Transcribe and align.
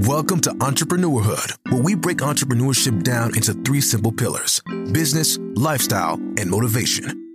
Welcome 0.00 0.40
to 0.40 0.50
Entrepreneurhood, 0.52 1.70
where 1.70 1.82
we 1.82 1.94
break 1.94 2.18
entrepreneurship 2.18 3.02
down 3.02 3.36
into 3.36 3.52
three 3.52 3.82
simple 3.82 4.10
pillars 4.10 4.62
business, 4.90 5.36
lifestyle, 5.54 6.14
and 6.14 6.48
motivation. 6.48 7.30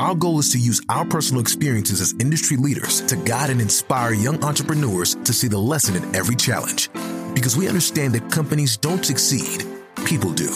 Our 0.00 0.16
goal 0.16 0.40
is 0.40 0.50
to 0.50 0.58
use 0.58 0.82
our 0.88 1.04
personal 1.04 1.40
experiences 1.40 2.00
as 2.00 2.12
industry 2.18 2.56
leaders 2.56 3.00
to 3.02 3.14
guide 3.14 3.50
and 3.50 3.60
inspire 3.60 4.12
young 4.12 4.42
entrepreneurs 4.42 5.14
to 5.14 5.32
see 5.32 5.46
the 5.46 5.58
lesson 5.58 5.94
in 5.94 6.16
every 6.16 6.34
challenge. 6.34 6.90
Because 7.32 7.56
we 7.56 7.68
understand 7.68 8.16
that 8.16 8.28
companies 8.32 8.76
don't 8.76 9.06
succeed, 9.06 9.64
people 10.04 10.32
do. 10.32 10.50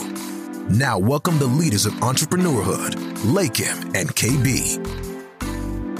Now, 0.68 0.98
welcome 0.98 1.38
the 1.38 1.46
leaders 1.46 1.86
of 1.86 1.92
Entrepreneurhood, 1.94 2.94
Lakim 3.22 3.94
and 3.94 4.08
KB. 4.08 5.03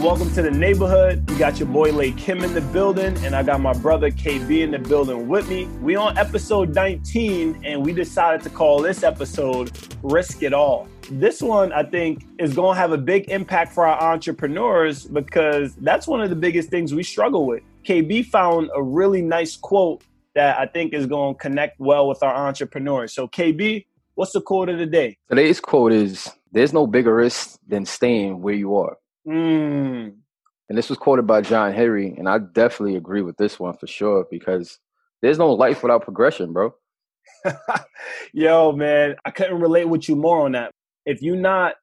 Welcome 0.05 0.31
to 0.35 0.43
the 0.43 0.51
neighborhood. 0.51 1.31
We 1.31 1.39
got 1.39 1.59
your 1.59 1.67
boy 1.67 1.91
Lakim 1.91 2.45
in 2.45 2.53
the 2.53 2.61
building, 2.61 3.17
and 3.25 3.35
I 3.35 3.43
got 3.43 3.63
my 3.63 3.73
brother 3.73 4.11
KB 4.11 4.61
in 4.61 4.73
the 4.73 4.79
building 4.79 5.29
with 5.29 5.49
me. 5.49 5.65
We 5.81 5.97
on 5.97 6.19
episode 6.19 6.75
19, 6.75 7.63
and 7.65 7.83
we 7.83 7.95
decided 7.95 8.43
to 8.43 8.51
call 8.51 8.83
this 8.83 9.03
episode 9.03 9.73
Risk 10.03 10.43
It 10.43 10.53
All. 10.53 10.89
This 11.11 11.41
one, 11.41 11.73
I 11.73 11.85
think, 11.85 12.27
is 12.39 12.53
going 12.53 12.75
to 12.75 12.81
have 12.83 12.93
a 12.93 12.99
big 12.99 13.31
impact 13.31 13.73
for 13.73 13.87
our 13.87 14.13
entrepreneurs 14.13 15.07
because 15.07 15.75
that's 15.77 16.07
one 16.07 16.21
of 16.21 16.29
the 16.29 16.37
biggest 16.37 16.69
things 16.69 16.93
we 16.93 17.03
struggle 17.03 17.47
with. 17.47 17.63
KB 17.85 18.27
found 18.27 18.69
a 18.77 18.83
really 18.83 19.23
nice 19.23 19.57
quote 19.57 20.03
that 20.35 20.59
I 20.59 20.67
think 20.67 20.93
is 20.93 21.07
going 21.07 21.35
to 21.37 21.41
connect 21.41 21.81
well 21.81 22.07
with 22.09 22.23
our 22.23 22.35
entrepreneurs. 22.35 23.15
So, 23.15 23.27
KB, 23.27 23.87
what's 24.17 24.33
the 24.33 24.43
quote 24.43 24.69
of 24.69 24.77
the 24.77 24.85
day? 24.85 25.17
Today's 25.31 25.61
quote 25.61 25.93
is 25.93 26.31
There's 26.53 26.75
no 26.75 26.87
bigger 26.87 27.15
risk 27.15 27.59
than 27.67 27.87
staying 27.87 28.43
where 28.43 28.55
you 28.55 28.77
are. 28.77 28.99
Mm. 29.27 30.15
And 30.69 30.79
this 30.79 30.89
was 30.89 30.99
quoted 30.99 31.27
by 31.27 31.43
John 31.43 31.73
Henry, 31.73 32.15
and 32.17 32.29
I 32.29 32.39
definitely 32.39 32.97
agree 32.97 33.23
with 33.23 33.37
this 33.37 33.61
one 33.61 33.77
for 33.77 33.87
sure 33.87 34.27
because 34.31 34.79
there's 35.23 35.39
no 35.39 35.53
life 35.53 35.83
without 35.83 36.03
progression, 36.03 36.53
bro. 36.53 36.75
Yo, 38.33 38.73
man, 38.73 39.17
I 39.25 39.31
couldn't 39.31 39.61
relate 39.61 39.89
with 39.89 40.09
you 40.09 40.17
more 40.17 40.45
on 40.45 40.53
that. 40.53 40.71
If 41.07 41.21
you're 41.23 41.37
not 41.37 41.75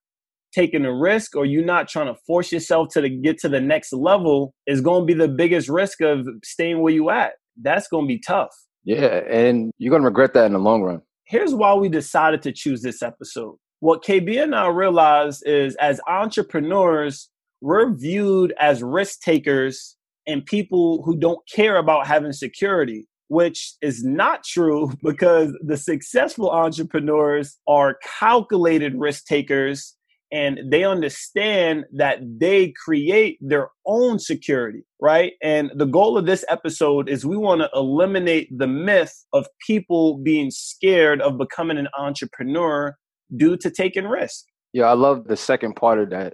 taking 0.54 0.86
a 0.86 0.94
risk 0.94 1.36
or 1.36 1.46
you're 1.46 1.64
not 1.64 1.88
trying 1.88 2.08
to 2.08 2.20
force 2.28 2.52
yourself 2.52 2.90
to 2.94 3.02
the, 3.02 3.10
get 3.10 3.38
to 3.40 3.50
the 3.50 3.62
next 3.62 3.94
level, 3.94 4.54
is 4.68 4.82
going 4.82 5.04
to 5.04 5.06
be 5.06 5.14
the 5.14 5.28
biggest 5.28 5.70
risk 5.70 6.02
of 6.02 6.28
staying 6.44 6.82
where 6.82 6.94
you 6.94 7.10
at. 7.10 7.34
That's 7.62 7.88
going 7.88 8.06
to 8.06 8.08
be 8.08 8.20
tough. 8.20 8.50
Yeah, 8.84 9.22
and 9.30 9.72
you're 9.78 9.92
going 9.92 10.02
to 10.02 10.08
regret 10.08 10.34
that 10.34 10.46
in 10.46 10.54
the 10.54 10.60
long 10.60 10.82
run. 10.82 11.02
Here's 11.26 11.54
why 11.54 11.74
we 11.76 11.88
decided 11.88 12.42
to 12.44 12.52
choose 12.52 12.82
this 12.82 13.02
episode. 13.02 13.56
What 13.82 14.04
KB 14.04 14.40
and 14.40 14.54
I 14.54 14.68
realized 14.68 15.42
is 15.48 15.76
as 15.78 16.00
entrepreneurs, 16.08 17.30
we're 17.62 17.92
viewed 17.92 18.54
as 18.60 18.84
risk 18.84 19.22
takers 19.22 19.98
and 20.28 20.46
people 20.46 21.02
who 21.04 21.18
don't 21.18 21.40
care 21.50 21.78
about 21.78 22.06
having 22.06 22.32
security, 22.32 23.08
which 23.30 23.74
is 23.82 24.04
not 24.04 24.44
true 24.44 24.94
because 25.04 25.58
the 25.66 25.78
successful 25.78 26.52
entrepreneurs 26.52 27.58
are 27.68 27.98
calculated 28.20 28.94
risk 28.96 29.26
takers 29.26 29.98
and 30.32 30.60
they 30.72 30.84
understand 30.84 31.86
that 31.92 32.20
they 32.40 32.74
create 32.86 33.40
their 33.42 33.70
own 33.88 34.20
security, 34.20 34.84
right? 35.02 35.34
And 35.42 35.72
the 35.74 35.88
goal 35.88 36.20
of 36.20 36.28
this 36.28 36.46
episode 36.50 37.10
is 37.10 37.26
we 37.26 37.36
want 37.36 37.62
to 37.62 37.70
eliminate 37.74 38.48
the 38.56 38.68
myth 38.68 39.26
of 39.34 39.48
people 39.66 40.20
being 40.20 40.52
scared 40.52 41.20
of 41.20 41.40
becoming 41.40 41.80
an 41.80 41.88
entrepreneur 41.98 42.96
due 43.36 43.58
to 43.58 43.70
taking 43.70 44.06
risk. 44.06 44.46
Yeah, 44.74 44.86
I 44.86 44.94
love 44.94 45.28
the 45.28 45.38
second 45.38 45.76
part 45.76 46.00
of 46.00 46.10
that. 46.12 46.34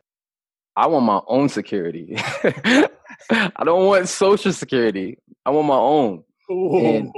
I 0.76 0.88
want 0.88 1.06
my 1.06 1.22
own 1.28 1.50
security. 1.50 2.16
I 3.32 3.64
don't 3.64 3.88
want 3.88 4.08
social 4.08 4.54
security. 4.54 5.18
I 5.46 5.50
want 5.50 5.68
my 5.68 5.76
own. 5.76 6.24
And, 6.50 7.12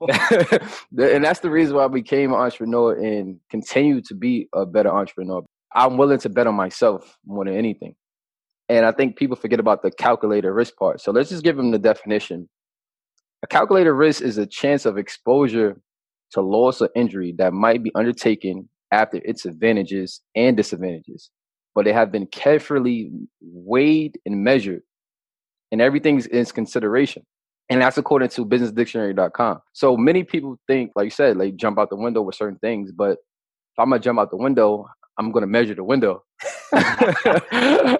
and 0.98 1.24
that's 1.24 1.40
the 1.40 1.50
reason 1.50 1.76
why 1.76 1.84
I 1.84 1.88
became 1.88 2.32
an 2.32 2.40
entrepreneur 2.40 2.94
and 2.94 3.38
continue 3.50 4.00
to 4.02 4.14
be 4.14 4.48
a 4.54 4.66
better 4.66 4.90
entrepreneur. 4.90 5.42
I'm 5.74 5.98
willing 5.98 6.18
to 6.20 6.28
bet 6.28 6.46
on 6.46 6.54
myself 6.54 7.16
more 7.24 7.44
than 7.44 7.54
anything. 7.54 7.94
And 8.68 8.86
I 8.86 8.92
think 8.92 9.16
people 9.16 9.36
forget 9.36 9.60
about 9.60 9.82
the 9.82 9.90
calculated 9.90 10.50
risk 10.50 10.76
part. 10.76 11.00
So 11.00 11.12
let's 11.12 11.28
just 11.28 11.44
give 11.44 11.56
them 11.56 11.70
the 11.70 11.78
definition. 11.78 12.48
A 13.42 13.46
calculated 13.46 13.92
risk 13.92 14.22
is 14.22 14.38
a 14.38 14.46
chance 14.46 14.86
of 14.86 14.98
exposure 14.98 15.80
to 16.32 16.40
loss 16.40 16.80
or 16.80 16.88
injury 16.96 17.34
that 17.38 17.52
might 17.52 17.82
be 17.82 17.92
undertaken 17.94 18.68
after 18.92 19.20
its 19.24 19.44
advantages 19.44 20.20
and 20.36 20.56
disadvantages 20.56 21.30
but 21.74 21.84
they 21.84 21.92
have 21.92 22.12
been 22.12 22.26
carefully 22.26 23.10
weighed 23.40 24.18
and 24.26 24.44
measured, 24.44 24.82
and 25.70 25.80
everything 25.80 26.22
is 26.30 26.52
consideration. 26.52 27.24
And 27.70 27.80
that's 27.80 27.96
according 27.96 28.28
to 28.30 28.44
businessdictionary.com. 28.44 29.60
So 29.72 29.96
many 29.96 30.24
people 30.24 30.58
think, 30.66 30.92
like 30.94 31.04
you 31.04 31.10
said, 31.10 31.38
like 31.38 31.56
jump 31.56 31.78
out 31.78 31.88
the 31.88 31.96
window 31.96 32.20
with 32.20 32.34
certain 32.34 32.58
things, 32.58 32.92
but 32.92 33.12
if 33.12 33.78
I'm 33.78 33.88
gonna 33.88 34.00
jump 34.00 34.18
out 34.18 34.30
the 34.30 34.36
window, 34.36 34.86
I'm 35.18 35.32
gonna 35.32 35.46
measure 35.46 35.74
the 35.74 35.84
window. 35.84 36.22
I'm 36.72 37.96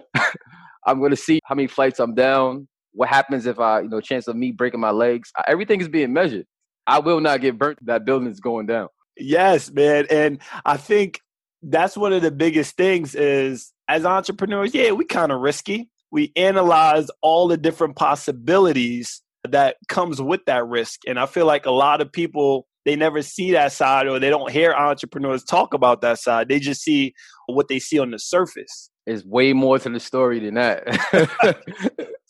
gonna 1.00 1.16
see 1.16 1.40
how 1.44 1.54
many 1.54 1.68
flights 1.68 2.00
I'm 2.00 2.14
down. 2.14 2.68
What 2.92 3.08
happens 3.08 3.46
if 3.46 3.58
I, 3.58 3.80
you 3.80 3.88
know, 3.88 4.02
chance 4.02 4.28
of 4.28 4.36
me 4.36 4.52
breaking 4.52 4.80
my 4.80 4.90
legs? 4.90 5.32
Everything 5.46 5.80
is 5.80 5.88
being 5.88 6.12
measured. 6.12 6.44
I 6.86 6.98
will 6.98 7.20
not 7.20 7.40
get 7.40 7.56
burnt. 7.56 7.78
That 7.86 8.04
building 8.04 8.28
is 8.28 8.40
going 8.40 8.66
down. 8.66 8.88
Yes, 9.16 9.70
man. 9.70 10.06
And 10.10 10.38
I 10.64 10.76
think 10.76 11.20
that's 11.62 11.96
one 11.96 12.12
of 12.12 12.22
the 12.22 12.30
biggest 12.30 12.76
things 12.76 13.14
is 13.14 13.72
as 13.88 14.04
entrepreneurs, 14.04 14.74
yeah, 14.74 14.92
we 14.92 15.04
kind 15.04 15.32
of 15.32 15.40
risky. 15.40 15.90
We 16.10 16.32
analyze 16.36 17.08
all 17.22 17.48
the 17.48 17.56
different 17.56 17.96
possibilities 17.96 19.22
that 19.48 19.76
comes 19.88 20.20
with 20.20 20.44
that 20.46 20.66
risk. 20.66 21.00
And 21.06 21.18
I 21.18 21.26
feel 21.26 21.46
like 21.46 21.66
a 21.66 21.70
lot 21.70 22.00
of 22.00 22.12
people 22.12 22.66
they 22.84 22.96
never 22.96 23.22
see 23.22 23.52
that 23.52 23.72
side 23.72 24.08
or 24.08 24.18
they 24.18 24.28
don't 24.28 24.50
hear 24.50 24.72
entrepreneurs 24.72 25.44
talk 25.44 25.72
about 25.72 26.00
that 26.00 26.18
side. 26.18 26.48
They 26.48 26.58
just 26.58 26.82
see 26.82 27.14
what 27.46 27.68
they 27.68 27.78
see 27.78 27.98
on 27.98 28.10
the 28.10 28.18
surface. 28.18 28.90
It's 29.06 29.24
way 29.24 29.52
more 29.52 29.78
to 29.78 29.88
the 29.88 30.00
story 30.00 30.40
than 30.40 30.54
that. 30.54 30.82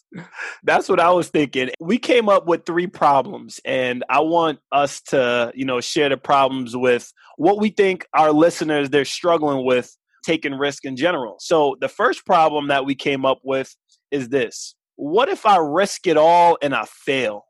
That's 0.63 0.89
what 0.89 1.01
I 1.01 1.11
was 1.11 1.29
thinking. 1.29 1.71
We 1.81 1.99
came 1.99 2.29
up 2.29 2.47
with 2.47 2.65
three 2.65 2.87
problems, 2.87 3.61
and 3.65 4.05
I 4.09 4.21
want 4.21 4.61
us 4.71 5.01
to, 5.09 5.53
you 5.55 5.65
know, 5.65 5.81
share 5.81 6.09
the 6.09 6.17
problems 6.17 6.77
with 6.77 7.13
what 7.37 7.61
we 7.61 7.71
think 7.71 8.07
our 8.15 8.33
listeners 8.33 8.91
they're 8.91 9.05
struggling 9.05 9.65
with 9.65 9.97
taking 10.25 10.55
risk 10.55 10.85
in 10.85 10.97
general. 10.97 11.37
So 11.41 11.77
the 11.81 11.89
first 11.89 12.25
problem 12.25 12.69
that 12.69 12.85
we 12.85 12.95
came 12.95 13.25
up 13.25 13.41
with 13.43 13.75
is 14.11 14.29
this: 14.29 14.75
What 14.97 15.29
if 15.29 15.47
I 15.47 15.57
risk 15.57 16.07
it 16.07 16.17
all 16.17 16.59
and 16.63 16.75
I 16.75 16.85
fail? 16.85 17.47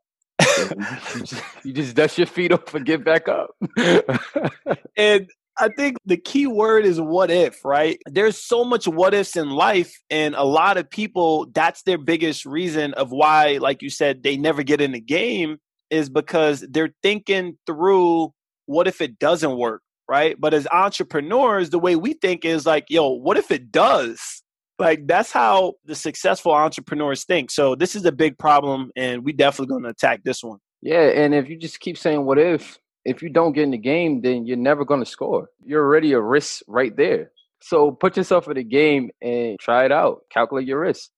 you 1.63 1.73
just 1.73 1.95
dust 1.95 2.17
your 2.17 2.27
feet 2.27 2.51
off 2.51 2.73
and 2.73 2.85
get 2.85 3.03
back 3.03 3.27
up. 3.27 3.51
and 4.97 5.29
I 5.57 5.69
think 5.77 5.97
the 6.05 6.17
key 6.17 6.47
word 6.47 6.85
is 6.85 6.99
what 6.99 7.29
if, 7.29 7.63
right? 7.63 8.01
There's 8.07 8.37
so 8.37 8.63
much 8.63 8.87
what 8.87 9.13
ifs 9.13 9.35
in 9.35 9.49
life, 9.51 9.93
and 10.09 10.33
a 10.35 10.43
lot 10.43 10.77
of 10.77 10.89
people, 10.89 11.47
that's 11.53 11.83
their 11.83 11.97
biggest 11.97 12.45
reason 12.45 12.93
of 12.95 13.11
why, 13.11 13.57
like 13.57 13.81
you 13.81 13.89
said, 13.89 14.23
they 14.23 14.37
never 14.37 14.63
get 14.63 14.81
in 14.81 14.91
the 14.91 15.01
game 15.01 15.57
is 15.89 16.09
because 16.09 16.65
they're 16.69 16.93
thinking 17.03 17.57
through 17.67 18.33
what 18.65 18.87
if 18.87 18.99
it 18.99 19.19
doesn't 19.19 19.57
work, 19.57 19.83
right? 20.09 20.35
But 20.39 20.53
as 20.55 20.67
entrepreneurs, 20.71 21.69
the 21.69 21.79
way 21.79 21.95
we 21.95 22.13
think 22.13 22.45
is 22.45 22.65
like, 22.65 22.85
yo, 22.89 23.09
what 23.09 23.37
if 23.37 23.51
it 23.51 23.71
does? 23.71 24.41
Like 24.79 25.05
that's 25.05 25.31
how 25.31 25.73
the 25.85 25.93
successful 25.93 26.51
entrepreneurs 26.51 27.25
think. 27.25 27.51
So 27.51 27.75
this 27.75 27.95
is 27.95 28.05
a 28.05 28.11
big 28.11 28.39
problem, 28.39 28.91
and 28.95 29.23
we 29.23 29.33
definitely 29.33 29.67
going 29.67 29.83
to 29.83 29.89
attack 29.89 30.23
this 30.23 30.43
one. 30.43 30.57
Yeah, 30.81 31.09
and 31.09 31.33
if 31.35 31.47
you 31.47 31.57
just 31.57 31.79
keep 31.79 31.97
saying 31.97 32.25
what 32.25 32.39
if, 32.39 32.79
if 33.05 33.21
you 33.21 33.29
don't 33.29 33.53
get 33.53 33.63
in 33.63 33.71
the 33.71 33.77
game, 33.77 34.21
then 34.21 34.45
you're 34.45 34.57
never 34.57 34.85
going 34.85 35.01
to 35.01 35.05
score. 35.05 35.49
You're 35.63 35.83
already 35.83 36.13
a 36.13 36.21
risk 36.21 36.61
right 36.67 36.95
there. 36.95 37.31
So 37.61 37.91
put 37.91 38.17
yourself 38.17 38.47
in 38.47 38.55
the 38.55 38.63
game 38.63 39.09
and 39.21 39.57
try 39.59 39.85
it 39.85 39.91
out. 39.91 40.21
Calculate 40.31 40.67
your 40.67 40.79
risk. 40.79 41.09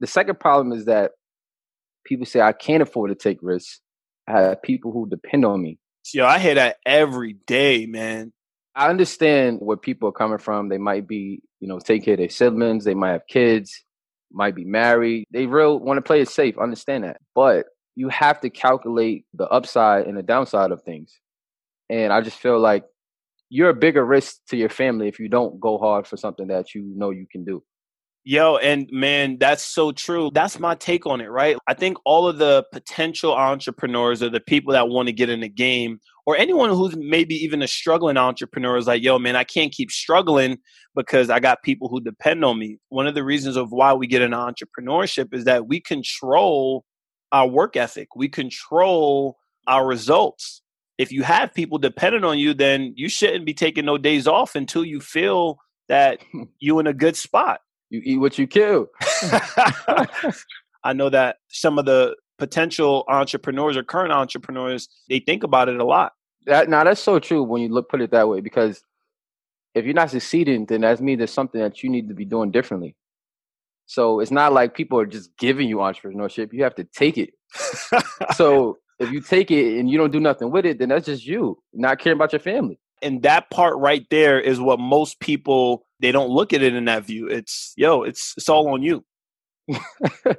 The 0.00 0.06
second 0.06 0.40
problem 0.40 0.72
is 0.72 0.84
that 0.86 1.12
people 2.04 2.26
say, 2.26 2.40
I 2.40 2.52
can't 2.52 2.82
afford 2.82 3.10
to 3.10 3.14
take 3.14 3.38
risks. 3.42 3.80
I 4.26 4.40
have 4.40 4.62
people 4.62 4.92
who 4.92 5.08
depend 5.08 5.44
on 5.44 5.62
me. 5.62 5.78
Yo, 6.12 6.26
I 6.26 6.38
hear 6.38 6.54
that 6.56 6.76
every 6.84 7.34
day, 7.46 7.86
man. 7.86 8.32
I 8.74 8.88
understand 8.90 9.58
where 9.60 9.76
people 9.76 10.08
are 10.08 10.12
coming 10.12 10.38
from. 10.38 10.68
They 10.68 10.78
might 10.78 11.06
be, 11.06 11.40
you 11.60 11.68
know, 11.68 11.78
take 11.78 12.04
care 12.04 12.14
of 12.14 12.18
their 12.18 12.28
siblings. 12.28 12.84
They 12.84 12.94
might 12.94 13.12
have 13.12 13.26
kids, 13.26 13.84
might 14.32 14.54
be 14.54 14.64
married. 14.64 15.26
They 15.30 15.46
real 15.46 15.78
want 15.78 15.98
to 15.98 16.02
play 16.02 16.20
it 16.20 16.28
safe. 16.28 16.58
Understand 16.58 17.04
that. 17.04 17.18
But 17.34 17.66
you 17.94 18.08
have 18.08 18.40
to 18.40 18.50
calculate 18.50 19.24
the 19.32 19.46
upside 19.48 20.06
and 20.06 20.18
the 20.18 20.22
downside 20.22 20.72
of 20.72 20.82
things. 20.82 21.18
And 21.90 22.12
I 22.12 22.20
just 22.20 22.38
feel 22.38 22.58
like 22.58 22.84
you're 23.50 23.70
a 23.70 23.74
bigger 23.74 24.04
risk 24.04 24.36
to 24.48 24.56
your 24.56 24.68
family 24.68 25.08
if 25.08 25.18
you 25.18 25.28
don't 25.28 25.60
go 25.60 25.78
hard 25.78 26.06
for 26.06 26.16
something 26.16 26.48
that 26.48 26.74
you 26.74 26.92
know 26.96 27.10
you 27.10 27.26
can 27.30 27.44
do. 27.44 27.62
Yo, 28.26 28.56
and 28.56 28.88
man, 28.90 29.36
that's 29.38 29.62
so 29.62 29.92
true. 29.92 30.30
That's 30.32 30.58
my 30.58 30.74
take 30.76 31.04
on 31.04 31.20
it, 31.20 31.28
right? 31.28 31.58
I 31.66 31.74
think 31.74 31.98
all 32.06 32.26
of 32.26 32.38
the 32.38 32.64
potential 32.72 33.34
entrepreneurs 33.34 34.22
or 34.22 34.30
the 34.30 34.40
people 34.40 34.72
that 34.72 34.88
want 34.88 35.08
to 35.08 35.12
get 35.12 35.28
in 35.28 35.40
the 35.40 35.48
game, 35.48 36.00
or 36.24 36.34
anyone 36.34 36.70
who's 36.70 36.96
maybe 36.96 37.34
even 37.34 37.60
a 37.60 37.68
struggling 37.68 38.16
entrepreneur 38.16 38.78
is 38.78 38.86
like, 38.86 39.02
yo, 39.02 39.18
man, 39.18 39.36
I 39.36 39.44
can't 39.44 39.72
keep 39.72 39.90
struggling 39.90 40.56
because 40.96 41.28
I 41.28 41.38
got 41.38 41.62
people 41.62 41.90
who 41.90 42.00
depend 42.00 42.46
on 42.46 42.58
me. 42.58 42.78
One 42.88 43.06
of 43.06 43.14
the 43.14 43.22
reasons 43.22 43.56
of 43.56 43.72
why 43.72 43.92
we 43.92 44.06
get 44.06 44.22
into 44.22 44.38
entrepreneurship 44.38 45.34
is 45.34 45.44
that 45.44 45.68
we 45.68 45.80
control 45.80 46.86
our 47.30 47.46
work 47.46 47.76
ethic, 47.76 48.16
we 48.16 48.30
control 48.30 49.36
our 49.66 49.86
results. 49.86 50.62
If 50.98 51.10
you 51.10 51.22
have 51.22 51.52
people 51.54 51.78
dependent 51.78 52.24
on 52.24 52.38
you, 52.38 52.54
then 52.54 52.92
you 52.96 53.08
shouldn't 53.08 53.44
be 53.44 53.54
taking 53.54 53.84
no 53.84 53.98
days 53.98 54.26
off 54.26 54.54
until 54.54 54.84
you 54.84 55.00
feel 55.00 55.58
that 55.88 56.20
you're 56.58 56.80
in 56.80 56.86
a 56.86 56.94
good 56.94 57.16
spot. 57.16 57.60
You 57.90 58.00
eat 58.04 58.18
what 58.18 58.38
you 58.38 58.46
kill. 58.46 58.86
I 60.84 60.92
know 60.92 61.08
that 61.10 61.36
some 61.48 61.78
of 61.78 61.84
the 61.84 62.16
potential 62.38 63.04
entrepreneurs 63.08 63.76
or 63.76 63.82
current 63.82 64.12
entrepreneurs, 64.12 64.88
they 65.08 65.20
think 65.20 65.42
about 65.42 65.68
it 65.68 65.80
a 65.80 65.84
lot. 65.84 66.12
That 66.46 66.68
now 66.68 66.84
that's 66.84 67.00
so 67.00 67.18
true 67.18 67.42
when 67.42 67.62
you 67.62 67.68
look 67.68 67.88
put 67.88 68.02
it 68.02 68.10
that 68.10 68.28
way 68.28 68.40
because 68.40 68.82
if 69.74 69.84
you're 69.84 69.94
not 69.94 70.10
succeeding, 70.10 70.66
then 70.66 70.82
that 70.82 71.00
means 71.00 71.18
there's 71.18 71.32
something 71.32 71.60
that 71.60 71.82
you 71.82 71.90
need 71.90 72.08
to 72.08 72.14
be 72.14 72.24
doing 72.24 72.50
differently. 72.50 72.96
So 73.86 74.20
it's 74.20 74.30
not 74.30 74.52
like 74.52 74.74
people 74.74 74.98
are 74.98 75.06
just 75.06 75.36
giving 75.36 75.68
you 75.68 75.78
entrepreneurship. 75.78 76.52
You 76.52 76.62
have 76.64 76.74
to 76.76 76.84
take 76.84 77.18
it. 77.18 77.30
so 78.34 78.78
if 79.04 79.12
you 79.12 79.20
take 79.20 79.50
it 79.50 79.78
and 79.78 79.88
you 79.88 79.98
don't 79.98 80.12
do 80.12 80.20
nothing 80.20 80.50
with 80.50 80.66
it, 80.66 80.78
then 80.78 80.88
that's 80.88 81.06
just 81.06 81.26
you 81.26 81.58
not 81.72 81.98
caring 81.98 82.16
about 82.18 82.32
your 82.32 82.40
family. 82.40 82.78
And 83.02 83.22
that 83.22 83.50
part 83.50 83.76
right 83.78 84.06
there 84.10 84.40
is 84.40 84.60
what 84.60 84.78
most 84.78 85.20
people 85.20 85.86
they 86.00 86.12
don't 86.12 86.30
look 86.30 86.52
at 86.52 86.62
it 86.62 86.74
in 86.74 86.86
that 86.86 87.04
view. 87.04 87.28
It's 87.28 87.72
yo, 87.76 88.02
it's 88.02 88.34
it's 88.36 88.48
all 88.48 88.68
on 88.68 88.82
you. 88.82 89.04
the 89.68 90.36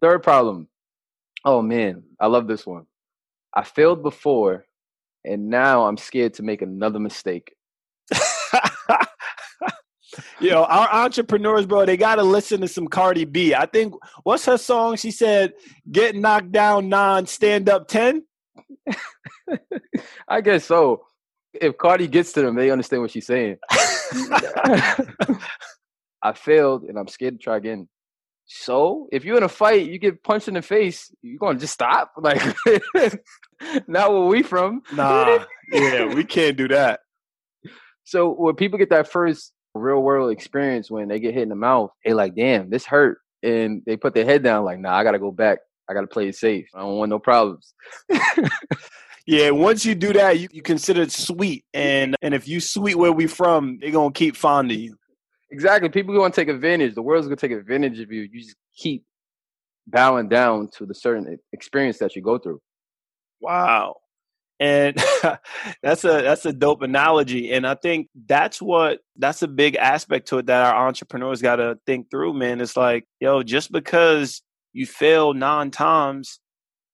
third 0.00 0.22
problem. 0.22 0.68
Oh 1.44 1.62
man, 1.62 2.04
I 2.18 2.26
love 2.26 2.46
this 2.46 2.66
one. 2.66 2.86
I 3.54 3.64
failed 3.64 4.02
before 4.02 4.64
and 5.24 5.48
now 5.48 5.86
I'm 5.86 5.96
scared 5.96 6.34
to 6.34 6.42
make 6.42 6.62
another 6.62 6.98
mistake. 6.98 7.54
you 10.40 10.50
know, 10.50 10.64
our 10.64 10.88
entrepreneurs, 10.92 11.66
bro, 11.66 11.84
they 11.86 11.96
got 11.96 12.16
to 12.16 12.22
listen 12.22 12.60
to 12.60 12.68
some 12.68 12.88
Cardi 12.88 13.24
B. 13.24 13.54
I 13.54 13.66
think, 13.66 13.94
what's 14.22 14.44
her 14.46 14.58
song? 14.58 14.96
She 14.96 15.10
said, 15.10 15.52
get 15.90 16.16
knocked 16.16 16.52
down 16.52 16.88
nine, 16.88 17.26
stand 17.26 17.68
up 17.68 17.88
10. 17.88 18.24
I 20.28 20.40
guess 20.40 20.64
so. 20.64 21.04
If 21.52 21.76
Cardi 21.76 22.06
gets 22.06 22.32
to 22.34 22.42
them, 22.42 22.54
they 22.54 22.70
understand 22.70 23.02
what 23.02 23.10
she's 23.10 23.26
saying. 23.26 23.56
I 26.22 26.32
failed 26.34 26.84
and 26.84 26.98
I'm 26.98 27.08
scared 27.08 27.34
to 27.34 27.42
try 27.42 27.56
again. 27.56 27.88
So 28.52 29.08
if 29.12 29.24
you're 29.24 29.36
in 29.36 29.42
a 29.44 29.48
fight, 29.48 29.88
you 29.88 29.98
get 29.98 30.24
punched 30.24 30.48
in 30.48 30.54
the 30.54 30.62
face, 30.62 31.12
you're 31.22 31.38
gonna 31.38 31.58
just 31.58 31.72
stop? 31.72 32.12
Like 32.18 32.42
not 33.86 34.12
where 34.12 34.26
we 34.26 34.42
from. 34.42 34.82
Nah, 34.92 35.44
yeah, 35.70 36.12
we 36.12 36.24
can't 36.24 36.56
do 36.56 36.66
that. 36.68 37.00
So 38.04 38.30
when 38.30 38.56
people 38.56 38.78
get 38.78 38.90
that 38.90 39.08
first 39.08 39.52
real 39.74 40.02
world 40.02 40.32
experience 40.32 40.90
when 40.90 41.08
they 41.08 41.20
get 41.20 41.34
hit 41.34 41.44
in 41.44 41.48
the 41.48 41.54
mouth, 41.54 41.90
they 42.04 42.12
like, 42.12 42.34
damn, 42.34 42.70
this 42.70 42.84
hurt. 42.84 43.18
And 43.42 43.82
they 43.86 43.96
put 43.96 44.14
their 44.14 44.24
head 44.24 44.42
down, 44.42 44.64
like, 44.64 44.78
nah, 44.78 44.94
I 44.94 45.04
gotta 45.04 45.18
go 45.18 45.30
back. 45.30 45.60
I 45.88 45.94
gotta 45.94 46.06
play 46.06 46.28
it 46.28 46.36
safe. 46.36 46.68
I 46.74 46.80
don't 46.80 46.98
want 46.98 47.10
no 47.10 47.18
problems. 47.18 47.72
yeah, 49.26 49.50
once 49.50 49.84
you 49.84 49.94
do 49.94 50.12
that, 50.12 50.38
you, 50.38 50.48
you 50.52 50.62
consider 50.62 51.02
it 51.02 51.12
sweet. 51.12 51.64
And 51.72 52.16
and 52.22 52.34
if 52.34 52.46
you 52.46 52.60
sweet 52.60 52.96
where 52.96 53.12
we 53.12 53.26
from, 53.26 53.78
they're 53.80 53.90
gonna 53.90 54.12
keep 54.12 54.36
fond 54.36 54.70
of 54.70 54.76
you. 54.76 54.96
Exactly. 55.50 55.88
People 55.88 56.14
gonna 56.14 56.32
take 56.32 56.48
advantage. 56.48 56.94
The 56.94 57.02
world's 57.02 57.26
gonna 57.26 57.36
take 57.36 57.52
advantage 57.52 57.98
of 57.98 58.12
you. 58.12 58.28
You 58.30 58.40
just 58.40 58.56
keep 58.76 59.04
bowing 59.86 60.28
down 60.28 60.68
to 60.76 60.86
the 60.86 60.94
certain 60.94 61.38
experience 61.52 61.98
that 61.98 62.14
you 62.14 62.22
go 62.22 62.38
through. 62.38 62.60
Wow 63.40 63.96
and 64.60 64.94
that's 65.82 66.04
a 66.04 66.22
that's 66.22 66.44
a 66.44 66.52
dope 66.52 66.82
analogy. 66.82 67.50
And 67.52 67.66
i 67.66 67.74
think 67.74 68.08
that's 68.26 68.60
what 68.60 69.00
that's 69.16 69.42
a 69.42 69.48
big 69.48 69.74
aspect 69.76 70.28
to 70.28 70.38
it 70.38 70.46
that 70.46 70.66
our 70.66 70.86
entrepreneurs 70.86 71.42
got 71.42 71.56
to 71.56 71.78
think 71.86 72.10
through 72.10 72.34
man. 72.34 72.60
It's 72.60 72.76
like 72.76 73.06
yo 73.18 73.42
just 73.42 73.72
because 73.72 74.42
you 74.72 74.86
fail 74.86 75.32
nine 75.32 75.70
times 75.70 76.38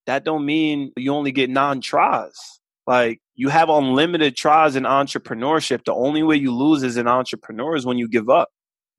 that 0.06 0.24
don't 0.24 0.46
mean 0.46 0.92
you 0.96 1.12
only 1.12 1.32
get 1.32 1.50
nine 1.50 1.80
tries. 1.80 2.38
Like 2.86 3.20
you 3.34 3.48
have 3.48 3.68
unlimited 3.68 4.36
tries 4.36 4.76
in 4.76 4.84
entrepreneurship. 4.84 5.84
The 5.84 5.92
only 5.92 6.22
way 6.22 6.36
you 6.36 6.54
lose 6.54 6.84
as 6.84 6.96
an 6.96 7.08
entrepreneur 7.08 7.74
is 7.74 7.84
when 7.84 7.98
you 7.98 8.08
give 8.08 8.30
up. 8.30 8.48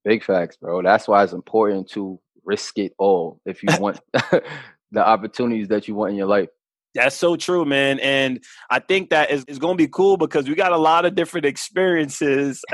Big 0.04 0.24
facts 0.24 0.58
bro. 0.58 0.82
That's 0.82 1.08
why 1.08 1.24
it's 1.24 1.34
important 1.34 1.90
to 1.92 2.20
risk 2.44 2.78
it 2.78 2.92
all 2.98 3.40
if 3.46 3.64
you 3.64 3.70
want 3.80 4.02
the 4.92 5.06
opportunities 5.06 5.70
that 5.70 5.88
you 5.88 5.96
want 5.96 6.12
in 6.12 6.18
your 6.18 6.28
life 6.28 6.50
that's 6.96 7.16
so 7.16 7.36
true, 7.36 7.66
man. 7.66 8.00
And 8.00 8.44
I 8.70 8.80
think 8.80 9.10
that 9.10 9.30
is, 9.32 9.44
is 9.48 9.60
going 9.60 9.78
to 9.78 9.84
be 9.84 9.88
cool 9.88 10.18
because 10.18 10.48
we 10.48 10.56
got 10.56 10.72
a 10.72 10.78
lot 10.78 11.06
of 11.06 11.16
different 11.16 11.46
experiences 11.46 12.64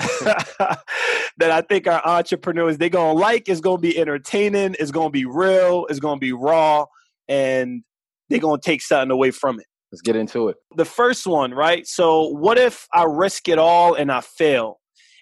that 1.37 1.51
I 1.51 1.61
think 1.61 1.87
our 1.87 2.05
entrepreneurs 2.05 2.77
they're 2.77 2.89
going 2.89 3.15
to 3.15 3.21
like. 3.21 3.49
It's 3.49 3.61
going 3.61 3.77
to 3.77 3.81
be 3.81 3.97
entertaining. 3.97 4.75
It's 4.79 4.91
going 4.91 5.07
to 5.07 5.11
be 5.11 5.25
real. 5.25 5.85
It's 5.89 5.99
going 5.99 6.17
to 6.17 6.21
be 6.21 6.31
raw, 6.31 6.85
and 7.27 7.83
they're 8.29 8.39
going 8.39 8.59
to 8.59 8.65
take 8.65 8.81
something 8.81 9.11
away 9.11 9.31
from 9.31 9.59
it. 9.59 9.65
Let's 9.91 10.01
get 10.01 10.15
into 10.15 10.47
it. 10.47 10.57
The 10.75 10.85
first 10.85 11.27
one, 11.27 11.53
right? 11.53 11.85
So, 11.85 12.27
what 12.27 12.57
if 12.57 12.87
I 12.93 13.03
risk 13.03 13.47
it 13.47 13.59
all 13.59 13.93
and 13.93 14.11
I 14.11 14.21
fail? 14.21 14.79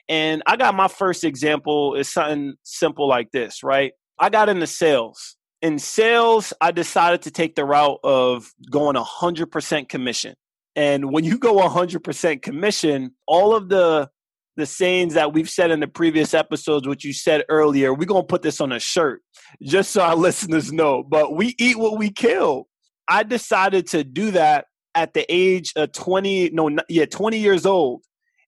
And 0.08 0.44
I 0.46 0.58
got 0.58 0.76
my 0.76 0.88
first 0.88 1.24
example 1.24 1.96
is 1.96 2.12
something 2.12 2.56
simple 2.64 3.08
like 3.08 3.32
this, 3.32 3.64
right? 3.64 3.94
I 4.20 4.30
got 4.30 4.50
into 4.50 4.68
sales 4.68 5.38
in 5.62 5.78
sales, 5.80 6.54
I 6.60 6.72
decided 6.72 7.24
to 7.24 7.32
take 7.32 7.56
the 7.56 7.66
route 7.66 8.00
of 8.04 8.52
going 8.70 8.96
100% 8.96 9.90
commission. 9.90 10.36
And 10.76 11.12
when 11.12 11.24
you 11.24 11.38
go 11.38 11.58
100% 11.58 12.42
commission, 12.42 13.12
all 13.28 13.56
of 13.56 13.70
the 13.70 14.10
the 14.58 14.66
sayings 14.66 15.14
that 15.14 15.32
we've 15.32 15.50
said 15.50 15.72
in 15.72 15.80
the 15.80 15.88
previous 15.88 16.34
episodes, 16.34 16.86
which 16.86 17.06
you 17.06 17.14
said 17.14 17.46
earlier, 17.48 17.94
we're 17.94 18.06
gonna 18.06 18.22
put 18.22 18.42
this 18.42 18.60
on 18.60 18.74
a 18.74 18.80
shirt 18.80 19.22
just 19.62 19.92
so 19.92 20.02
our 20.02 20.16
listeners 20.28 20.74
know. 20.74 21.04
But 21.04 21.36
we 21.36 21.56
eat 21.58 21.78
what 21.78 21.98
we 21.98 22.12
kill. 22.12 22.68
I 23.08 23.24
decided 23.24 23.88
to 23.88 24.04
do 24.04 24.32
that 24.32 24.66
at 24.94 25.14
the 25.14 25.26
age 25.30 25.72
of 25.78 25.94
20, 25.94 26.50
no, 26.50 26.70
yeah, 26.90 27.06
20 27.06 27.38
years 27.38 27.66
old. 27.66 28.04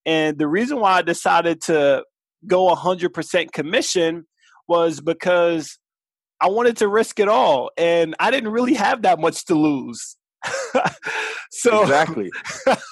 And 0.05 0.37
the 0.37 0.47
reason 0.47 0.79
why 0.79 0.97
I 0.97 1.01
decided 1.01 1.61
to 1.63 2.03
go 2.45 2.73
100% 2.75 3.51
commission 3.53 4.25
was 4.67 4.99
because 4.99 5.77
I 6.41 6.49
wanted 6.49 6.77
to 6.77 6.87
risk 6.87 7.19
it 7.19 7.27
all, 7.27 7.71
and 7.77 8.15
I 8.19 8.31
didn't 8.31 8.51
really 8.51 8.73
have 8.73 9.03
that 9.03 9.19
much 9.19 9.45
to 9.45 9.55
lose. 9.55 10.17
so 11.51 11.83
exactly, 11.83 12.29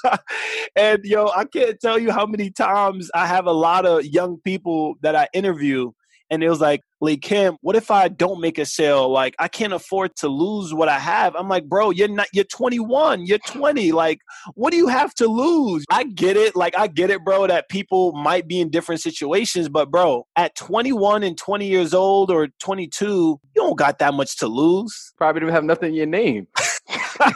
and 0.75 1.03
yo, 1.03 1.27
I 1.35 1.45
can't 1.45 1.79
tell 1.79 1.99
you 1.99 2.11
how 2.11 2.25
many 2.25 2.49
times 2.49 3.11
I 3.13 3.27
have 3.27 3.45
a 3.45 3.51
lot 3.51 3.85
of 3.85 4.05
young 4.05 4.37
people 4.43 4.95
that 5.01 5.15
I 5.15 5.27
interview 5.33 5.91
and 6.31 6.41
it 6.41 6.49
was 6.49 6.61
like, 6.61 6.81
Lee 7.01 7.17
Kim, 7.17 7.57
what 7.59 7.75
if 7.75 7.91
I 7.91 8.07
don't 8.07 8.39
make 8.39 8.57
a 8.57 8.65
sale? 8.65 9.09
Like, 9.09 9.35
I 9.37 9.49
can't 9.49 9.73
afford 9.73 10.15
to 10.17 10.29
lose 10.29 10.73
what 10.73 10.87
I 10.87 10.97
have. 10.97 11.35
I'm 11.35 11.49
like, 11.49 11.65
bro, 11.65 11.89
you're 11.89 12.07
not, 12.07 12.27
you're 12.31 12.45
21, 12.45 13.25
you're 13.25 13.37
20. 13.39 13.91
Like, 13.91 14.19
what 14.55 14.71
do 14.71 14.77
you 14.77 14.87
have 14.87 15.13
to 15.15 15.27
lose? 15.27 15.83
I 15.91 16.05
get 16.05 16.37
it. 16.37 16.55
Like, 16.55 16.77
I 16.77 16.87
get 16.87 17.09
it, 17.09 17.25
bro, 17.25 17.47
that 17.47 17.67
people 17.67 18.13
might 18.13 18.47
be 18.47 18.61
in 18.61 18.69
different 18.69 19.01
situations, 19.01 19.67
but 19.67 19.91
bro, 19.91 20.25
at 20.37 20.55
21 20.55 21.23
and 21.23 21.37
20 21.37 21.67
years 21.67 21.93
old 21.93 22.31
or 22.31 22.47
22, 22.59 23.07
you 23.07 23.39
don't 23.53 23.77
got 23.77 23.99
that 23.99 24.13
much 24.13 24.37
to 24.37 24.47
lose. 24.47 25.11
Probably 25.17 25.41
don't 25.41 25.49
have 25.49 25.65
nothing 25.65 25.89
in 25.89 25.95
your 25.95 26.05
name. 26.05 26.47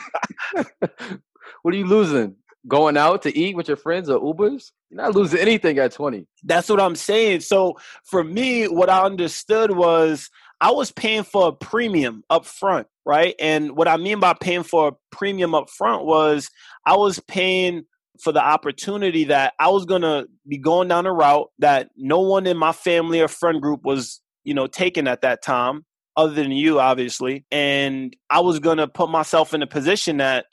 what 1.64 1.74
are 1.74 1.78
you 1.78 1.86
losing? 1.86 2.38
Going 2.68 2.98
out 2.98 3.24
to 3.24 3.38
eat 3.38 3.56
with 3.56 3.68
your 3.68 3.78
friends 3.78 4.10
or 4.10 4.20
Ubers, 4.20 4.72
you're 4.90 5.02
not 5.02 5.16
losing 5.16 5.40
anything 5.40 5.78
at 5.78 5.92
20. 5.92 6.28
That's 6.44 6.70
what 6.70 6.80
I'm 6.80 6.96
saying. 6.96 7.42
So 7.42 7.78
for 8.04 8.24
me, 8.24 8.66
what 8.66 8.90
I 8.90 9.04
understood 9.04 9.72
was 9.72 10.30
I 10.62 10.72
was 10.72 10.92
paying 10.92 11.24
for 11.24 11.50
a 11.50 11.52
premium 11.52 12.24
up 12.30 12.46
front, 12.46 12.88
right? 13.06 13.36
And 13.40 13.76
what 13.76 13.88
I 13.88 13.98
mean 13.98 14.20
by 14.20 14.34
paying 14.34 14.64
for 14.64 14.90
a 14.90 14.94
premium 15.12 15.54
up 15.54 15.70
front 15.70 16.06
was 16.06 16.50
I 16.86 16.96
was 16.96 17.20
paying 17.20 17.86
for 18.20 18.32
the 18.32 18.44
opportunity 18.44 19.26
that 19.26 19.54
I 19.60 19.70
was 19.70 19.86
going 19.86 20.04
to 20.04 20.28
be 20.48 20.58
going 20.58 20.88
down 20.88 21.06
a 21.06 21.14
route 21.14 21.50
that 21.60 21.90
no 21.98 22.22
one 22.22 22.48
in 22.48 22.58
my 22.58 22.72
family 22.72 23.22
or 23.22 23.28
friend 23.28 23.62
group 23.62 23.84
was, 23.84 24.22
you 24.44 24.54
know, 24.54 24.68
taking 24.68 25.08
at 25.08 25.22
that 25.22 25.42
time 25.42 25.86
other 26.18 26.34
than 26.34 26.52
you 26.52 26.80
obviously 26.80 27.46
and 27.52 28.16
I 28.30 28.40
was 28.40 28.60
going 28.60 28.78
to 28.78 28.88
put 28.88 29.10
myself 29.10 29.54
in 29.54 29.62
a 29.62 29.68
position 29.68 30.18
that 30.18 30.46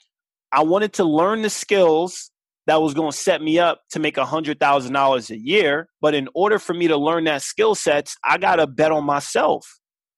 I 0.53 0.61
wanted 0.63 0.93
to 0.93 1.03
learn 1.03 1.41
the 1.41 1.49
skills 1.49 2.31
that 2.67 2.81
was 2.81 2.93
going 2.93 3.11
to 3.11 3.17
set 3.17 3.41
me 3.41 3.59
up 3.59 3.81
to 3.91 3.99
make 3.99 4.17
a 4.17 4.25
hundred 4.25 4.59
thousand 4.59 4.93
dollars 4.93 5.29
a 5.29 5.37
year. 5.37 5.89
But 5.99 6.13
in 6.13 6.29
order 6.33 6.59
for 6.59 6.73
me 6.73 6.87
to 6.87 6.97
learn 6.97 7.25
that 7.25 7.41
skill 7.41 7.75
sets, 7.75 8.15
I 8.23 8.37
got 8.37 8.57
to 8.57 8.67
bet 8.67 8.91
on 8.91 9.03
myself. 9.03 9.67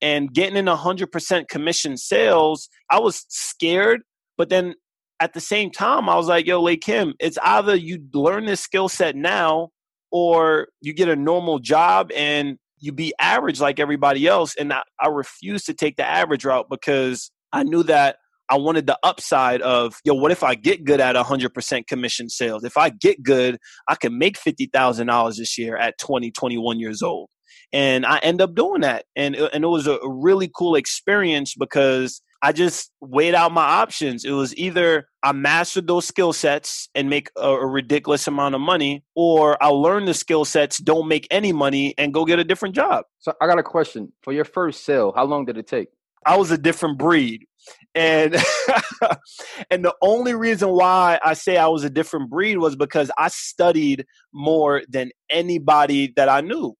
And 0.02 0.32
getting 0.32 0.56
in 0.56 0.68
a 0.68 0.76
hundred 0.76 1.10
percent 1.10 1.48
commission 1.48 1.96
sales, 1.96 2.68
I 2.90 3.00
was 3.00 3.24
scared, 3.28 4.02
but 4.36 4.50
then 4.50 4.74
at 5.20 5.32
the 5.32 5.40
same 5.40 5.70
time, 5.70 6.08
I 6.10 6.16
was 6.16 6.26
like, 6.26 6.46
"Yo, 6.46 6.62
Lakim, 6.62 7.14
it's 7.18 7.38
either 7.42 7.74
you 7.74 8.04
learn 8.12 8.44
this 8.44 8.60
skill 8.60 8.90
set 8.90 9.16
now, 9.16 9.70
or 10.12 10.68
you 10.82 10.92
get 10.92 11.08
a 11.08 11.16
normal 11.16 11.58
job 11.58 12.12
and 12.14 12.58
you 12.78 12.92
be 12.92 13.14
average 13.18 13.58
like 13.58 13.80
everybody 13.80 14.26
else." 14.26 14.54
And 14.56 14.72
I, 14.74 14.82
I 15.00 15.08
refused 15.08 15.64
to 15.66 15.74
take 15.74 15.96
the 15.96 16.06
average 16.06 16.44
route 16.44 16.66
because 16.68 17.30
I 17.54 17.62
knew 17.62 17.82
that 17.84 18.16
I 18.48 18.56
wanted 18.56 18.86
the 18.86 18.98
upside 19.02 19.62
of, 19.62 19.96
yo, 20.04 20.14
what 20.14 20.30
if 20.30 20.42
I 20.42 20.54
get 20.54 20.84
good 20.84 21.00
at 21.00 21.16
100% 21.16 21.86
commission 21.86 22.28
sales? 22.28 22.64
If 22.64 22.76
I 22.76 22.90
get 22.90 23.22
good, 23.22 23.58
I 23.88 23.96
can 23.96 24.18
make 24.18 24.38
$50,000 24.38 25.36
this 25.36 25.58
year 25.58 25.76
at 25.76 25.98
20, 25.98 26.30
21 26.30 26.78
years 26.78 27.02
old. 27.02 27.28
And 27.72 28.06
I 28.06 28.18
end 28.18 28.40
up 28.40 28.54
doing 28.54 28.82
that. 28.82 29.04
And, 29.16 29.36
uh, 29.36 29.50
and 29.52 29.64
it 29.64 29.68
was 29.68 29.86
a 29.86 29.98
really 30.04 30.50
cool 30.54 30.76
experience 30.76 31.54
because 31.58 32.22
I 32.42 32.52
just 32.52 32.92
weighed 33.00 33.34
out 33.34 33.52
my 33.52 33.64
options. 33.64 34.24
It 34.24 34.30
was 34.30 34.56
either 34.56 35.08
I 35.22 35.32
mastered 35.32 35.86
those 35.86 36.06
skill 36.06 36.32
sets 36.32 36.88
and 36.94 37.10
make 37.10 37.28
a, 37.36 37.48
a 37.48 37.66
ridiculous 37.66 38.28
amount 38.28 38.54
of 38.54 38.60
money, 38.60 39.02
or 39.14 39.60
I'll 39.62 39.80
learn 39.80 40.04
the 40.04 40.14
skill 40.14 40.44
sets, 40.44 40.78
don't 40.78 41.08
make 41.08 41.26
any 41.30 41.52
money, 41.52 41.94
and 41.98 42.14
go 42.14 42.24
get 42.24 42.38
a 42.38 42.44
different 42.44 42.74
job. 42.74 43.04
So 43.18 43.32
I 43.40 43.46
got 43.46 43.58
a 43.58 43.62
question 43.64 44.12
for 44.22 44.32
your 44.32 44.44
first 44.44 44.84
sale. 44.84 45.12
How 45.16 45.24
long 45.24 45.44
did 45.44 45.58
it 45.58 45.66
take? 45.66 45.88
I 46.24 46.36
was 46.36 46.50
a 46.50 46.58
different 46.58 46.98
breed. 46.98 47.46
And 47.94 48.34
and 49.70 49.84
the 49.84 49.94
only 50.02 50.34
reason 50.34 50.70
why 50.70 51.18
I 51.24 51.34
say 51.34 51.56
I 51.56 51.68
was 51.68 51.84
a 51.84 51.90
different 51.90 52.30
breed 52.30 52.58
was 52.58 52.76
because 52.76 53.10
I 53.16 53.28
studied 53.28 54.06
more 54.32 54.82
than 54.88 55.10
anybody 55.30 56.12
that 56.16 56.28
I 56.28 56.40
knew. 56.40 56.76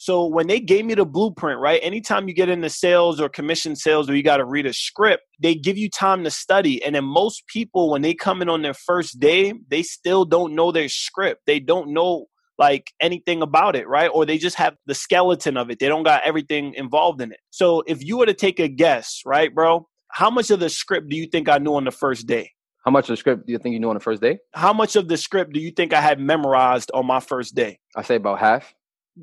So 0.00 0.24
when 0.24 0.46
they 0.46 0.60
gave 0.60 0.86
me 0.86 0.94
the 0.94 1.04
blueprint, 1.04 1.60
right? 1.60 1.78
Anytime 1.82 2.26
you 2.26 2.32
get 2.32 2.48
into 2.48 2.70
sales 2.70 3.20
or 3.20 3.28
commission 3.28 3.76
sales 3.76 4.08
or 4.08 4.16
you 4.16 4.22
got 4.22 4.38
to 4.38 4.46
read 4.46 4.64
a 4.64 4.72
script, 4.72 5.24
they 5.42 5.54
give 5.54 5.76
you 5.76 5.90
time 5.90 6.24
to 6.24 6.30
study. 6.30 6.82
And 6.82 6.94
then 6.94 7.04
most 7.04 7.46
people, 7.48 7.90
when 7.90 8.00
they 8.00 8.14
come 8.14 8.40
in 8.40 8.48
on 8.48 8.62
their 8.62 8.72
first 8.72 9.20
day, 9.20 9.52
they 9.68 9.82
still 9.82 10.24
don't 10.24 10.54
know 10.54 10.72
their 10.72 10.88
script. 10.88 11.42
They 11.46 11.60
don't 11.60 11.92
know 11.92 12.28
like 12.58 12.92
anything 12.98 13.42
about 13.42 13.76
it, 13.76 13.86
right? 13.88 14.10
Or 14.12 14.24
they 14.24 14.38
just 14.38 14.56
have 14.56 14.74
the 14.86 14.94
skeleton 14.94 15.58
of 15.58 15.68
it. 15.68 15.78
They 15.78 15.88
don't 15.88 16.02
got 16.02 16.22
everything 16.24 16.72
involved 16.74 17.20
in 17.20 17.32
it. 17.32 17.40
So 17.50 17.82
if 17.86 18.02
you 18.02 18.16
were 18.16 18.26
to 18.26 18.32
take 18.32 18.58
a 18.58 18.68
guess, 18.68 19.20
right, 19.26 19.54
bro, 19.54 19.86
how 20.12 20.30
much 20.30 20.50
of 20.50 20.60
the 20.60 20.68
script 20.68 21.08
do 21.08 21.16
you 21.16 21.26
think 21.26 21.48
I 21.48 21.58
knew 21.58 21.74
on 21.74 21.84
the 21.84 21.90
first 21.90 22.26
day? 22.26 22.50
How 22.84 22.90
much 22.90 23.08
of 23.08 23.12
the 23.12 23.16
script 23.18 23.46
do 23.46 23.52
you 23.52 23.58
think 23.58 23.74
you 23.74 23.80
knew 23.80 23.90
on 23.90 23.94
the 23.94 24.00
first 24.00 24.22
day? 24.22 24.38
How 24.54 24.72
much 24.72 24.96
of 24.96 25.08
the 25.08 25.16
script 25.16 25.52
do 25.52 25.60
you 25.60 25.70
think 25.70 25.92
I 25.92 26.00
had 26.00 26.18
memorized 26.18 26.90
on 26.94 27.06
my 27.06 27.20
first 27.20 27.54
day? 27.54 27.78
I 27.94 28.02
say 28.02 28.16
about 28.16 28.38
half. 28.38 28.74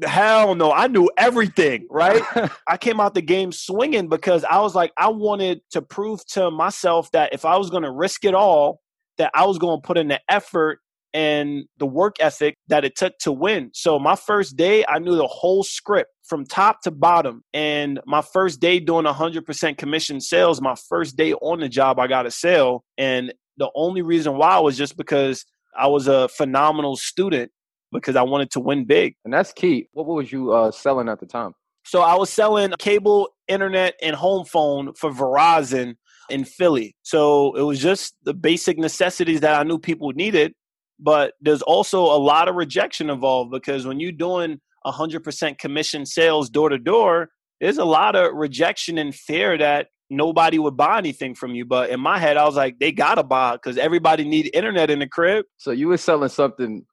Hell 0.03 0.53
no, 0.53 0.71
I 0.71 0.87
knew 0.87 1.09
everything, 1.17 1.87
right? 1.89 2.21
I 2.67 2.77
came 2.77 2.99
out 2.99 3.15
the 3.15 3.21
game 3.21 3.51
swinging 3.51 4.09
because 4.09 4.43
I 4.43 4.59
was 4.59 4.75
like, 4.75 4.91
I 4.95 5.09
wanted 5.09 5.61
to 5.71 5.81
prove 5.81 6.25
to 6.27 6.51
myself 6.51 7.09
that 7.11 7.33
if 7.33 7.45
I 7.45 7.57
was 7.57 7.71
going 7.71 7.83
to 7.83 7.91
risk 7.91 8.25
it 8.25 8.35
all, 8.35 8.81
that 9.17 9.31
I 9.33 9.45
was 9.45 9.57
going 9.57 9.81
to 9.81 9.85
put 9.85 9.97
in 9.97 10.09
the 10.09 10.21
effort 10.29 10.79
and 11.13 11.65
the 11.77 11.85
work 11.85 12.17
ethic 12.19 12.55
that 12.67 12.85
it 12.85 12.95
took 12.95 13.17
to 13.19 13.31
win. 13.31 13.71
So 13.73 13.99
my 13.99 14.15
first 14.15 14.55
day, 14.55 14.85
I 14.87 14.99
knew 14.99 15.15
the 15.15 15.27
whole 15.27 15.63
script 15.63 16.11
from 16.25 16.45
top 16.45 16.81
to 16.83 16.91
bottom. 16.91 17.43
And 17.53 17.99
my 18.05 18.21
first 18.21 18.59
day 18.59 18.79
doing 18.79 19.05
100% 19.05 19.77
commission 19.77 20.21
sales, 20.21 20.61
my 20.61 20.75
first 20.89 21.15
day 21.15 21.33
on 21.33 21.59
the 21.59 21.69
job, 21.69 21.99
I 21.99 22.07
got 22.07 22.25
a 22.25 22.31
sale. 22.31 22.83
And 22.97 23.33
the 23.57 23.69
only 23.75 24.01
reason 24.01 24.37
why 24.37 24.59
was 24.59 24.77
just 24.77 24.97
because 24.97 25.45
I 25.77 25.87
was 25.87 26.07
a 26.07 26.27
phenomenal 26.27 26.95
student 26.97 27.51
because 27.91 28.15
I 28.15 28.23
wanted 28.23 28.51
to 28.51 28.59
win 28.59 28.85
big. 28.85 29.15
And 29.23 29.33
that's 29.33 29.53
key. 29.53 29.87
What 29.93 30.05
was 30.07 30.31
you 30.31 30.51
uh, 30.51 30.71
selling 30.71 31.09
at 31.09 31.19
the 31.19 31.25
time? 31.25 31.53
So 31.85 32.01
I 32.01 32.15
was 32.15 32.29
selling 32.29 32.73
cable, 32.79 33.29
internet, 33.47 33.95
and 34.01 34.15
home 34.15 34.45
phone 34.45 34.93
for 34.93 35.09
Verizon 35.09 35.95
in 36.29 36.43
Philly. 36.43 36.95
So 37.03 37.55
it 37.55 37.61
was 37.61 37.79
just 37.79 38.15
the 38.23 38.33
basic 38.33 38.77
necessities 38.77 39.39
that 39.41 39.57
I 39.59 39.63
knew 39.63 39.79
people 39.79 40.11
needed. 40.11 40.53
But 40.99 41.33
there's 41.41 41.61
also 41.61 42.01
a 42.01 42.17
lot 42.17 42.47
of 42.47 42.55
rejection 42.55 43.09
involved 43.09 43.51
because 43.51 43.85
when 43.85 43.99
you're 43.99 44.11
doing 44.11 44.59
100% 44.85 45.57
commission 45.57 46.05
sales 46.05 46.49
door 46.49 46.69
to 46.69 46.77
door, 46.77 47.29
there's 47.59 47.77
a 47.77 47.85
lot 47.85 48.15
of 48.15 48.33
rejection 48.33 48.97
and 48.97 49.13
fear 49.13 49.57
that 49.57 49.87
nobody 50.09 50.59
would 50.59 50.77
buy 50.77 50.97
anything 50.97 51.35
from 51.35 51.53
you. 51.55 51.65
But 51.65 51.89
in 51.89 51.99
my 51.99 52.17
head, 52.17 52.37
I 52.37 52.45
was 52.45 52.55
like, 52.55 52.79
they 52.79 52.91
gotta 52.91 53.23
buy 53.23 53.53
because 53.53 53.77
everybody 53.77 54.23
need 54.23 54.49
internet 54.53 54.89
in 54.89 54.99
the 54.99 55.07
crib. 55.07 55.45
So 55.57 55.71
you 55.71 55.87
were 55.87 55.97
selling 55.97 56.29
something 56.29 56.85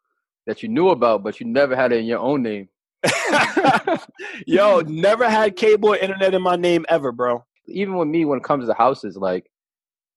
that 0.46 0.62
you 0.62 0.68
knew 0.68 0.88
about, 0.88 1.22
but 1.22 1.40
you 1.40 1.46
never 1.46 1.76
had 1.76 1.92
it 1.92 2.00
in 2.00 2.06
your 2.06 2.18
own 2.18 2.42
name. 2.42 2.68
Yo, 4.46 4.80
never 4.80 5.28
had 5.28 5.56
cable 5.56 5.90
or 5.90 5.96
internet 5.96 6.34
in 6.34 6.42
my 6.42 6.56
name 6.56 6.84
ever, 6.88 7.12
bro. 7.12 7.44
Even 7.66 7.96
with 7.96 8.08
me, 8.08 8.24
when 8.24 8.38
it 8.38 8.44
comes 8.44 8.66
to 8.66 8.74
houses, 8.74 9.16
like 9.16 9.50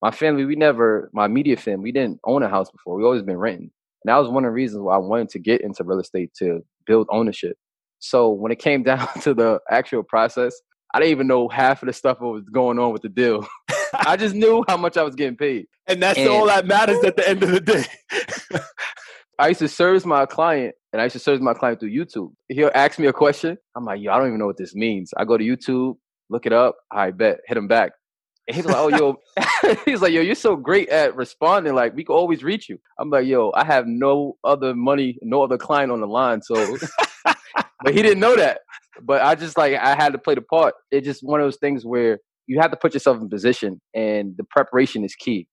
my 0.02 0.10
family, 0.10 0.44
we 0.44 0.56
never, 0.56 1.10
my 1.12 1.26
immediate 1.26 1.60
family, 1.60 1.84
we 1.84 1.92
didn't 1.92 2.20
own 2.24 2.42
a 2.42 2.48
house 2.48 2.70
before. 2.70 2.96
We 2.96 3.04
always 3.04 3.22
been 3.22 3.36
renting. 3.36 3.70
And 4.04 4.12
that 4.12 4.18
was 4.18 4.28
one 4.28 4.44
of 4.44 4.48
the 4.48 4.54
reasons 4.54 4.82
why 4.82 4.94
I 4.94 4.98
wanted 4.98 5.30
to 5.30 5.38
get 5.38 5.60
into 5.60 5.84
real 5.84 6.00
estate 6.00 6.32
to 6.38 6.60
build 6.86 7.08
ownership. 7.10 7.56
So 7.98 8.30
when 8.30 8.52
it 8.52 8.58
came 8.58 8.82
down 8.84 9.08
to 9.22 9.34
the 9.34 9.60
actual 9.70 10.02
process, 10.02 10.54
I 10.94 11.00
didn't 11.00 11.12
even 11.12 11.26
know 11.26 11.48
half 11.48 11.82
of 11.82 11.86
the 11.86 11.92
stuff 11.92 12.18
that 12.18 12.26
was 12.26 12.48
going 12.48 12.78
on 12.78 12.92
with 12.92 13.02
the 13.02 13.08
deal. 13.08 13.46
I 13.92 14.16
just 14.16 14.34
knew 14.34 14.64
how 14.68 14.76
much 14.76 14.96
I 14.96 15.02
was 15.02 15.14
getting 15.14 15.36
paid. 15.36 15.66
And 15.86 16.02
that's 16.02 16.18
and, 16.18 16.28
all 16.28 16.46
that 16.46 16.66
matters 16.66 17.02
at 17.04 17.16
the 17.16 17.28
end 17.28 17.42
of 17.42 17.50
the 17.50 17.60
day. 17.60 17.84
I 19.38 19.48
used 19.48 19.60
to 19.60 19.68
service 19.68 20.04
my 20.04 20.26
client, 20.26 20.74
and 20.92 21.00
I 21.00 21.04
used 21.04 21.12
to 21.12 21.20
service 21.20 21.40
my 21.40 21.54
client 21.54 21.78
through 21.78 21.90
YouTube. 21.90 22.32
He'll 22.48 22.72
ask 22.74 22.98
me 22.98 23.06
a 23.06 23.12
question. 23.12 23.56
I'm 23.76 23.84
like, 23.84 24.00
yo, 24.00 24.12
I 24.12 24.18
don't 24.18 24.28
even 24.28 24.38
know 24.38 24.46
what 24.46 24.56
this 24.56 24.74
means. 24.74 25.12
I 25.16 25.24
go 25.24 25.36
to 25.36 25.44
YouTube, 25.44 25.96
look 26.28 26.44
it 26.44 26.52
up. 26.52 26.76
I 26.90 27.10
bet, 27.12 27.38
hit 27.46 27.56
him 27.56 27.68
back. 27.68 27.92
And 28.48 28.56
he's 28.56 28.64
like, 28.64 28.76
oh, 28.76 28.88
yo, 28.88 29.16
he's 29.84 30.00
like, 30.00 30.12
yo, 30.12 30.22
you're 30.22 30.34
so 30.34 30.56
great 30.56 30.88
at 30.88 31.14
responding. 31.14 31.74
Like, 31.74 31.94
we 31.94 32.02
can 32.04 32.14
always 32.14 32.42
reach 32.42 32.68
you. 32.68 32.78
I'm 32.98 33.10
like, 33.10 33.26
yo, 33.26 33.52
I 33.54 33.64
have 33.64 33.86
no 33.86 34.36
other 34.42 34.74
money, 34.74 35.18
no 35.22 35.42
other 35.42 35.58
client 35.58 35.92
on 35.92 36.00
the 36.00 36.06
line. 36.06 36.40
So, 36.42 36.54
but 37.24 37.94
he 37.94 38.02
didn't 38.02 38.20
know 38.20 38.36
that. 38.36 38.60
But 39.02 39.22
I 39.22 39.34
just 39.34 39.58
like, 39.58 39.74
I 39.74 39.94
had 39.94 40.12
to 40.12 40.18
play 40.18 40.34
the 40.34 40.40
part. 40.40 40.74
It's 40.90 41.06
just 41.06 41.22
one 41.22 41.40
of 41.40 41.46
those 41.46 41.58
things 41.58 41.84
where 41.84 42.18
you 42.46 42.58
have 42.60 42.70
to 42.70 42.76
put 42.76 42.94
yourself 42.94 43.20
in 43.20 43.28
position, 43.28 43.80
and 43.94 44.34
the 44.38 44.44
preparation 44.44 45.04
is 45.04 45.14
key. 45.14 45.46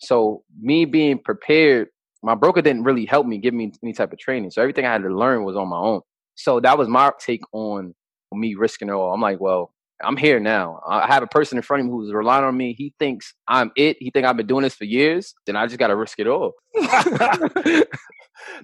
So, 0.00 0.42
me 0.60 0.84
being 0.84 1.18
prepared 1.18 1.88
my 2.22 2.34
broker 2.34 2.60
didn't 2.60 2.84
really 2.84 3.06
help 3.06 3.26
me 3.26 3.38
give 3.38 3.54
me 3.54 3.72
any 3.82 3.92
type 3.92 4.12
of 4.12 4.18
training. 4.18 4.50
So 4.50 4.60
everything 4.60 4.84
I 4.84 4.92
had 4.92 5.02
to 5.02 5.08
learn 5.08 5.44
was 5.44 5.56
on 5.56 5.68
my 5.68 5.78
own. 5.78 6.00
So 6.34 6.60
that 6.60 6.78
was 6.78 6.88
my 6.88 7.12
take 7.18 7.42
on 7.52 7.94
me 8.32 8.54
risking 8.54 8.88
it 8.88 8.92
all. 8.92 9.12
I'm 9.12 9.20
like, 9.20 9.40
well, 9.40 9.72
I'm 10.02 10.16
here 10.16 10.40
now. 10.40 10.80
I 10.88 11.06
have 11.06 11.22
a 11.22 11.26
person 11.26 11.58
in 11.58 11.62
front 11.62 11.80
of 11.80 11.86
me 11.86 11.92
who's 11.92 12.12
relying 12.12 12.44
on 12.44 12.56
me. 12.56 12.74
He 12.76 12.94
thinks 12.98 13.34
I'm 13.48 13.70
it. 13.76 13.96
He 14.00 14.10
think 14.10 14.26
I've 14.26 14.36
been 14.36 14.46
doing 14.46 14.62
this 14.62 14.74
for 14.74 14.84
years. 14.84 15.34
Then 15.46 15.56
I 15.56 15.66
just 15.66 15.78
got 15.78 15.88
to 15.88 15.96
risk 15.96 16.18
it 16.18 16.26
all. 16.26 16.52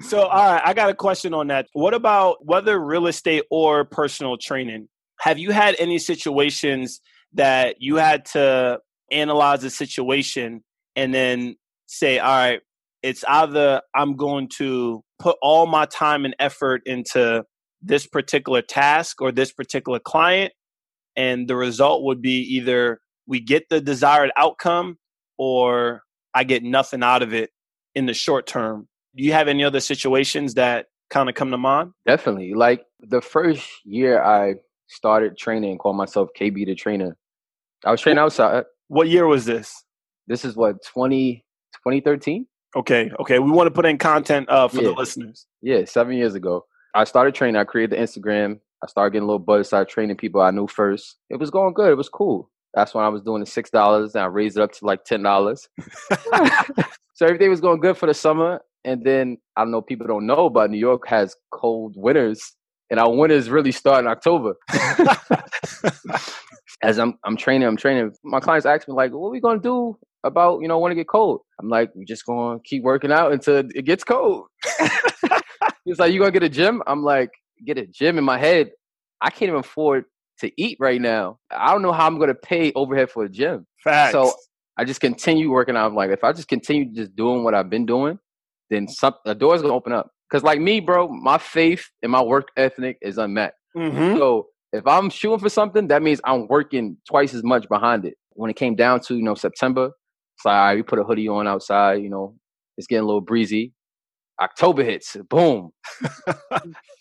so, 0.01 0.23
all 0.23 0.53
right, 0.53 0.63
I 0.65 0.75
got 0.75 0.91
a 0.91 0.95
question 0.95 1.35
on 1.35 1.49
that. 1.49 1.67
What 1.73 1.95
about 1.95 2.45
whether 2.45 2.79
real 2.79 3.07
estate 3.07 3.45
or 3.51 3.85
personal 3.85 4.37
training? 4.39 4.89
Have 5.21 5.39
you 5.39 5.51
had 5.51 5.77
any 5.79 5.99
situations 5.99 7.01
that 7.35 7.77
you 7.81 7.97
had 7.97 8.25
to 8.27 8.81
analyze 9.11 9.65
a 9.65 9.71
situation 9.71 10.63
and 10.95 11.15
then 11.15 11.57
say, 11.87 12.19
all 12.19 12.35
right, 12.35 12.61
it's 13.03 13.25
either 13.29 13.83
I'm 13.95 14.17
going 14.17 14.49
to 14.57 15.03
put 15.19 15.37
all 15.41 15.67
my 15.67 15.87
time 15.87 16.25
and 16.25 16.35
effort 16.39 16.83
into 16.87 17.45
this 17.83 18.07
particular 18.07 18.63
task 18.63 19.21
or 19.21 19.31
this 19.31 19.53
particular 19.53 20.01
client, 20.01 20.53
and 21.17 21.49
the 21.49 21.57
result 21.57 22.05
would 22.05 22.21
be 22.21 22.41
either 22.57 23.01
we 23.27 23.41
get 23.41 23.69
the 23.69 23.81
desired 23.81 24.31
outcome 24.37 24.99
or 25.39 26.03
I 26.35 26.45
get 26.45 26.63
nothing 26.63 27.03
out 27.03 27.23
of 27.23 27.35
it 27.35 27.51
in 27.95 28.07
the 28.07 28.15
short 28.15 28.47
term. 28.47 28.89
Do 29.17 29.25
you 29.25 29.33
have 29.33 29.49
any 29.49 29.65
other 29.65 29.81
situations 29.81 30.55
that 30.55 30.87
kind 31.11 31.29
of 31.29 31.35
come 31.35 31.51
to 31.51 31.59
mind? 31.59 31.93
Definitely. 32.07 32.55
Like 32.55 32.85
the 33.01 33.21
first 33.21 33.67
year 33.85 34.23
I 34.23 34.57
started 34.89 35.37
training 35.37 35.71
and 35.71 35.79
called 35.79 35.97
myself 35.97 36.29
KB 36.39 36.67
the 36.67 36.75
trainer. 36.75 37.17
I 37.85 37.91
was 37.91 38.01
training 38.01 38.19
outside. 38.19 38.65
What 38.89 39.09
year 39.09 39.27
was 39.27 39.45
this? 39.45 39.85
This 40.27 40.45
is 40.45 40.57
what 40.57 40.83
20 40.85 41.45
2013? 41.85 42.47
Okay, 42.75 43.11
okay. 43.21 43.39
We 43.39 43.51
want 43.51 43.69
to 43.69 43.71
put 43.71 43.87
in 43.87 43.97
content 43.97 44.49
uh, 44.51 44.69
for 44.69 44.79
yeah. 44.79 44.89
the 44.89 44.93
listeners. 44.93 45.47
Yeah, 45.63 45.85
seven 45.85 46.17
years 46.17 46.35
ago. 46.35 46.67
I 46.95 47.05
started 47.05 47.35
training. 47.35 47.57
I 47.57 47.65
created 47.65 47.97
the 47.97 48.03
Instagram. 48.03 48.61
I 48.83 48.87
started 48.89 49.13
getting 49.13 49.25
a 49.25 49.27
little 49.27 49.39
buzz, 49.39 49.69
started 49.69 49.89
training 49.89 50.17
people 50.17 50.41
I 50.41 50.51
knew 50.51 50.67
first. 50.67 51.17
It 51.31 51.39
was 51.39 51.51
going 51.51 51.75
good. 51.75 51.91
It 51.91 51.97
was 51.97 52.09
cool. 52.09 52.51
That's 52.75 52.95
when 52.95 53.05
I 53.05 53.09
was 53.09 53.23
doing 53.23 53.41
the 53.41 53.47
six 53.47 53.71
dollars 53.71 54.15
and 54.15 54.23
I 54.23 54.27
raised 54.27 54.57
it 54.59 54.63
up 54.63 54.73
to 54.73 54.85
like 54.85 55.05
ten 55.05 55.23
dollars. 55.23 55.69
so 57.15 57.27
everything 57.27 57.51
was 57.51 57.61
going 57.61 57.81
good 57.81 57.97
for 57.97 58.07
the 58.07 58.15
summer. 58.15 58.61
And 58.85 59.03
then 59.05 59.39
I 59.57 59.63
don't 59.63 59.73
know 59.73 59.83
people 59.83 60.07
don't 60.07 60.27
know, 60.27 60.51
but 60.51 60.71
New 60.71 60.79
York 60.79 61.07
has 61.09 61.35
cold 61.51 61.95
winters 61.97 62.55
and 62.91 63.01
our 63.01 63.13
winters 63.13 63.51
really 63.51 63.73
start 63.73 64.05
in 64.05 64.07
October. 64.07 64.55
As 66.83 66.99
I'm 66.99 67.19
I'm 67.25 67.37
training, 67.37 67.67
I'm 67.67 67.77
training. 67.77 68.13
My 68.23 68.39
clients 68.39 68.67
ask 68.67 68.87
me 68.87 68.93
like, 68.95 69.11
"What 69.13 69.29
are 69.29 69.31
we 69.31 69.41
gonna 69.41 69.59
do 69.59 69.97
about 70.27 70.61
you 70.61 70.69
know 70.69 70.79
when 70.79 70.93
it 70.93 70.97
get 70.97 71.09
cold. 71.09 71.41
I'm 71.61 71.69
like, 71.69 71.91
we're 71.95 72.05
just 72.05 72.27
gonna 72.27 72.59
keep 72.65 72.83
working 72.83 73.13
out 73.13 73.33
until 73.33 73.57
it 73.57 73.85
gets 73.85 74.05
cold. 74.05 74.47
He's 75.85 75.99
like, 75.99 76.13
you 76.13 76.19
gonna 76.19 76.33
get 76.33 76.43
a 76.43 76.49
gym? 76.49 76.83
I'm 76.87 77.03
like, 77.03 77.31
get 77.65 77.79
a 77.79 77.87
gym 77.87 78.19
in 78.19 78.25
my 78.25 78.39
head. 78.39 78.71
I 79.21 79.31
can't 79.31 79.49
even 79.49 79.61
afford 79.61 80.05
to 80.41 80.51
eat 80.61 80.77
right 80.81 81.01
now. 81.01 81.39
I 81.51 81.73
don't 81.73 81.83
know 81.83 81.93
how 81.93 82.07
I'm 82.07 82.19
gonna 82.19 82.35
pay 82.35 82.73
overhead 82.75 83.11
for 83.11 83.25
a 83.25 83.29
gym. 83.29 83.67
Facts. 83.83 84.13
So 84.13 84.33
I 84.77 84.85
just 84.85 85.01
continue 85.01 85.51
working 85.51 85.77
out. 85.77 85.87
I'm 85.87 85.95
like, 85.95 86.11
if 86.11 86.25
I 86.25 86.33
just 86.33 86.49
continue 86.49 86.93
just 86.93 87.17
doing 87.17 87.45
what 87.45 87.55
I've 87.55 87.71
been 87.71 87.87
doing, 87.87 88.19
then 88.71 88.89
some 88.89 89.15
the 89.25 89.35
door's 89.35 89.63
gonna 89.63 89.75
open 89.75 89.93
up. 89.93 90.11
Cause 90.31 90.43
like 90.43 90.61
me, 90.61 90.81
bro, 90.81 91.09
my 91.09 91.39
faith 91.39 91.89
and 92.03 92.11
my 92.11 92.21
work 92.21 92.49
ethic 92.57 92.99
is 93.01 93.17
unmet. 93.17 93.55
Mm-hmm. 93.77 94.19
So 94.19 94.49
if 94.73 94.87
I'm 94.87 95.09
shooting 95.09 95.39
for 95.39 95.49
something, 95.49 95.89
that 95.89 96.03
means 96.03 96.21
I'm 96.25 96.49
working 96.49 96.97
twice 97.09 97.33
as 97.33 97.45
much 97.45 97.69
behind 97.69 98.05
it. 98.05 98.15
When 98.33 98.51
it 98.51 98.57
came 98.57 98.75
down 98.75 99.01
to 99.03 99.17
you 99.17 99.23
know 99.23 99.35
September, 99.35 99.93
it's 100.37 100.45
like, 100.45 100.55
all 100.55 100.67
right, 100.67 100.77
we 100.77 100.83
put 100.83 100.99
a 100.99 101.05
hoodie 101.05 101.29
on 101.29 101.47
outside, 101.47 102.03
you 102.03 102.11
know, 102.11 102.35
it's 102.77 102.87
getting 102.87 103.05
a 103.05 103.07
little 103.07 103.21
breezy. 103.21 103.73
October 104.41 104.85
hits, 104.85 105.17
boom, 105.29 105.71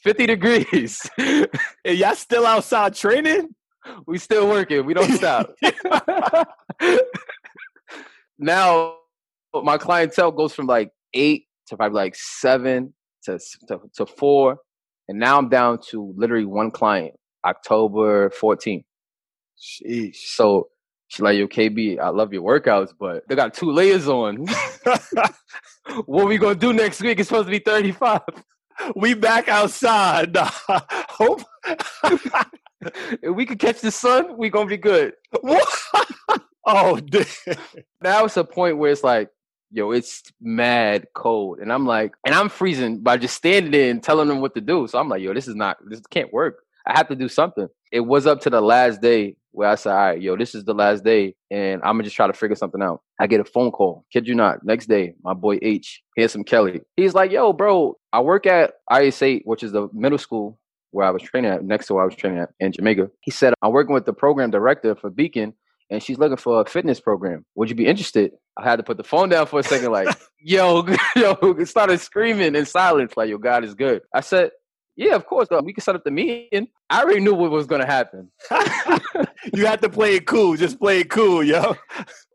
50 0.04 0.26
degrees. 0.28 1.10
and 1.18 1.48
y'all 1.84 2.16
still 2.16 2.46
outside 2.46 2.96
training? 2.96 3.50
We 4.08 4.18
still 4.18 4.48
working. 4.48 4.86
We 4.86 4.94
don't 4.94 5.12
stop. 5.12 5.54
now, 8.40 8.96
my 9.54 9.78
clientele 9.78 10.32
goes 10.32 10.54
from 10.54 10.68
like 10.68 10.92
eight 11.14 11.46
to 11.68 11.78
probably 11.78 11.96
like 11.96 12.16
seven 12.16 12.94
to, 13.24 13.40
to, 13.68 13.80
to 13.96 14.06
four. 14.06 14.58
And 15.08 15.20
now 15.20 15.38
I'm 15.38 15.50
down 15.50 15.80
to 15.90 16.14
literally 16.18 16.46
one 16.46 16.72
client, 16.72 17.14
October 17.46 18.30
14th. 18.30 18.86
Sheesh. 19.58 20.16
So 20.16 20.70
she's 21.08 21.22
like, 21.22 21.38
yo, 21.38 21.48
KB, 21.48 22.00
I 22.00 22.10
love 22.10 22.34
your 22.34 22.44
workouts, 22.44 22.94
but 23.00 23.28
they 23.28 23.36
got 23.36 23.54
two 23.54 23.72
layers 23.72 24.08
on. 24.08 24.46
what 26.06 26.28
we 26.28 26.38
gonna 26.38 26.56
do 26.56 26.74
next 26.74 27.02
week? 27.02 27.20
It's 27.20 27.30
supposed 27.30 27.48
to 27.48 27.52
be 27.52 27.60
35. 27.60 28.22
We 28.96 29.14
back 29.14 29.48
outside. 29.48 30.36
Hope 30.36 31.42
if 31.64 33.36
we 33.36 33.46
can 33.46 33.58
catch 33.58 33.82
the 33.82 33.92
sun, 33.92 34.38
we 34.38 34.50
gonna 34.50 34.68
be 34.68 34.78
good. 34.78 35.14
oh, 36.66 37.00
damn. 37.00 37.26
Now 38.02 38.26
it's 38.26 38.38
a 38.38 38.44
point 38.44 38.78
where 38.78 38.92
it's 38.92 39.04
like, 39.04 39.30
yo, 39.72 39.92
it's 39.92 40.24
mad 40.42 41.08
cold. 41.14 41.60
And 41.60 41.72
I'm 41.72 41.86
like, 41.86 42.16
and 42.26 42.36
I'm 42.36 42.50
freezing 42.50 43.00
by 43.00 43.18
just 43.18 43.36
standing 43.36 43.72
there 43.72 43.92
and 43.92 44.04
telling 44.04 44.28
them 44.28 44.42
what 44.42 44.56
to 44.56 44.62
do. 44.62 44.88
So 44.88 45.00
I'm 45.00 45.10
like, 45.10 45.22
yo, 45.22 45.34
this 45.34 45.48
is 45.48 45.56
not, 45.56 45.78
this 45.86 46.02
can't 46.10 46.34
work. 46.34 46.65
I 46.88 46.98
have 46.98 47.08
to 47.10 47.16
do 47.16 47.28
something. 47.28 47.68
It 47.92 48.02
was 48.02 48.28
up 48.28 48.42
to 48.42 48.50
the 48.50 48.62
last 48.62 49.02
day 49.02 49.36
where 49.52 49.70
I 49.70 49.76
said, 49.76 49.92
all 49.92 49.98
right, 49.98 50.22
yo, 50.22 50.36
this 50.36 50.54
is 50.54 50.66
the 50.66 50.74
last 50.74 51.04
day, 51.04 51.34
and 51.50 51.82
I'm 51.84 51.94
gonna 51.94 52.04
just 52.04 52.16
try 52.16 52.28
to 52.28 52.34
figure 52.34 52.56
something 52.56 52.82
out. 52.82 53.02
I 53.20 53.28
get 53.28 53.40
a 53.40 53.46
phone 53.46 53.72
call. 53.72 54.06
Kid 54.12 54.28
you 54.28 54.36
not. 54.36 54.64
Next 54.64 54.88
day, 54.88 55.14
my 55.24 55.34
boy 55.34 55.58
H, 55.62 56.04
Handsome 56.18 56.44
Kelly. 56.44 56.82
He's 56.98 57.14
like, 57.14 57.32
yo, 57.32 57.54
bro, 57.54 57.96
I 58.12 58.20
work 58.22 58.46
at 58.46 58.74
IS8, 58.92 59.42
which 59.46 59.64
is 59.64 59.72
the 59.72 59.88
middle 59.94 60.18
school 60.18 60.60
where 60.92 61.08
I 61.08 61.12
was 61.12 61.24
training 61.24 61.52
at, 61.52 61.64
next 61.64 61.88
to 61.88 61.94
where 61.94 62.04
I 62.04 62.06
was 62.06 62.16
training 62.16 62.40
at 62.40 62.50
in 62.60 62.72
Jamaica. 62.72 63.10
He 63.22 63.32
said, 63.32 63.54
I'm 63.62 63.72
working 63.72 63.94
with 63.94 64.06
the 64.06 64.14
program 64.14 64.52
director 64.52 64.96
for 64.96 65.10
Beacon, 65.10 65.54
and 65.90 66.02
she's 66.02 66.18
looking 66.18 66.38
for 66.38 66.62
a 66.62 66.66
fitness 66.66 67.00
program. 67.00 67.46
Would 67.56 67.70
you 67.70 67.76
be 67.76 67.86
interested? 67.86 68.32
I 68.58 68.64
had 68.64 68.78
to 68.78 68.84
put 68.84 68.98
the 68.98 69.04
phone 69.04 69.30
down 69.30 69.48
for 69.48 69.60
a 69.60 69.64
second, 69.64 69.92
like, 69.92 70.08
yo, 70.40 70.86
yo, 71.16 71.64
started 71.66 72.00
screaming 72.00 72.56
in 72.56 72.66
silence, 72.66 73.14
like, 73.18 73.30
yo, 73.30 73.38
God 73.38 73.64
is 73.64 73.74
good. 73.74 74.02
I 74.14 74.22
said, 74.22 74.52
yeah, 74.96 75.16
of 75.16 75.26
course. 75.26 75.48
we 75.64 75.74
can 75.74 75.84
set 75.84 75.96
up 75.96 76.04
the 76.04 76.12
meeting. 76.12 76.68
I 76.90 77.02
already 77.02 77.20
knew 77.20 77.34
what 77.34 77.52
was 77.52 77.68
going 77.68 77.82
to 77.82 77.88
happen. 77.88 78.32
you 79.54 79.66
had 79.66 79.82
to 79.82 79.90
play 79.90 80.16
it 80.16 80.26
cool. 80.26 80.56
Just 80.56 80.80
play 80.80 81.02
it 81.02 81.10
cool, 81.10 81.44
yo. 81.44 81.76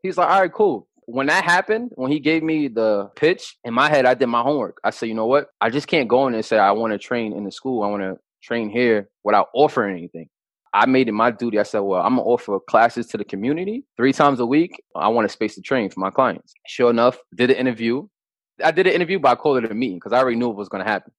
He's 0.02 0.18
like, 0.18 0.28
all 0.28 0.40
right, 0.40 0.52
cool. 0.52 0.86
When 1.06 1.26
that 1.26 1.44
happened, 1.44 1.90
when 1.94 2.12
he 2.12 2.20
gave 2.20 2.42
me 2.42 2.68
the 2.68 3.10
pitch, 3.16 3.56
in 3.64 3.74
my 3.74 3.88
head, 3.88 4.06
I 4.06 4.14
did 4.14 4.26
my 4.26 4.42
homework. 4.42 4.78
I 4.84 4.90
said, 4.90 5.08
you 5.08 5.14
know 5.14 5.26
what? 5.26 5.48
I 5.60 5.70
just 5.70 5.88
can't 5.88 6.08
go 6.08 6.26
in 6.28 6.34
and 6.34 6.44
say, 6.44 6.58
I 6.58 6.70
want 6.72 6.92
to 6.92 6.98
train 6.98 7.32
in 7.32 7.44
the 7.44 7.50
school. 7.50 7.82
I 7.82 7.88
want 7.88 8.02
to 8.02 8.16
train 8.42 8.70
here 8.70 9.08
without 9.24 9.48
offering 9.54 9.96
anything. 9.96 10.28
I 10.72 10.86
made 10.86 11.08
it 11.08 11.12
my 11.12 11.32
duty. 11.32 11.58
I 11.58 11.64
said, 11.64 11.80
well, 11.80 12.00
I'm 12.00 12.16
going 12.16 12.24
to 12.24 12.30
offer 12.30 12.60
classes 12.60 13.06
to 13.08 13.16
the 13.16 13.24
community 13.24 13.84
three 13.96 14.12
times 14.12 14.38
a 14.38 14.46
week. 14.46 14.80
I 14.94 15.08
want 15.08 15.26
a 15.26 15.28
space 15.28 15.56
to 15.56 15.62
train 15.62 15.90
for 15.90 15.98
my 15.98 16.10
clients. 16.10 16.54
Sure 16.66 16.90
enough, 16.90 17.18
did 17.34 17.50
an 17.50 17.56
interview. 17.56 18.06
I 18.62 18.70
did 18.70 18.86
an 18.86 18.92
interview, 18.92 19.18
but 19.18 19.30
I 19.30 19.34
called 19.34 19.64
it 19.64 19.70
a 19.70 19.74
meeting 19.74 19.96
because 19.96 20.12
I 20.12 20.18
already 20.18 20.36
knew 20.36 20.48
what 20.48 20.56
was 20.56 20.68
going 20.68 20.84
to 20.84 20.90
happen. 20.90 21.12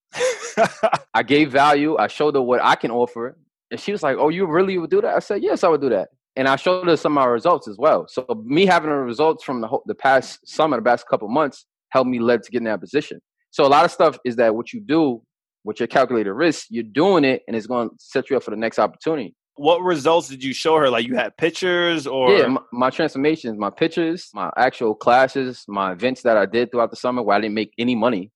I 1.14 1.24
gave 1.24 1.52
value. 1.52 1.98
I 1.98 2.08
showed 2.08 2.36
her 2.36 2.42
what 2.42 2.62
I 2.62 2.76
can 2.76 2.92
offer. 2.92 3.38
And 3.70 3.80
she 3.80 3.92
was 3.92 4.04
like, 4.04 4.18
Oh, 4.20 4.30
you 4.30 4.46
really 4.46 4.78
would 4.78 4.90
do 4.90 5.02
that? 5.02 5.16
I 5.16 5.20
said, 5.20 5.44
Yes, 5.44 5.64
I 5.64 5.70
would 5.70 5.82
do 5.82 5.90
that. 5.90 6.10
And 6.36 6.48
I 6.48 6.56
showed 6.56 6.88
her 6.88 6.96
some 6.96 7.18
of 7.18 7.24
my 7.24 7.26
results 7.26 7.68
as 7.68 7.78
well. 7.78 8.06
So 8.08 8.26
me 8.46 8.66
having 8.66 8.90
the 8.90 8.96
results 8.96 9.44
from 9.44 9.62
the 9.62 9.68
whole, 9.68 9.84
the 9.86 9.96
past 9.96 10.40
summer, 10.48 10.78
the 10.78 10.84
past 10.84 11.08
couple 11.08 11.28
months, 11.28 11.66
helped 11.90 12.10
me 12.10 12.20
led 12.20 12.44
to 12.44 12.52
get 12.52 12.60
in 12.60 12.64
that 12.66 12.80
position. 12.80 13.22
So 13.52 13.66
a 13.66 13.68
lot 13.68 13.84
of 13.84 13.92
stuff 13.92 14.18
is 14.24 14.38
that 14.38 14.56
what 14.56 14.72
you 14.72 14.80
do 14.80 15.22
with 15.64 15.80
your 15.80 15.88
calculated 15.88 16.34
risk, 16.34 16.68
you're 16.70 16.84
doing 16.84 17.24
it 17.26 17.44
and 17.48 17.56
it's 17.56 17.68
going 17.68 17.90
to 17.90 17.96
set 18.00 18.30
you 18.30 18.38
up 18.38 18.44
for 18.44 18.52
the 18.52 18.58
next 18.58 18.80
opportunity. 18.80 19.36
What 19.62 19.84
results 19.84 20.28
did 20.28 20.44
you 20.44 20.54
show 20.54 20.76
her? 20.78 20.90
Like 20.90 21.06
you 21.06 21.16
had 21.16 21.38
pictures 21.38 22.08
or? 22.08 22.36
Yeah, 22.36 22.48
my, 22.48 22.62
my 22.72 22.90
transformations, 22.90 23.60
my 23.60 23.70
pictures, 23.70 24.32
my 24.34 24.50
actual 24.58 24.96
classes, 24.96 25.66
my 25.68 25.92
events 25.92 26.24
that 26.24 26.36
I 26.36 26.48
did 26.48 26.72
throughout 26.72 26.90
the 26.90 26.96
summer 26.96 27.22
where 27.22 27.38
I 27.38 27.42
didn't 27.42 27.54
make 27.54 27.72
any 27.78 27.94
money. 27.94 28.32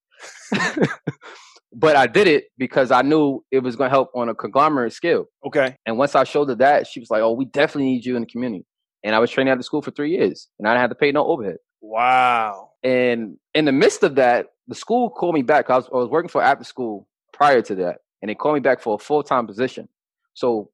but 1.74 1.96
I 1.96 2.06
did 2.06 2.28
it 2.28 2.46
because 2.60 2.92
I 2.92 3.02
knew 3.02 3.44
it 3.52 3.60
was 3.60 3.76
going 3.76 3.90
to 3.90 3.92
help 3.92 4.12
on 4.14 4.30
a 4.30 4.36
conglomerate 4.36 4.94
scale. 4.94 5.26
Okay. 5.44 5.76
And 5.88 5.98
once 5.98 6.14
I 6.14 6.26
showed 6.26 6.48
her 6.50 6.56
that, 6.58 6.86
she 6.86 7.00
was 7.00 7.10
like, 7.10 7.24
"Oh, 7.24 7.32
we 7.32 7.46
definitely 7.46 7.92
need 7.92 8.06
you 8.06 8.16
in 8.16 8.22
the 8.22 8.28
community." 8.28 8.64
And 9.04 9.16
I 9.16 9.20
was 9.20 9.32
training 9.32 9.52
at 9.52 9.58
the 9.58 9.64
school 9.64 9.82
for 9.82 9.90
three 9.90 10.12
years, 10.12 10.48
and 10.60 10.68
I 10.68 10.74
didn't 10.74 10.82
have 10.82 10.90
to 10.92 10.96
pay 10.96 11.12
no 11.12 11.26
overhead. 11.26 11.58
Wow. 11.82 12.70
And 12.84 13.38
in 13.56 13.66
the 13.66 13.72
midst 13.72 14.04
of 14.04 14.14
that, 14.16 14.48
the 14.68 14.76
school 14.76 15.10
called 15.10 15.34
me 15.34 15.42
back. 15.42 15.72
I 15.72 15.78
was, 15.78 15.88
I 15.92 15.98
was 15.98 16.10
working 16.10 16.30
for 16.30 16.44
after 16.44 16.64
school 16.64 17.08
prior 17.34 17.64
to 17.64 17.74
that, 17.76 17.98
and 18.22 18.30
they 18.30 18.36
called 18.36 18.54
me 18.54 18.62
back 18.62 18.80
for 18.80 18.94
a 18.94 19.00
full 19.00 19.24
time 19.24 19.48
position. 19.48 19.90
So 20.36 20.70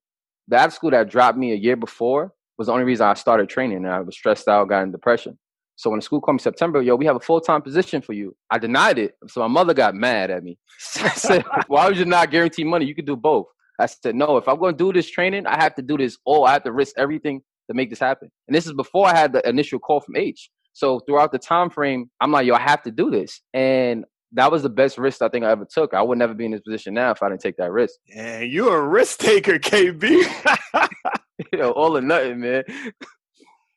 the 0.48 0.56
after 0.56 0.74
school 0.74 0.90
that 0.90 1.08
dropped 1.08 1.38
me 1.38 1.52
a 1.52 1.56
year 1.56 1.76
before 1.76 2.32
was 2.58 2.66
the 2.66 2.72
only 2.72 2.84
reason 2.84 3.06
I 3.06 3.14
started 3.14 3.48
training. 3.48 3.78
And 3.78 3.88
I 3.88 4.00
was 4.00 4.14
stressed 4.14 4.48
out, 4.48 4.68
got 4.68 4.82
in 4.82 4.92
depression. 4.92 5.38
So 5.76 5.90
when 5.90 5.98
the 5.98 6.04
school 6.04 6.20
called 6.20 6.36
me 6.36 6.40
September, 6.40 6.82
yo, 6.82 6.94
we 6.94 7.06
have 7.06 7.16
a 7.16 7.20
full 7.20 7.40
time 7.40 7.62
position 7.62 8.02
for 8.02 8.12
you. 8.12 8.36
I 8.50 8.58
denied 8.58 8.98
it. 8.98 9.14
So 9.28 9.40
my 9.40 9.48
mother 9.48 9.74
got 9.74 9.94
mad 9.94 10.30
at 10.30 10.44
me. 10.44 10.58
I 10.96 11.08
said, 11.10 11.44
Why 11.66 11.88
would 11.88 11.96
you 11.96 12.04
not 12.04 12.30
guarantee 12.30 12.64
money? 12.64 12.84
You 12.84 12.94
could 12.94 13.06
do 13.06 13.16
both. 13.16 13.46
I 13.78 13.86
said, 13.86 14.14
No, 14.14 14.36
if 14.36 14.48
I'm 14.48 14.58
going 14.58 14.74
to 14.74 14.78
do 14.78 14.92
this 14.92 15.10
training, 15.10 15.46
I 15.46 15.60
have 15.62 15.74
to 15.76 15.82
do 15.82 15.96
this 15.96 16.18
all. 16.24 16.44
I 16.44 16.52
have 16.52 16.64
to 16.64 16.72
risk 16.72 16.94
everything 16.98 17.42
to 17.68 17.74
make 17.74 17.90
this 17.90 17.98
happen. 17.98 18.30
And 18.48 18.54
this 18.54 18.66
is 18.66 18.72
before 18.74 19.06
I 19.06 19.16
had 19.16 19.32
the 19.32 19.48
initial 19.48 19.78
call 19.78 20.00
from 20.00 20.16
H. 20.16 20.50
So 20.74 21.00
throughout 21.00 21.32
the 21.32 21.38
time 21.38 21.70
frame, 21.70 22.10
I'm 22.20 22.32
like, 22.32 22.46
yo, 22.46 22.54
I 22.54 22.60
have 22.60 22.82
to 22.82 22.90
do 22.90 23.10
this. 23.10 23.40
And 23.52 24.04
that 24.34 24.50
was 24.50 24.62
the 24.62 24.68
best 24.68 24.98
risk 24.98 25.22
I 25.22 25.28
think 25.28 25.44
I 25.44 25.50
ever 25.50 25.66
took. 25.66 25.94
I 25.94 26.02
would 26.02 26.18
never 26.18 26.34
be 26.34 26.46
in 26.46 26.52
this 26.52 26.60
position 26.60 26.94
now 26.94 27.10
if 27.10 27.22
I 27.22 27.28
didn't 27.28 27.42
take 27.42 27.56
that 27.56 27.70
risk. 27.70 27.94
Yeah, 28.06 28.40
you're 28.40 28.76
a 28.76 28.86
risk 28.86 29.18
taker, 29.18 29.58
KB. 29.58 30.02
you 31.52 31.58
know, 31.58 31.70
all 31.72 31.96
or 31.96 32.00
nothing, 32.00 32.40
man. 32.40 32.64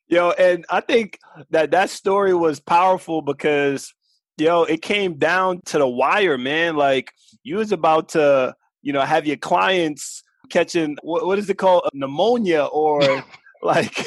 Yo, 0.07 0.31
and 0.31 0.65
I 0.69 0.81
think 0.81 1.19
that 1.49 1.71
that 1.71 1.89
story 1.89 2.33
was 2.33 2.59
powerful 2.59 3.21
because 3.21 3.93
yo, 4.37 4.63
it 4.63 4.81
came 4.81 5.17
down 5.17 5.61
to 5.65 5.77
the 5.77 5.87
wire, 5.87 6.37
man. 6.37 6.75
Like 6.75 7.11
you 7.43 7.57
was 7.57 7.71
about 7.71 8.09
to, 8.09 8.53
you 8.81 8.93
know, 8.93 9.01
have 9.01 9.25
your 9.25 9.37
clients 9.37 10.23
catching 10.49 10.97
what, 11.01 11.25
what 11.25 11.39
is 11.39 11.49
it 11.49 11.57
called, 11.57 11.83
pneumonia, 11.93 12.65
or 12.65 13.23
like 13.63 14.05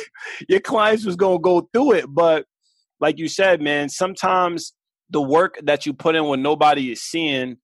your 0.49 0.61
clients 0.61 1.05
was 1.05 1.17
gonna 1.17 1.39
go 1.39 1.69
through 1.73 1.93
it. 1.93 2.07
But 2.09 2.47
like 3.01 3.19
you 3.19 3.29
said, 3.29 3.61
man, 3.61 3.89
sometimes 3.89 4.73
the 5.11 5.21
work 5.21 5.59
that 5.62 5.87
you 5.87 5.92
put 5.92 6.14
in 6.14 6.25
when 6.27 6.42
nobody 6.42 6.92
is 6.92 7.03
seeing, 7.03 7.57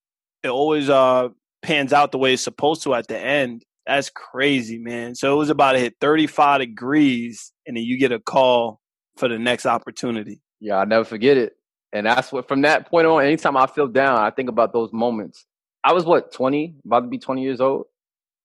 it 0.43 0.49
always 0.49 0.89
uh 0.89 1.29
pans 1.63 1.93
out 1.93 2.13
the 2.13 2.19
way 2.19 2.35
it's 2.35 2.43
supposed 2.43 2.83
to 2.83 2.95
at 2.95 3.09
the 3.09 3.19
end. 3.19 3.65
That's 3.87 4.11
crazy, 4.11 4.79
man. 4.79 5.15
So 5.15 5.35
it 5.35 5.37
was 5.37 5.51
about 5.51 5.73
to 5.73 5.79
hit 5.79 5.95
35 6.01 6.61
degrees, 6.61 7.53
and 7.67 7.77
then 7.77 7.85
you 7.85 7.99
get 7.99 8.13
a 8.13 8.21
call 8.21 8.81
for 9.17 9.29
the 9.29 9.39
next 9.39 9.67
opportunity. 9.67 10.41
Yeah, 10.61 10.77
I'll 10.77 10.87
never 10.87 11.05
forget 11.05 11.37
it. 11.37 11.55
And 11.93 12.07
that's 12.07 12.33
what, 12.33 12.49
from 12.49 12.63
that 12.63 12.89
point 12.89 13.07
on, 13.07 13.23
anytime 13.23 13.57
I 13.57 13.67
feel 13.67 13.87
down, 13.87 14.19
I 14.19 14.31
think 14.31 14.49
about 14.49 14.73
those 14.73 14.93
moments. 14.93 15.47
I 15.85 15.93
was 15.93 16.05
what, 16.05 16.33
20, 16.33 16.77
about 16.85 17.01
to 17.01 17.07
be 17.09 17.19
20 17.19 17.43
years 17.43 17.61
old? 17.61 17.85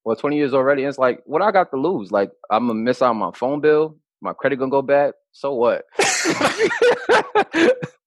Well, 0.03 0.15
20 0.15 0.35
years 0.35 0.53
already. 0.53 0.83
And 0.83 0.89
it's 0.89 0.97
like, 0.97 1.21
what 1.25 1.41
I 1.41 1.51
got 1.51 1.71
to 1.71 1.77
lose? 1.77 2.11
Like, 2.11 2.31
I'm 2.49 2.67
going 2.67 2.77
to 2.77 2.83
miss 2.83 3.01
out 3.01 3.11
on 3.11 3.17
my 3.17 3.31
phone 3.33 3.61
bill. 3.61 3.97
My 4.21 4.33
credit 4.33 4.57
going 4.57 4.69
to 4.69 4.75
go 4.75 4.81
bad. 4.81 5.13
So 5.31 5.53
what? 5.53 5.85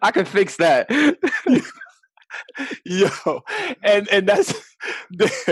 I 0.00 0.10
can 0.10 0.24
fix 0.24 0.56
that. 0.56 0.88
yo 2.84 3.08
and 3.82 4.08
and 4.08 4.26
that's 4.26 4.54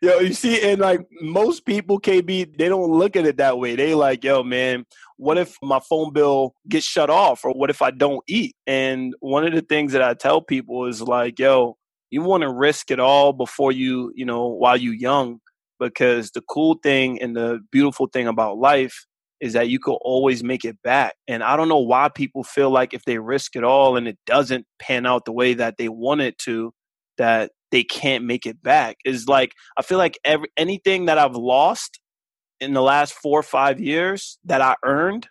yo 0.00 0.18
you 0.20 0.32
see 0.32 0.60
and 0.62 0.80
like 0.80 1.00
most 1.20 1.66
people 1.66 2.00
kb 2.00 2.56
they 2.56 2.68
don't 2.68 2.90
look 2.90 3.16
at 3.16 3.26
it 3.26 3.36
that 3.38 3.58
way. 3.58 3.76
They 3.76 3.94
like 3.94 4.24
yo 4.24 4.42
man 4.42 4.84
what 5.16 5.38
if 5.38 5.56
my 5.62 5.80
phone 5.80 6.12
bill 6.12 6.54
gets 6.68 6.86
shut 6.86 7.10
off 7.10 7.44
or 7.44 7.52
what 7.52 7.70
if 7.70 7.82
i 7.82 7.90
don't 7.90 8.22
eat? 8.28 8.54
And 8.66 9.14
one 9.20 9.46
of 9.46 9.52
the 9.52 9.62
things 9.62 9.92
that 9.92 10.02
i 10.02 10.14
tell 10.14 10.40
people 10.40 10.86
is 10.86 11.02
like 11.02 11.38
yo 11.38 11.76
you 12.10 12.22
want 12.22 12.42
to 12.42 12.52
risk 12.52 12.90
it 12.90 13.00
all 13.00 13.32
before 13.32 13.72
you 13.72 14.12
you 14.14 14.24
know 14.24 14.46
while 14.46 14.76
you 14.76 14.92
young 14.92 15.40
because 15.78 16.30
the 16.30 16.42
cool 16.42 16.78
thing 16.82 17.20
and 17.20 17.36
the 17.36 17.60
beautiful 17.70 18.06
thing 18.06 18.26
about 18.26 18.58
life 18.58 19.06
is 19.40 19.52
that 19.52 19.68
you 19.68 19.78
could 19.78 19.96
always 20.00 20.42
make 20.42 20.64
it 20.64 20.80
back. 20.82 21.14
And 21.28 21.42
I 21.42 21.56
don't 21.56 21.68
know 21.68 21.78
why 21.78 22.08
people 22.08 22.42
feel 22.42 22.70
like 22.70 22.94
if 22.94 23.04
they 23.04 23.18
risk 23.18 23.56
it 23.56 23.64
all 23.64 23.96
and 23.96 24.08
it 24.08 24.18
doesn't 24.26 24.66
pan 24.78 25.06
out 25.06 25.24
the 25.24 25.32
way 25.32 25.54
that 25.54 25.76
they 25.76 25.88
want 25.88 26.22
it 26.22 26.38
to, 26.38 26.72
that 27.18 27.52
they 27.70 27.84
can't 27.84 28.24
make 28.24 28.46
it 28.46 28.62
back. 28.62 28.96
Is 29.04 29.28
like 29.28 29.52
I 29.76 29.82
feel 29.82 29.98
like 29.98 30.18
every 30.24 30.48
anything 30.56 31.06
that 31.06 31.18
I've 31.18 31.36
lost 31.36 32.00
in 32.60 32.72
the 32.72 32.82
last 32.82 33.12
four 33.12 33.38
or 33.38 33.42
five 33.42 33.80
years 33.80 34.38
that 34.44 34.62
I 34.62 34.76
earned, 34.84 35.28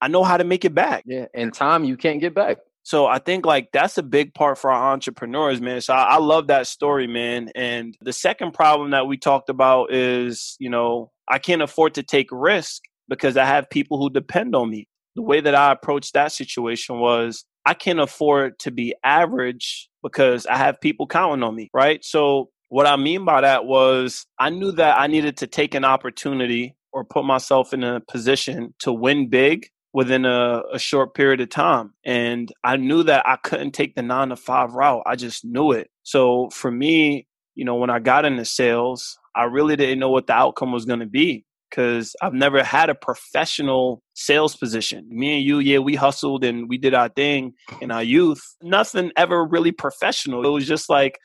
I 0.00 0.08
know 0.08 0.24
how 0.24 0.36
to 0.36 0.44
make 0.44 0.64
it 0.64 0.74
back. 0.74 1.04
Yeah, 1.06 1.26
and 1.34 1.52
time 1.52 1.84
you 1.84 1.96
can't 1.96 2.20
get 2.20 2.34
back. 2.34 2.58
So 2.82 3.06
I 3.06 3.18
think 3.18 3.44
like 3.46 3.68
that's 3.72 3.98
a 3.98 4.02
big 4.02 4.34
part 4.34 4.58
for 4.58 4.70
our 4.70 4.92
entrepreneurs, 4.92 5.60
man. 5.60 5.80
So 5.80 5.94
I, 5.94 6.14
I 6.14 6.18
love 6.18 6.46
that 6.48 6.66
story, 6.66 7.06
man. 7.06 7.50
And 7.54 7.96
the 8.00 8.12
second 8.12 8.52
problem 8.52 8.90
that 8.90 9.06
we 9.06 9.16
talked 9.16 9.48
about 9.48 9.92
is, 9.92 10.56
you 10.58 10.70
know, 10.70 11.10
I 11.28 11.38
can't 11.38 11.62
afford 11.62 11.94
to 11.94 12.02
take 12.02 12.28
risk 12.32 12.82
because 13.10 13.36
I 13.36 13.44
have 13.44 13.68
people 13.68 13.98
who 13.98 14.08
depend 14.08 14.56
on 14.56 14.70
me. 14.70 14.88
The 15.16 15.22
way 15.22 15.42
that 15.42 15.54
I 15.54 15.72
approached 15.72 16.14
that 16.14 16.32
situation 16.32 17.00
was 17.00 17.44
I 17.66 17.74
can't 17.74 18.00
afford 18.00 18.58
to 18.60 18.70
be 18.70 18.94
average 19.04 19.90
because 20.02 20.46
I 20.46 20.56
have 20.56 20.80
people 20.80 21.06
counting 21.06 21.42
on 21.42 21.54
me, 21.54 21.68
right? 21.74 22.02
So 22.02 22.48
what 22.68 22.86
I 22.86 22.96
mean 22.96 23.24
by 23.24 23.42
that 23.42 23.66
was 23.66 24.24
I 24.38 24.48
knew 24.48 24.72
that 24.72 24.98
I 24.98 25.08
needed 25.08 25.36
to 25.38 25.46
take 25.46 25.74
an 25.74 25.84
opportunity 25.84 26.76
or 26.92 27.04
put 27.04 27.24
myself 27.24 27.74
in 27.74 27.84
a 27.84 28.00
position 28.00 28.74
to 28.78 28.92
win 28.92 29.28
big 29.28 29.66
within 29.92 30.24
a, 30.24 30.62
a, 30.72 30.78
short 30.78 31.14
period 31.14 31.40
of 31.40 31.48
time. 31.50 31.92
And 32.04 32.50
I 32.62 32.76
knew 32.76 33.02
that 33.02 33.26
I 33.26 33.36
couldn't 33.42 33.72
take 33.72 33.96
the 33.96 34.02
nine 34.02 34.28
to 34.28 34.36
five 34.36 34.72
route. 34.72 35.02
I 35.04 35.16
just 35.16 35.44
knew 35.44 35.72
it. 35.72 35.90
So 36.04 36.48
for 36.50 36.70
me, 36.70 37.26
you 37.56 37.64
know, 37.64 37.74
when 37.74 37.90
I 37.90 37.98
got 37.98 38.24
into 38.24 38.44
sales, 38.44 39.18
I 39.34 39.44
really 39.44 39.74
didn't 39.74 39.98
know 39.98 40.10
what 40.10 40.28
the 40.28 40.32
outcome 40.32 40.70
was 40.70 40.84
going 40.84 41.00
to 41.00 41.06
be 41.06 41.44
because 41.70 42.14
I've 42.20 42.34
never 42.34 42.62
had 42.62 42.90
a 42.90 42.94
professional 42.94 44.02
sales 44.14 44.56
position. 44.56 45.06
Me 45.08 45.36
and 45.36 45.44
you, 45.44 45.60
yeah, 45.60 45.78
we 45.78 45.94
hustled 45.94 46.44
and 46.44 46.68
we 46.68 46.76
did 46.76 46.94
our 46.94 47.08
thing 47.08 47.54
in 47.80 47.90
our 47.90 48.02
youth. 48.02 48.42
Nothing 48.62 49.12
ever 49.16 49.44
really 49.44 49.72
professional. 49.72 50.44
It 50.44 50.50
was 50.50 50.66
just 50.66 50.90
like 50.90 51.18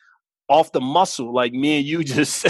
off 0.47 0.71
the 0.71 0.81
muscle, 0.81 1.33
like 1.33 1.53
me 1.53 1.77
and 1.77 1.85
you 1.85 2.03
just 2.03 2.45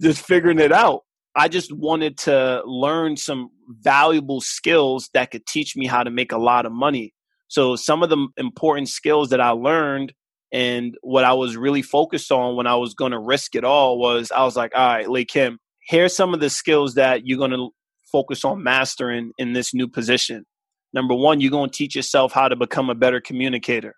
just 0.00 0.24
figuring 0.24 0.58
it 0.58 0.72
out. 0.72 1.02
I 1.34 1.48
just 1.48 1.72
wanted 1.72 2.18
to 2.18 2.62
learn 2.66 3.16
some 3.16 3.50
valuable 3.68 4.40
skills 4.40 5.08
that 5.14 5.30
could 5.30 5.46
teach 5.46 5.76
me 5.76 5.86
how 5.86 6.02
to 6.02 6.10
make 6.10 6.32
a 6.32 6.38
lot 6.38 6.66
of 6.66 6.72
money. 6.72 7.14
So 7.48 7.76
some 7.76 8.02
of 8.02 8.10
the 8.10 8.28
important 8.36 8.88
skills 8.88 9.30
that 9.30 9.40
I 9.40 9.50
learned 9.50 10.12
and 10.52 10.96
what 11.02 11.24
I 11.24 11.34
was 11.34 11.56
really 11.56 11.82
focused 11.82 12.32
on 12.32 12.56
when 12.56 12.66
I 12.66 12.76
was 12.76 12.94
going 12.94 13.12
to 13.12 13.18
risk 13.18 13.54
it 13.54 13.64
all 13.64 13.98
was 13.98 14.30
I 14.32 14.44
was 14.44 14.56
like, 14.56 14.72
all 14.74 14.86
right, 14.86 15.08
Lee 15.08 15.24
Kim, 15.24 15.58
here's 15.88 16.14
some 16.14 16.34
of 16.34 16.40
the 16.40 16.50
skills 16.50 16.94
that 16.94 17.26
you're 17.26 17.38
going 17.38 17.50
to 17.50 17.70
focus 18.12 18.44
on 18.44 18.62
mastering 18.62 19.32
in 19.38 19.54
this 19.54 19.72
new 19.72 19.88
position. 19.88 20.44
Number 20.92 21.14
one, 21.14 21.40
you're 21.40 21.50
going 21.50 21.70
to 21.70 21.76
teach 21.76 21.96
yourself 21.96 22.32
how 22.32 22.48
to 22.48 22.56
become 22.56 22.90
a 22.90 22.94
better 22.94 23.20
communicator. 23.20 23.94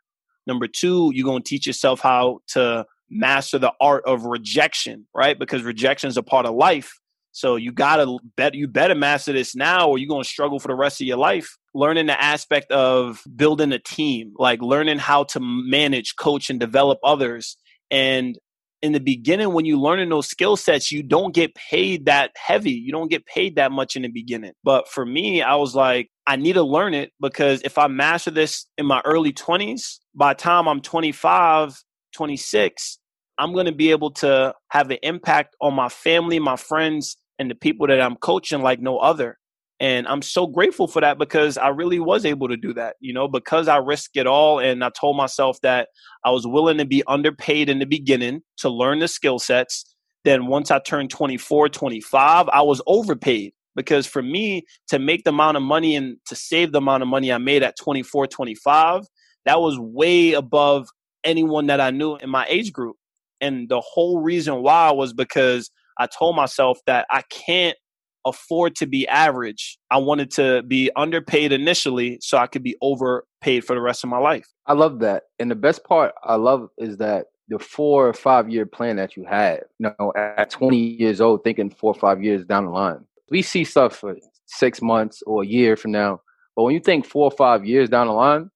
Number 0.46 0.66
two, 0.66 1.10
you're 1.14 1.24
going 1.24 1.42
to 1.42 1.48
teach 1.48 1.66
yourself 1.66 2.00
how 2.00 2.40
to 2.48 2.86
master 3.10 3.58
the 3.58 3.72
art 3.80 4.04
of 4.06 4.24
rejection, 4.24 5.06
right? 5.14 5.38
Because 5.38 5.62
rejection 5.62 6.08
is 6.08 6.16
a 6.16 6.22
part 6.22 6.46
of 6.46 6.54
life. 6.54 6.92
So 7.32 7.56
you 7.56 7.70
gotta 7.70 8.18
bet 8.36 8.54
you 8.54 8.66
better 8.66 8.96
master 8.96 9.32
this 9.32 9.54
now, 9.54 9.88
or 9.88 9.98
you're 9.98 10.08
gonna 10.08 10.24
struggle 10.24 10.58
for 10.58 10.66
the 10.66 10.74
rest 10.74 11.00
of 11.00 11.06
your 11.06 11.16
life. 11.16 11.56
Learning 11.74 12.06
the 12.06 12.20
aspect 12.20 12.72
of 12.72 13.22
building 13.36 13.70
a 13.70 13.78
team, 13.78 14.32
like 14.36 14.60
learning 14.60 14.98
how 14.98 15.24
to 15.24 15.40
manage, 15.40 16.16
coach, 16.16 16.50
and 16.50 16.58
develop 16.58 16.98
others, 17.04 17.56
and 17.88 18.36
in 18.82 18.92
the 18.92 19.00
beginning 19.00 19.52
when 19.52 19.64
you 19.64 19.80
learning 19.80 20.08
those 20.08 20.26
skill 20.26 20.56
sets 20.56 20.90
you 20.90 21.02
don't 21.02 21.34
get 21.34 21.54
paid 21.54 22.06
that 22.06 22.30
heavy. 22.36 22.72
You 22.72 22.92
don't 22.92 23.10
get 23.10 23.26
paid 23.26 23.56
that 23.56 23.72
much 23.72 23.96
in 23.96 24.02
the 24.02 24.08
beginning. 24.08 24.52
But 24.64 24.88
for 24.88 25.04
me 25.04 25.42
i 25.42 25.54
was 25.54 25.74
like 25.74 26.10
i 26.26 26.36
need 26.36 26.54
to 26.54 26.62
learn 26.62 26.94
it 26.94 27.12
because 27.20 27.60
if 27.64 27.78
i 27.78 27.86
master 27.86 28.30
this 28.30 28.66
in 28.78 28.86
my 28.86 29.00
early 29.04 29.32
20s 29.32 29.98
by 30.14 30.32
the 30.32 30.38
time 30.38 30.68
i'm 30.68 30.80
25 30.80 31.82
26 32.14 32.98
i'm 33.38 33.52
going 33.52 33.66
to 33.66 33.72
be 33.72 33.90
able 33.90 34.10
to 34.10 34.54
have 34.68 34.90
an 34.90 34.98
impact 35.02 35.56
on 35.60 35.74
my 35.74 35.88
family 35.88 36.38
my 36.38 36.56
friends 36.56 37.16
and 37.38 37.50
the 37.50 37.54
people 37.54 37.86
that 37.86 38.00
i'm 38.00 38.16
coaching 38.16 38.62
like 38.62 38.80
no 38.80 38.98
other 38.98 39.38
and 39.80 40.06
I'm 40.06 40.20
so 40.20 40.46
grateful 40.46 40.86
for 40.86 41.00
that 41.00 41.16
because 41.16 41.56
I 41.56 41.68
really 41.68 42.00
was 42.00 42.26
able 42.26 42.48
to 42.48 42.56
do 42.56 42.74
that, 42.74 42.96
you 43.00 43.14
know, 43.14 43.26
because 43.26 43.66
I 43.66 43.78
risked 43.78 44.18
it 44.18 44.26
all. 44.26 44.58
And 44.58 44.84
I 44.84 44.90
told 44.90 45.16
myself 45.16 45.58
that 45.62 45.88
I 46.22 46.30
was 46.30 46.46
willing 46.46 46.76
to 46.78 46.84
be 46.84 47.02
underpaid 47.06 47.70
in 47.70 47.78
the 47.78 47.86
beginning 47.86 48.42
to 48.58 48.68
learn 48.68 48.98
the 48.98 49.08
skill 49.08 49.38
sets. 49.38 49.86
Then 50.24 50.48
once 50.48 50.70
I 50.70 50.80
turned 50.80 51.08
24, 51.08 51.70
25, 51.70 52.48
I 52.50 52.60
was 52.60 52.82
overpaid 52.86 53.54
because 53.74 54.06
for 54.06 54.20
me 54.20 54.66
to 54.88 54.98
make 54.98 55.24
the 55.24 55.30
amount 55.30 55.56
of 55.56 55.62
money 55.62 55.96
and 55.96 56.18
to 56.26 56.36
save 56.36 56.72
the 56.72 56.78
amount 56.78 57.02
of 57.02 57.08
money 57.08 57.32
I 57.32 57.38
made 57.38 57.62
at 57.62 57.78
24, 57.78 58.26
25, 58.26 59.06
that 59.46 59.62
was 59.62 59.78
way 59.78 60.34
above 60.34 60.88
anyone 61.24 61.68
that 61.68 61.80
I 61.80 61.90
knew 61.90 62.16
in 62.16 62.28
my 62.28 62.44
age 62.50 62.70
group. 62.70 62.96
And 63.40 63.70
the 63.70 63.80
whole 63.80 64.20
reason 64.20 64.62
why 64.62 64.90
was 64.90 65.14
because 65.14 65.70
I 65.96 66.06
told 66.06 66.36
myself 66.36 66.80
that 66.86 67.06
I 67.10 67.22
can't 67.30 67.78
afford 68.24 68.76
to 68.76 68.86
be 68.86 69.06
average. 69.08 69.78
I 69.90 69.98
wanted 69.98 70.30
to 70.32 70.62
be 70.62 70.90
underpaid 70.96 71.52
initially 71.52 72.18
so 72.20 72.38
I 72.38 72.46
could 72.46 72.62
be 72.62 72.76
overpaid 72.80 73.64
for 73.64 73.74
the 73.74 73.80
rest 73.80 74.04
of 74.04 74.10
my 74.10 74.18
life. 74.18 74.46
I 74.66 74.74
love 74.74 75.00
that. 75.00 75.24
And 75.38 75.50
the 75.50 75.56
best 75.56 75.84
part 75.84 76.14
I 76.22 76.36
love 76.36 76.68
is 76.78 76.98
that 76.98 77.26
the 77.48 77.58
four 77.58 78.08
or 78.08 78.12
five 78.12 78.48
year 78.48 78.64
plan 78.64 78.96
that 78.96 79.16
you 79.16 79.24
had, 79.24 79.62
you 79.78 79.90
know, 79.98 80.12
at 80.16 80.50
20 80.50 80.76
years 80.76 81.20
old, 81.20 81.42
thinking 81.42 81.70
four 81.70 81.92
or 81.92 81.98
five 81.98 82.22
years 82.22 82.44
down 82.44 82.66
the 82.66 82.70
line. 82.70 83.04
We 83.30 83.42
see 83.42 83.64
stuff 83.64 83.96
for 83.96 84.16
six 84.46 84.80
months 84.80 85.22
or 85.26 85.42
a 85.42 85.46
year 85.46 85.76
from 85.76 85.92
now. 85.92 86.20
But 86.56 86.64
when 86.64 86.74
you 86.74 86.80
think 86.80 87.06
four 87.06 87.24
or 87.24 87.36
five 87.36 87.64
years 87.64 87.88
down 87.88 88.06
the 88.06 88.12
line, 88.12 88.50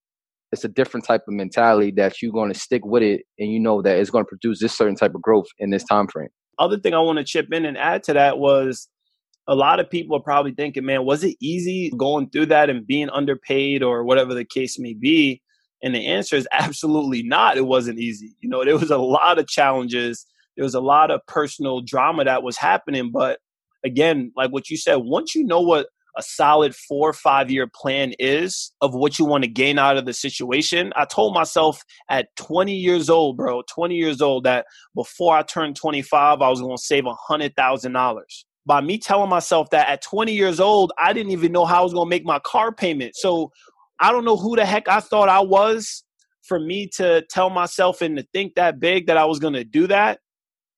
it's 0.51 0.63
a 0.63 0.69
different 0.69 1.05
type 1.05 1.23
of 1.27 1.33
mentality 1.33 1.91
that 1.91 2.21
you're 2.21 2.31
going 2.31 2.51
to 2.51 2.59
stick 2.59 2.85
with 2.85 3.03
it 3.03 3.23
and 3.39 3.51
you 3.51 3.59
know 3.59 3.81
that 3.81 3.97
it's 3.97 4.09
going 4.09 4.23
to 4.23 4.29
produce 4.29 4.61
this 4.61 4.77
certain 4.77 4.95
type 4.95 5.13
of 5.15 5.21
growth 5.21 5.47
in 5.59 5.69
this 5.69 5.83
time 5.83 6.07
frame. 6.07 6.29
Other 6.57 6.79
thing 6.79 6.93
I 6.93 6.99
want 6.99 7.17
to 7.17 7.25
chip 7.25 7.51
in 7.51 7.65
and 7.65 7.77
add 7.77 8.03
to 8.03 8.13
that 8.13 8.37
was 8.37 8.87
a 9.47 9.55
lot 9.55 9.79
of 9.79 9.89
people 9.89 10.17
are 10.17 10.21
probably 10.21 10.53
thinking, 10.53 10.85
man, 10.85 11.05
was 11.05 11.23
it 11.23 11.35
easy 11.39 11.91
going 11.97 12.29
through 12.29 12.47
that 12.47 12.69
and 12.69 12.87
being 12.87 13.09
underpaid 13.09 13.83
or 13.83 14.03
whatever 14.03 14.33
the 14.33 14.45
case 14.45 14.79
may 14.79 14.93
be? 14.93 15.41
And 15.83 15.93
the 15.93 16.07
answer 16.07 16.35
is 16.35 16.47
absolutely 16.51 17.23
not. 17.23 17.57
It 17.57 17.65
wasn't 17.65 17.99
easy. 17.99 18.35
You 18.41 18.49
know, 18.49 18.63
there 18.63 18.77
was 18.77 18.91
a 18.91 18.97
lot 18.97 19.39
of 19.39 19.47
challenges. 19.47 20.25
There 20.55 20.63
was 20.63 20.75
a 20.75 20.81
lot 20.81 21.11
of 21.11 21.25
personal 21.27 21.81
drama 21.81 22.25
that 22.25 22.43
was 22.43 22.57
happening. 22.57 23.11
But 23.11 23.39
again, 23.83 24.31
like 24.35 24.51
what 24.51 24.69
you 24.69 24.77
said, 24.77 24.95
once 24.95 25.35
you 25.35 25.43
know 25.43 25.61
what 25.61 25.87
a 26.17 26.23
solid 26.23 26.73
four 26.73 27.09
or 27.09 27.13
five 27.13 27.51
year 27.51 27.67
plan 27.67 28.13
is 28.19 28.71
of 28.79 28.93
what 28.93 29.19
you 29.19 29.25
want 29.25 29.43
to 29.43 29.49
gain 29.49 29.77
out 29.77 29.97
of 29.97 30.05
the 30.05 30.13
situation. 30.13 30.93
I 30.95 31.03
told 31.03 31.33
myself 31.33 31.83
at 32.09 32.33
20 32.37 32.73
years 32.73 33.09
old, 33.09 33.35
bro, 33.35 33.63
20 33.63 33.95
years 33.95 34.21
old, 34.21 34.45
that 34.45 34.65
before 34.95 35.35
I 35.35 35.43
turned 35.43 35.75
25, 35.75 36.41
I 36.41 36.49
was 36.49 36.61
going 36.61 36.77
to 36.77 36.81
save 36.81 37.03
$100,000 37.03 38.23
by 38.65 38.81
me 38.81 38.97
telling 38.97 39.29
myself 39.29 39.69
that 39.69 39.89
at 39.89 40.01
20 40.01 40.33
years 40.33 40.59
old, 40.59 40.91
I 40.97 41.13
didn't 41.13 41.31
even 41.31 41.51
know 41.51 41.65
how 41.65 41.81
I 41.81 41.83
was 41.83 41.93
going 41.93 42.07
to 42.07 42.09
make 42.09 42.25
my 42.25 42.39
car 42.39 42.71
payment. 42.73 43.15
So 43.15 43.51
I 43.99 44.11
don't 44.11 44.25
know 44.25 44.37
who 44.37 44.55
the 44.55 44.65
heck 44.65 44.89
I 44.89 44.99
thought 44.99 45.29
I 45.29 45.41
was 45.41 46.03
for 46.43 46.59
me 46.59 46.87
to 46.95 47.23
tell 47.29 47.49
myself 47.49 48.01
and 48.01 48.17
to 48.17 48.25
think 48.33 48.55
that 48.55 48.79
big 48.79 49.07
that 49.07 49.17
I 49.17 49.25
was 49.25 49.39
going 49.39 49.53
to 49.53 49.63
do 49.63 49.87
that. 49.87 50.19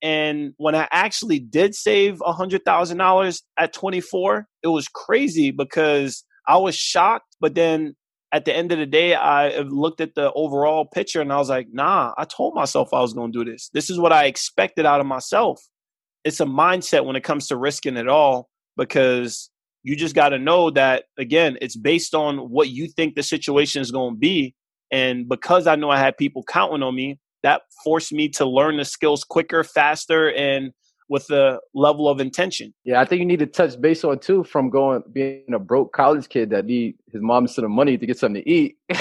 And 0.00 0.52
when 0.58 0.74
I 0.74 0.86
actually 0.92 1.40
did 1.40 1.74
save 1.74 2.18
$100,000 2.18 3.42
at 3.56 3.72
24, 3.72 4.46
it 4.62 4.68
was 4.68 4.88
crazy 4.88 5.50
because 5.50 6.24
I 6.46 6.56
was 6.58 6.76
shocked. 6.76 7.36
But 7.40 7.54
then 7.54 7.96
at 8.32 8.44
the 8.44 8.54
end 8.54 8.70
of 8.70 8.78
the 8.78 8.86
day, 8.86 9.14
I 9.14 9.60
looked 9.60 10.00
at 10.00 10.14
the 10.14 10.32
overall 10.34 10.86
picture 10.86 11.20
and 11.20 11.32
I 11.32 11.38
was 11.38 11.48
like, 11.48 11.68
nah, 11.72 12.14
I 12.16 12.24
told 12.24 12.54
myself 12.54 12.90
I 12.92 13.00
was 13.00 13.12
going 13.12 13.32
to 13.32 13.44
do 13.44 13.50
this. 13.50 13.70
This 13.72 13.90
is 13.90 13.98
what 13.98 14.12
I 14.12 14.26
expected 14.26 14.86
out 14.86 15.00
of 15.00 15.06
myself 15.06 15.60
it's 16.28 16.40
a 16.40 16.44
mindset 16.44 17.06
when 17.06 17.16
it 17.16 17.24
comes 17.24 17.48
to 17.48 17.56
risking 17.56 17.96
it 17.96 18.06
all 18.06 18.48
because 18.76 19.50
you 19.82 19.96
just 19.96 20.14
got 20.14 20.28
to 20.28 20.38
know 20.38 20.70
that 20.70 21.04
again 21.16 21.56
it's 21.62 21.74
based 21.74 22.14
on 22.14 22.36
what 22.50 22.68
you 22.68 22.86
think 22.86 23.14
the 23.14 23.22
situation 23.22 23.80
is 23.80 23.90
going 23.90 24.14
to 24.14 24.18
be. 24.18 24.54
And 24.90 25.28
because 25.28 25.66
i 25.66 25.74
know 25.74 25.90
i 25.90 25.98
had 25.98 26.16
people 26.16 26.44
counting 26.44 26.82
on 26.82 26.94
me 26.94 27.18
that 27.42 27.62
forced 27.82 28.12
me 28.12 28.28
to 28.28 28.46
learn 28.46 28.76
the 28.76 28.84
skills 28.84 29.24
quicker 29.24 29.64
faster 29.64 30.32
and 30.32 30.72
with 31.10 31.30
a 31.30 31.58
level 31.72 32.08
of 32.08 32.20
intention. 32.20 32.74
Yeah 32.84 33.00
i 33.00 33.04
think 33.06 33.20
you 33.20 33.26
need 33.26 33.38
to 33.38 33.46
touch 33.46 33.80
base 33.80 34.04
on 34.04 34.18
too 34.18 34.44
from 34.44 34.68
going 34.68 35.02
being 35.12 35.54
a 35.54 35.58
broke 35.58 35.92
college 35.92 36.28
kid 36.28 36.50
that 36.50 36.66
need 36.66 36.96
his 37.10 37.22
mom 37.22 37.46
to 37.46 37.52
send 37.52 37.64
him 37.64 37.72
money 37.72 37.96
to 37.96 38.06
get 38.06 38.18
something 38.18 38.42
to 38.42 38.50
eat 38.50 38.76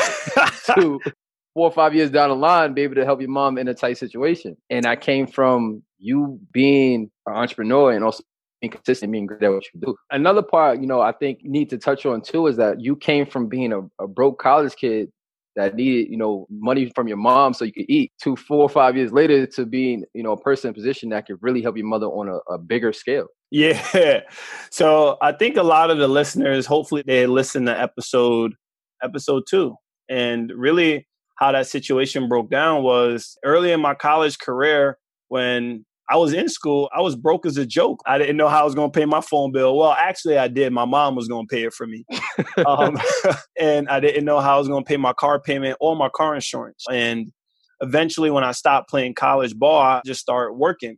to 0.80 1.00
four 1.54 1.70
or 1.70 1.72
five 1.72 1.96
years 1.96 2.12
down 2.12 2.30
the 2.30 2.36
line 2.36 2.74
be 2.74 2.84
able 2.84 2.96
to 2.96 3.04
help 3.04 3.20
your 3.20 3.32
mom 3.32 3.58
in 3.58 3.68
a 3.68 3.74
tight 3.74 3.98
situation. 3.98 4.56
And 4.70 4.86
i 4.86 4.96
came 4.96 5.26
from 5.26 5.84
you 6.00 6.40
being 6.52 7.10
an 7.26 7.36
entrepreneur 7.36 7.92
and 7.92 8.04
also 8.04 8.24
being 8.62 8.72
consistent, 8.72 9.12
being 9.12 9.28
good 9.28 9.44
at 9.44 9.52
what 9.52 9.64
you 9.74 9.80
do. 9.82 9.96
Another 10.12 10.42
part, 10.42 10.80
you 10.80 10.88
know, 10.88 11.02
I 11.02 11.12
think 11.12 11.40
need 11.44 11.70
to 11.70 11.78
touch 11.78 12.06
on 12.06 12.22
too 12.22 12.48
is 12.48 12.58
that 12.58 12.82
you 12.82 12.96
came 12.96 13.26
from 13.26 13.48
being 13.48 13.72
a, 13.74 13.82
a 14.04 14.08
broke 14.08 14.40
college 14.40 14.76
kid 14.76 15.10
that 15.56 15.76
needed, 15.76 16.12
you 16.12 16.18
know, 16.18 16.46
money 16.50 16.92
from 16.96 17.08
your 17.08 17.18
mom 17.18 17.54
so 17.54 17.66
you 17.66 17.74
could 17.74 17.90
eat 17.90 18.12
to 18.22 18.36
four 18.36 18.62
or 18.62 18.70
five 18.70 18.96
years 18.96 19.12
later 19.12 19.46
to 19.48 19.66
being, 19.66 20.04
you 20.14 20.24
know, 20.24 20.32
a 20.32 20.40
person 20.40 20.70
in 20.70 20.72
a 20.72 20.74
position 20.74 21.10
that 21.10 21.26
could 21.26 21.38
really 21.42 21.62
help 21.62 21.76
your 21.76 21.86
mother 21.86 22.06
on 22.06 22.30
a, 22.30 22.54
a 22.54 22.58
bigger 22.58 22.94
scale. 22.94 23.28
Yeah. 23.50 24.24
So 24.72 25.16
I 25.22 25.32
think 25.32 25.56
a 25.56 25.64
lot 25.64 25.90
of 25.90 26.00
the 26.00 26.10
listeners, 26.10 26.66
hopefully 26.66 27.02
they 27.08 27.28
listen 27.28 27.66
to 27.68 27.80
episode 27.80 28.56
episode 29.02 29.44
two. 29.50 29.76
And 30.10 30.52
really 30.54 31.08
how 31.38 31.54
that 31.54 31.68
situation 31.68 32.28
broke 32.28 32.50
down 32.50 32.84
was 32.84 33.38
early 33.46 33.72
in 33.72 33.80
my 33.80 33.94
college 33.94 34.38
career 34.40 34.98
when 35.30 35.86
I 36.10 36.15
was 36.15 36.34
in 36.34 36.48
school, 36.48 36.89
I 36.96 37.02
was 37.02 37.15
broke 37.15 37.46
as 37.46 37.58
a 37.58 37.65
joke. 37.65 38.02
I 38.06 38.17
didn't 38.17 38.38
know 38.38 38.48
how 38.48 38.62
I 38.62 38.63
was 38.63 38.76
going 38.76 38.91
to 38.91 38.98
pay 38.98 39.06
my 39.06 39.20
phone 39.20 39.52
bill. 39.52 39.78
Well, 39.78 39.91
actually, 39.91 40.38
I 40.38 40.48
did. 40.48 40.72
My 40.72 40.86
mom 40.86 41.15
was 41.15 41.28
going 41.28 41.48
to 41.48 41.54
pay 41.54 41.63
it 41.63 41.74
for 41.74 41.86
me. 41.86 42.06
um, 42.65 42.98
and 43.60 43.89
I 43.89 44.00
didn't 44.00 44.24
know 44.24 44.39
how 44.39 44.56
I 44.56 44.60
was 44.60 44.70
going 44.70 44.84
to 44.84 44.88
pay 44.88 44.98
my 44.98 45.13
car 45.13 45.39
payment 45.39 45.78
or 45.82 45.96
my 45.96 46.10
car 46.10 46.34
insurance. 46.34 46.86
And 46.89 47.34
eventually, 47.82 48.32
when 48.32 48.46
I 48.46 48.54
stopped 48.54 48.89
playing 48.89 49.15
college 49.15 49.56
ball, 49.56 49.82
I 49.82 50.02
just 50.06 50.22
started 50.22 50.54
working. 50.54 50.98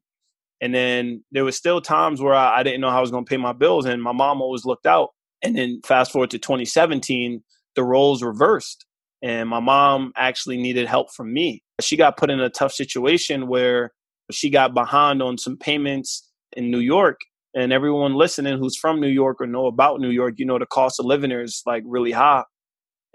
And 0.62 0.76
then 0.76 1.24
there 1.32 1.46
was 1.46 1.56
still 1.56 1.82
times 1.82 2.22
where 2.22 2.36
I, 2.36 2.60
I 2.60 2.64
didn't 2.64 2.82
know 2.82 2.92
how 2.92 2.98
I 2.98 3.02
was 3.02 3.12
going 3.12 3.26
to 3.26 3.30
pay 3.30 3.38
my 3.38 3.54
bills, 3.54 3.86
and 3.86 4.04
my 4.04 4.12
mom 4.12 4.42
always 4.42 4.66
looked 4.66 4.86
out. 4.86 5.10
And 5.42 5.58
then 5.58 5.80
fast 5.86 6.12
forward 6.12 6.32
to 6.32 6.38
2017, 6.38 7.42
the 7.76 7.84
roles 7.84 8.22
reversed. 8.22 8.86
and 9.22 9.50
my 9.50 9.60
mom 9.60 10.12
actually 10.16 10.58
needed 10.58 10.88
help 10.88 11.14
from 11.14 11.34
me. 11.34 11.64
She 11.82 11.98
got 11.98 12.18
put 12.18 12.30
in 12.30 12.40
a 12.40 12.50
tough 12.50 12.74
situation 12.74 13.48
where 13.48 13.92
she 14.32 14.50
got 14.50 14.74
behind 14.74 15.22
on 15.22 15.38
some 15.38 15.58
payments 15.58 16.28
in 16.54 16.72
New 16.72 16.80
York. 16.80 17.20
And 17.56 17.74
everyone 17.74 18.14
listening 18.14 18.60
who's 18.60 18.78
from 18.78 19.02
New 19.02 19.08
York 19.08 19.38
or 19.42 19.48
know 19.48 19.66
about 19.66 20.00
New 20.00 20.10
York, 20.12 20.36
you 20.38 20.46
know 20.46 20.60
the 20.60 20.68
cost 20.68 21.00
of 21.00 21.06
living 21.06 21.30
there 21.32 21.42
is 21.42 21.64
like 21.66 21.84
really 21.86 22.12
high. 22.12 22.44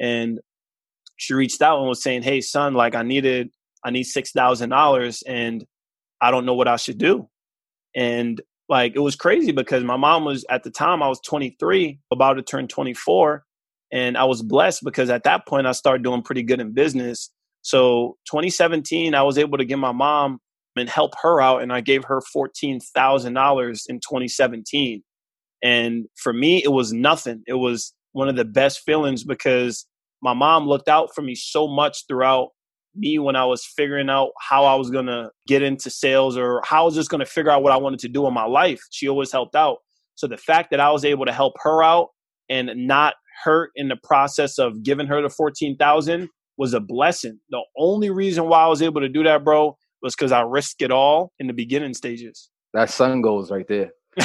And 0.00 0.40
she 1.16 1.34
reached 1.34 1.62
out 1.62 1.78
and 1.78 1.88
was 1.88 2.02
saying, 2.02 2.22
"Hey, 2.22 2.40
son, 2.40 2.74
like 2.74 2.96
I 2.96 3.02
needed, 3.02 3.50
I 3.84 3.90
need 3.90 4.04
six 4.04 4.32
thousand 4.32 4.70
dollars, 4.70 5.22
and 5.26 5.64
I 6.20 6.32
don't 6.32 6.46
know 6.46 6.54
what 6.54 6.66
I 6.66 6.76
should 6.76 6.98
do." 6.98 7.28
And 7.94 8.40
like 8.68 8.94
it 8.96 9.00
was 9.00 9.14
crazy 9.14 9.52
because 9.52 9.84
my 9.84 9.96
mom 9.96 10.24
was 10.24 10.44
at 10.50 10.64
the 10.64 10.70
time 10.70 11.02
I 11.02 11.08
was 11.08 11.20
23, 11.20 12.00
about 12.12 12.34
to 12.34 12.42
turn 12.42 12.66
24, 12.66 13.44
and 13.92 14.16
I 14.16 14.24
was 14.24 14.42
blessed 14.42 14.82
because 14.84 15.10
at 15.10 15.22
that 15.24 15.46
point 15.46 15.68
I 15.68 15.72
started 15.72 16.02
doing 16.02 16.22
pretty 16.22 16.42
good 16.42 16.60
in 16.60 16.72
business. 16.72 17.30
So 17.62 18.16
2017, 18.26 19.14
I 19.14 19.22
was 19.22 19.38
able 19.38 19.58
to 19.58 19.64
get 19.64 19.78
my 19.78 19.92
mom 19.92 20.40
and 20.76 20.88
help 20.88 21.12
her 21.22 21.40
out, 21.40 21.62
and 21.62 21.72
I 21.72 21.80
gave 21.80 22.04
her 22.04 22.20
fourteen 22.32 22.80
thousand 22.80 23.34
dollars 23.34 23.86
in 23.88 24.00
2017. 24.00 25.02
And 25.62 26.06
for 26.16 26.32
me, 26.32 26.62
it 26.62 26.72
was 26.72 26.92
nothing. 26.92 27.42
It 27.46 27.54
was 27.54 27.94
one 28.12 28.28
of 28.28 28.36
the 28.36 28.44
best 28.44 28.80
feelings 28.80 29.24
because 29.24 29.86
my 30.22 30.34
mom 30.34 30.66
looked 30.66 30.88
out 30.88 31.14
for 31.14 31.22
me 31.22 31.34
so 31.34 31.66
much 31.66 32.06
throughout 32.06 32.48
me 32.94 33.18
when 33.18 33.36
I 33.36 33.44
was 33.44 33.64
figuring 33.64 34.08
out 34.08 34.30
how 34.40 34.64
I 34.64 34.74
was 34.74 34.90
going 34.90 35.06
to 35.06 35.30
get 35.46 35.62
into 35.62 35.90
sales 35.90 36.36
or 36.36 36.60
how 36.64 36.82
I 36.82 36.84
was 36.84 36.94
just 36.94 37.10
going 37.10 37.20
to 37.20 37.26
figure 37.26 37.50
out 37.50 37.62
what 37.62 37.72
I 37.72 37.76
wanted 37.76 38.00
to 38.00 38.08
do 38.08 38.26
in 38.26 38.34
my 38.34 38.44
life. 38.44 38.80
She 38.90 39.08
always 39.08 39.32
helped 39.32 39.56
out. 39.56 39.78
So 40.14 40.26
the 40.26 40.36
fact 40.36 40.70
that 40.70 40.80
I 40.80 40.90
was 40.90 41.04
able 41.04 41.26
to 41.26 41.32
help 41.32 41.54
her 41.62 41.82
out 41.82 42.08
and 42.48 42.70
not 42.76 43.14
hurt 43.42 43.70
in 43.74 43.88
the 43.88 43.96
process 44.04 44.58
of 44.58 44.82
giving 44.82 45.06
her 45.06 45.20
the 45.20 45.28
14,000 45.28 46.28
was 46.56 46.72
a 46.72 46.80
blessing. 46.80 47.40
The 47.50 47.62
only 47.76 48.10
reason 48.10 48.48
why 48.48 48.62
I 48.62 48.68
was 48.68 48.82
able 48.82 49.00
to 49.00 49.08
do 49.08 49.24
that, 49.24 49.44
bro, 49.44 49.76
was 50.04 50.14
cuz 50.14 50.30
I 50.30 50.42
risked 50.42 50.82
it 50.82 50.92
all 50.92 51.32
in 51.40 51.48
the 51.48 51.52
beginning 51.52 51.94
stages. 51.94 52.50
That 52.72 52.90
sun 52.90 53.22
goes 53.22 53.50
right 53.50 53.66
there. 53.66 53.90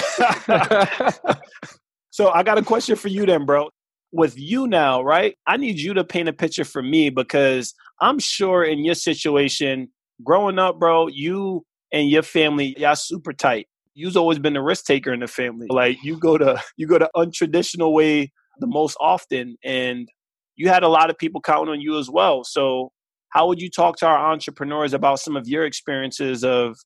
so 2.11 2.29
I 2.29 2.43
got 2.43 2.59
a 2.59 2.63
question 2.63 2.95
for 2.95 3.07
you 3.07 3.25
then, 3.25 3.47
bro 3.47 3.69
with 4.11 4.37
you 4.37 4.67
now, 4.67 5.01
right? 5.01 5.35
I 5.47 5.57
need 5.57 5.79
you 5.79 5.93
to 5.93 6.03
paint 6.03 6.29
a 6.29 6.33
picture 6.33 6.65
for 6.65 6.81
me 6.81 7.09
because 7.09 7.73
I'm 8.01 8.19
sure 8.19 8.63
in 8.63 8.83
your 8.83 8.95
situation, 8.95 9.89
growing 10.23 10.59
up, 10.59 10.79
bro, 10.79 11.07
you 11.07 11.65
and 11.91 12.09
your 12.09 12.23
family, 12.23 12.75
y'all 12.77 12.95
super 12.95 13.33
tight. 13.33 13.67
You've 13.93 14.17
always 14.17 14.39
been 14.39 14.53
the 14.53 14.61
risk 14.61 14.85
taker 14.85 15.13
in 15.13 15.19
the 15.19 15.27
family. 15.27 15.67
Like 15.69 15.97
you 16.03 16.17
go 16.17 16.37
to 16.37 16.61
you 16.77 16.87
go 16.87 16.97
to 16.97 17.09
untraditional 17.15 17.93
way 17.93 18.31
the 18.59 18.67
most 18.67 18.95
often, 18.99 19.57
and 19.63 20.07
you 20.55 20.69
had 20.69 20.83
a 20.83 20.87
lot 20.87 21.09
of 21.09 21.17
people 21.17 21.41
counting 21.41 21.71
on 21.71 21.81
you 21.81 21.97
as 21.97 22.09
well. 22.09 22.43
So, 22.43 22.91
how 23.29 23.47
would 23.47 23.61
you 23.61 23.69
talk 23.69 23.97
to 23.97 24.05
our 24.05 24.31
entrepreneurs 24.31 24.93
about 24.93 25.19
some 25.19 25.35
of 25.35 25.47
your 25.47 25.65
experiences 25.65 26.43
of 26.43 26.77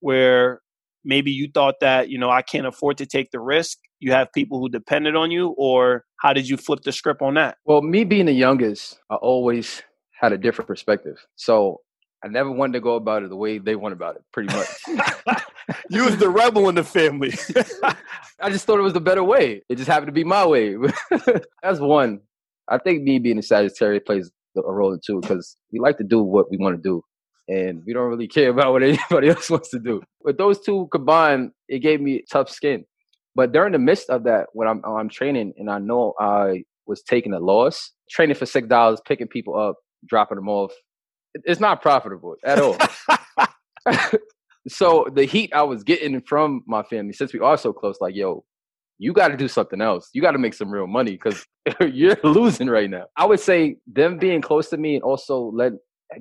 where 0.00 0.60
maybe 1.04 1.30
you 1.30 1.48
thought 1.52 1.76
that 1.80 2.08
you 2.08 2.18
know 2.18 2.30
I 2.30 2.42
can't 2.42 2.66
afford 2.66 2.98
to 2.98 3.06
take 3.06 3.30
the 3.30 3.40
risk, 3.40 3.78
you 4.00 4.12
have 4.12 4.32
people 4.32 4.58
who 4.58 4.68
depended 4.68 5.16
on 5.16 5.30
you, 5.30 5.54
or 5.56 6.04
how 6.20 6.32
did 6.32 6.48
you 6.48 6.56
flip 6.56 6.80
the 6.82 6.92
script 6.92 7.22
on 7.22 7.34
that? 7.34 7.58
Well, 7.64 7.82
me 7.82 8.04
being 8.04 8.26
the 8.26 8.32
youngest, 8.32 9.00
I 9.10 9.16
always 9.16 9.82
had 10.20 10.32
a 10.32 10.38
different 10.38 10.68
perspective. 10.68 11.16
So 11.36 11.80
I 12.24 12.28
never 12.28 12.50
wanted 12.50 12.74
to 12.74 12.80
go 12.80 12.94
about 12.94 13.24
it 13.24 13.30
the 13.30 13.36
way 13.36 13.58
they 13.58 13.74
went 13.74 13.92
about 13.92 14.16
it, 14.16 14.22
pretty 14.32 14.54
much. 14.54 14.68
you 15.90 16.04
was 16.04 16.16
the 16.16 16.28
rebel 16.28 16.68
in 16.68 16.76
the 16.76 16.84
family. 16.84 17.32
I 18.40 18.50
just 18.50 18.64
thought 18.64 18.78
it 18.78 18.82
was 18.82 18.92
the 18.92 19.00
better 19.00 19.24
way. 19.24 19.62
It 19.68 19.76
just 19.76 19.88
happened 19.88 20.08
to 20.08 20.12
be 20.12 20.24
my 20.24 20.46
way. 20.46 20.76
That's 21.62 21.80
one. 21.80 22.20
I 22.68 22.78
think 22.78 23.02
me 23.02 23.18
being 23.18 23.38
a 23.38 23.42
Sagittarius 23.42 24.04
plays 24.06 24.30
a 24.56 24.72
role 24.72 24.98
too 24.98 25.20
because 25.20 25.56
we 25.72 25.78
like 25.78 25.98
to 25.98 26.04
do 26.04 26.22
what 26.22 26.50
we 26.50 26.56
want 26.56 26.76
to 26.76 26.82
do 26.82 27.02
and 27.48 27.82
we 27.86 27.92
don't 27.92 28.08
really 28.08 28.28
care 28.28 28.50
about 28.50 28.72
what 28.72 28.82
anybody 28.82 29.28
else 29.28 29.50
wants 29.50 29.70
to 29.70 29.78
do. 29.78 30.02
But 30.22 30.38
those 30.38 30.60
two 30.60 30.88
combined, 30.92 31.52
it 31.68 31.80
gave 31.80 32.00
me 32.00 32.24
tough 32.30 32.48
skin. 32.48 32.84
But 33.34 33.52
during 33.52 33.72
the 33.72 33.78
midst 33.78 34.10
of 34.10 34.24
that, 34.24 34.48
when 34.52 34.68
I'm 34.68 34.82
I'm 34.84 35.08
training 35.08 35.54
and 35.56 35.70
I 35.70 35.78
know 35.78 36.14
I 36.20 36.64
was 36.86 37.02
taking 37.02 37.32
a 37.32 37.38
loss, 37.38 37.92
training 38.10 38.36
for 38.36 38.46
six 38.46 38.68
dollars, 38.68 39.00
picking 39.06 39.28
people 39.28 39.58
up, 39.58 39.76
dropping 40.06 40.36
them 40.36 40.48
off, 40.48 40.72
it's 41.34 41.60
not 41.60 41.80
profitable 41.80 42.36
at 42.44 42.58
all. 42.58 42.76
so 44.68 45.06
the 45.12 45.24
heat 45.24 45.52
I 45.54 45.62
was 45.62 45.82
getting 45.82 46.20
from 46.20 46.62
my 46.66 46.82
family, 46.82 47.12
since 47.14 47.32
we 47.32 47.40
are 47.40 47.56
so 47.56 47.72
close, 47.72 47.96
like 48.00 48.14
yo, 48.14 48.44
you 48.98 49.12
got 49.12 49.28
to 49.28 49.36
do 49.36 49.48
something 49.48 49.80
else. 49.80 50.10
You 50.12 50.22
got 50.22 50.32
to 50.32 50.38
make 50.38 50.54
some 50.54 50.70
real 50.70 50.86
money 50.86 51.12
because 51.12 51.44
you're 51.80 52.16
losing 52.22 52.68
right 52.68 52.88
now. 52.88 53.04
I 53.16 53.26
would 53.26 53.40
say 53.40 53.76
them 53.86 54.18
being 54.18 54.40
close 54.40 54.68
to 54.70 54.76
me 54.76 54.94
and 54.94 55.02
also 55.02 55.50
let 55.54 55.72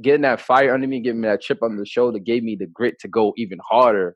getting 0.01 0.21
that 0.21 0.41
fire 0.41 0.73
under 0.73 0.88
me, 0.88 1.01
giving 1.01 1.21
me 1.21 1.27
that 1.27 1.41
chip 1.41 1.62
on 1.62 1.77
the 1.77 1.86
shoulder, 1.86 2.19
gave 2.19 2.43
me 2.43 2.55
the 2.55 2.67
grit 2.67 2.99
to 2.99 3.07
go 3.07 3.34
even 3.38 3.60
harder 3.67 4.15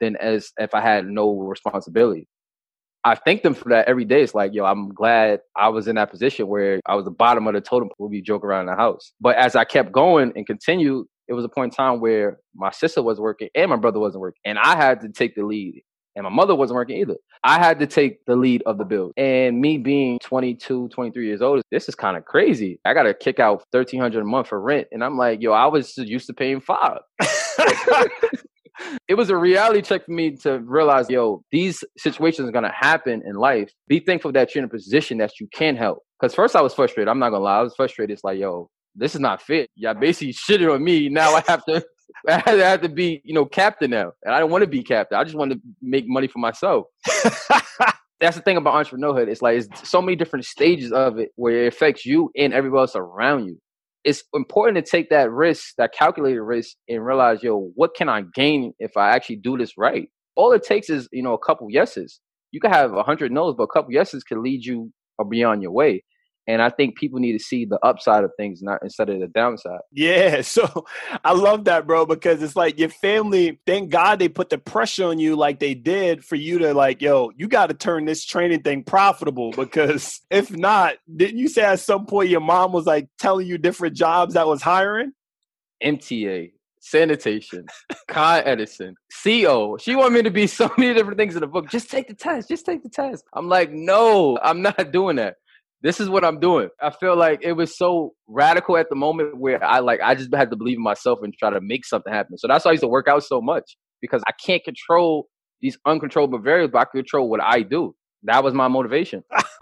than 0.00 0.16
as 0.16 0.52
if 0.58 0.74
I 0.74 0.80
had 0.80 1.06
no 1.06 1.38
responsibility. 1.38 2.26
I 3.04 3.16
thank 3.16 3.42
them 3.42 3.54
for 3.54 3.68
that 3.70 3.88
every 3.88 4.04
day. 4.04 4.22
It's 4.22 4.34
like, 4.34 4.52
yo, 4.54 4.64
I'm 4.64 4.88
glad 4.94 5.40
I 5.56 5.68
was 5.68 5.88
in 5.88 5.96
that 5.96 6.10
position 6.10 6.46
where 6.46 6.80
I 6.86 6.94
was 6.94 7.04
the 7.04 7.10
bottom 7.10 7.46
of 7.48 7.54
the 7.54 7.60
totem 7.60 7.88
pole. 7.96 8.08
We 8.08 8.22
joke 8.22 8.44
around 8.44 8.60
in 8.62 8.66
the 8.66 8.76
house. 8.76 9.12
But 9.20 9.36
as 9.36 9.56
I 9.56 9.64
kept 9.64 9.90
going 9.90 10.32
and 10.36 10.46
continued, 10.46 11.06
it 11.26 11.32
was 11.32 11.44
a 11.44 11.48
point 11.48 11.72
in 11.72 11.76
time 11.76 12.00
where 12.00 12.38
my 12.54 12.70
sister 12.70 13.02
was 13.02 13.18
working 13.18 13.48
and 13.54 13.70
my 13.70 13.76
brother 13.76 13.98
wasn't 13.98 14.20
working. 14.20 14.40
And 14.44 14.58
I 14.58 14.76
had 14.76 15.00
to 15.00 15.08
take 15.08 15.34
the 15.34 15.44
lead. 15.44 15.82
And 16.14 16.24
my 16.24 16.30
mother 16.30 16.54
wasn't 16.54 16.76
working 16.76 16.98
either. 16.98 17.16
I 17.44 17.58
had 17.58 17.78
to 17.80 17.86
take 17.86 18.24
the 18.26 18.36
lead 18.36 18.62
of 18.66 18.78
the 18.78 18.84
bill. 18.84 19.12
And 19.16 19.60
me 19.60 19.78
being 19.78 20.18
22, 20.22 20.88
23 20.88 21.26
years 21.26 21.42
old, 21.42 21.62
this 21.70 21.88
is 21.88 21.94
kind 21.94 22.16
of 22.16 22.24
crazy. 22.24 22.78
I 22.84 22.94
got 22.94 23.04
to 23.04 23.14
kick 23.14 23.40
out 23.40 23.64
1300 23.70 24.20
a 24.20 24.24
month 24.24 24.48
for 24.48 24.60
rent. 24.60 24.88
And 24.92 25.02
I'm 25.02 25.16
like, 25.16 25.40
yo, 25.40 25.52
I 25.52 25.66
was 25.66 25.96
used 25.96 26.26
to 26.26 26.34
paying 26.34 26.60
five. 26.60 26.98
it 29.08 29.14
was 29.14 29.30
a 29.30 29.36
reality 29.36 29.82
check 29.82 30.06
for 30.06 30.12
me 30.12 30.36
to 30.36 30.60
realize, 30.60 31.08
yo, 31.08 31.42
these 31.50 31.84
situations 31.98 32.48
are 32.48 32.52
gonna 32.52 32.72
happen 32.74 33.22
in 33.24 33.34
life. 33.34 33.70
Be 33.88 34.00
thankful 34.00 34.32
that 34.32 34.54
you're 34.54 34.62
in 34.62 34.66
a 34.66 34.70
position 34.70 35.18
that 35.18 35.38
you 35.40 35.48
can 35.52 35.76
help. 35.76 35.98
Because 36.20 36.34
first 36.34 36.56
I 36.56 36.60
was 36.60 36.74
frustrated. 36.74 37.08
I'm 37.08 37.18
not 37.18 37.30
gonna 37.30 37.44
lie, 37.44 37.58
I 37.58 37.62
was 37.62 37.74
frustrated. 37.74 38.12
It's 38.12 38.24
like, 38.24 38.38
yo, 38.38 38.68
this 38.94 39.14
is 39.14 39.20
not 39.20 39.42
fit. 39.42 39.70
Y'all 39.74 39.94
basically 39.94 40.32
shitted 40.34 40.72
on 40.72 40.82
me. 40.82 41.08
Now 41.08 41.34
I 41.34 41.42
have 41.46 41.64
to 41.66 41.84
I 42.28 42.50
have 42.50 42.82
to 42.82 42.88
be, 42.88 43.20
you 43.24 43.34
know, 43.34 43.44
captain 43.44 43.90
now. 43.90 44.12
And 44.24 44.34
I 44.34 44.40
don't 44.40 44.50
want 44.50 44.62
to 44.62 44.68
be 44.68 44.82
captain. 44.82 45.18
I 45.18 45.24
just 45.24 45.36
want 45.36 45.52
to 45.52 45.60
make 45.80 46.04
money 46.06 46.28
for 46.28 46.38
myself. 46.38 46.86
That's 48.20 48.36
the 48.36 48.42
thing 48.42 48.56
about 48.56 48.74
entrepreneurship. 48.74 49.28
It's 49.28 49.42
like 49.42 49.58
it's 49.58 49.88
so 49.88 50.00
many 50.00 50.16
different 50.16 50.44
stages 50.44 50.92
of 50.92 51.18
it 51.18 51.30
where 51.36 51.64
it 51.64 51.68
affects 51.68 52.06
you 52.06 52.30
and 52.36 52.52
everybody 52.52 52.80
else 52.80 52.94
around 52.94 53.46
you 53.46 53.58
it's 54.04 54.24
important 54.34 54.84
to 54.84 54.90
take 54.90 55.10
that 55.10 55.30
risk, 55.30 55.74
that 55.78 55.92
calculated 55.92 56.42
risk, 56.42 56.76
and 56.88 57.04
realize, 57.04 57.42
yo, 57.42 57.70
what 57.74 57.94
can 57.94 58.08
I 58.08 58.22
gain 58.34 58.72
if 58.78 58.96
I 58.96 59.10
actually 59.10 59.36
do 59.36 59.56
this 59.56 59.78
right? 59.78 60.08
All 60.34 60.52
it 60.52 60.64
takes 60.64 60.90
is, 60.90 61.08
you 61.12 61.22
know, 61.22 61.34
a 61.34 61.38
couple 61.38 61.68
yeses. 61.70 62.20
You 62.50 62.60
can 62.60 62.72
have 62.72 62.92
a 62.94 63.02
hundred 63.02 63.32
no's, 63.32 63.54
but 63.56 63.64
a 63.64 63.68
couple 63.68 63.92
yeses 63.92 64.24
can 64.24 64.42
lead 64.42 64.64
you 64.64 64.92
or 65.18 65.24
beyond 65.24 65.62
your 65.62 65.72
way. 65.72 66.04
And 66.48 66.60
I 66.60 66.70
think 66.70 66.96
people 66.96 67.20
need 67.20 67.32
to 67.32 67.38
see 67.38 67.64
the 67.64 67.78
upside 67.84 68.24
of 68.24 68.32
things, 68.36 68.62
not 68.62 68.80
instead 68.82 69.08
of 69.08 69.20
the 69.20 69.28
downside. 69.28 69.80
Yeah. 69.92 70.42
So 70.52 70.84
I 71.24 71.32
love 71.32 71.64
that, 71.64 71.86
bro, 71.86 72.04
because 72.04 72.42
it's 72.42 72.56
like 72.56 72.78
your 72.78 72.90
family, 72.90 73.58
thank 73.66 73.88
God 73.88 74.18
they 74.18 74.28
put 74.28 74.50
the 74.50 74.58
pressure 74.58 75.06
on 75.06 75.18
you 75.18 75.34
like 75.34 75.60
they 75.60 75.72
did 75.72 76.22
for 76.22 76.36
you 76.36 76.58
to 76.58 76.74
like, 76.74 77.00
yo, 77.00 77.30
you 77.36 77.48
got 77.48 77.68
to 77.68 77.74
turn 77.74 78.04
this 78.04 78.24
training 78.24 78.62
thing 78.62 78.82
profitable 78.82 79.52
because 79.52 80.20
if 80.30 80.50
not, 80.50 80.96
didn't 81.16 81.38
you 81.38 81.48
say 81.48 81.62
at 81.62 81.80
some 81.80 82.04
point 82.04 82.28
your 82.28 82.40
mom 82.40 82.72
was 82.72 82.84
like 82.84 83.08
telling 83.18 83.46
you 83.46 83.56
different 83.56 83.96
jobs 83.96 84.34
that 84.34 84.46
was 84.46 84.60
hiring? 84.60 85.12
MTA, 85.82 86.52
sanitation, 86.80 87.66
Con 88.08 88.42
Edison, 88.44 88.94
CO. 89.22 89.78
She 89.78 89.96
wanted 89.96 90.14
me 90.14 90.22
to 90.22 90.30
be 90.30 90.46
so 90.48 90.70
many 90.76 90.92
different 90.92 91.18
things 91.18 91.34
in 91.34 91.40
the 91.40 91.46
book. 91.46 91.70
Just 91.70 91.90
take 91.90 92.08
the 92.08 92.14
test. 92.14 92.48
Just 92.48 92.66
take 92.66 92.82
the 92.82 92.90
test. 92.90 93.24
I'm 93.32 93.48
like, 93.48 93.72
no, 93.72 94.38
I'm 94.42 94.60
not 94.60 94.92
doing 94.92 95.16
that 95.16 95.36
this 95.82 95.98
is 95.98 96.08
what 96.08 96.24
I'm 96.24 96.38
doing. 96.38 96.68
I 96.80 96.90
feel 96.90 97.16
like 97.16 97.40
it 97.42 97.52
was 97.52 97.76
so 97.76 98.14
radical 98.28 98.76
at 98.76 98.88
the 98.88 98.96
moment 98.96 99.38
where 99.38 99.62
I 99.62 99.80
like 99.80 100.00
I 100.00 100.14
just 100.14 100.34
had 100.34 100.50
to 100.50 100.56
believe 100.56 100.76
in 100.76 100.82
myself 100.82 101.18
and 101.22 101.34
try 101.36 101.50
to 101.50 101.60
make 101.60 101.84
something 101.84 102.12
happen. 102.12 102.38
So 102.38 102.46
that's 102.48 102.64
why 102.64 102.70
I 102.70 102.72
used 102.72 102.82
to 102.82 102.88
work 102.88 103.08
out 103.08 103.24
so 103.24 103.40
much 103.40 103.76
because 104.00 104.22
I 104.26 104.32
can't 104.44 104.62
control 104.62 105.28
these 105.60 105.78
uncontrollable 105.86 106.38
variables, 106.38 106.72
but 106.72 106.80
I 106.80 106.84
control 106.84 107.28
what 107.28 107.42
I 107.42 107.62
do. 107.62 107.94
That 108.24 108.44
was 108.44 108.54
my 108.54 108.68
motivation. 108.68 109.24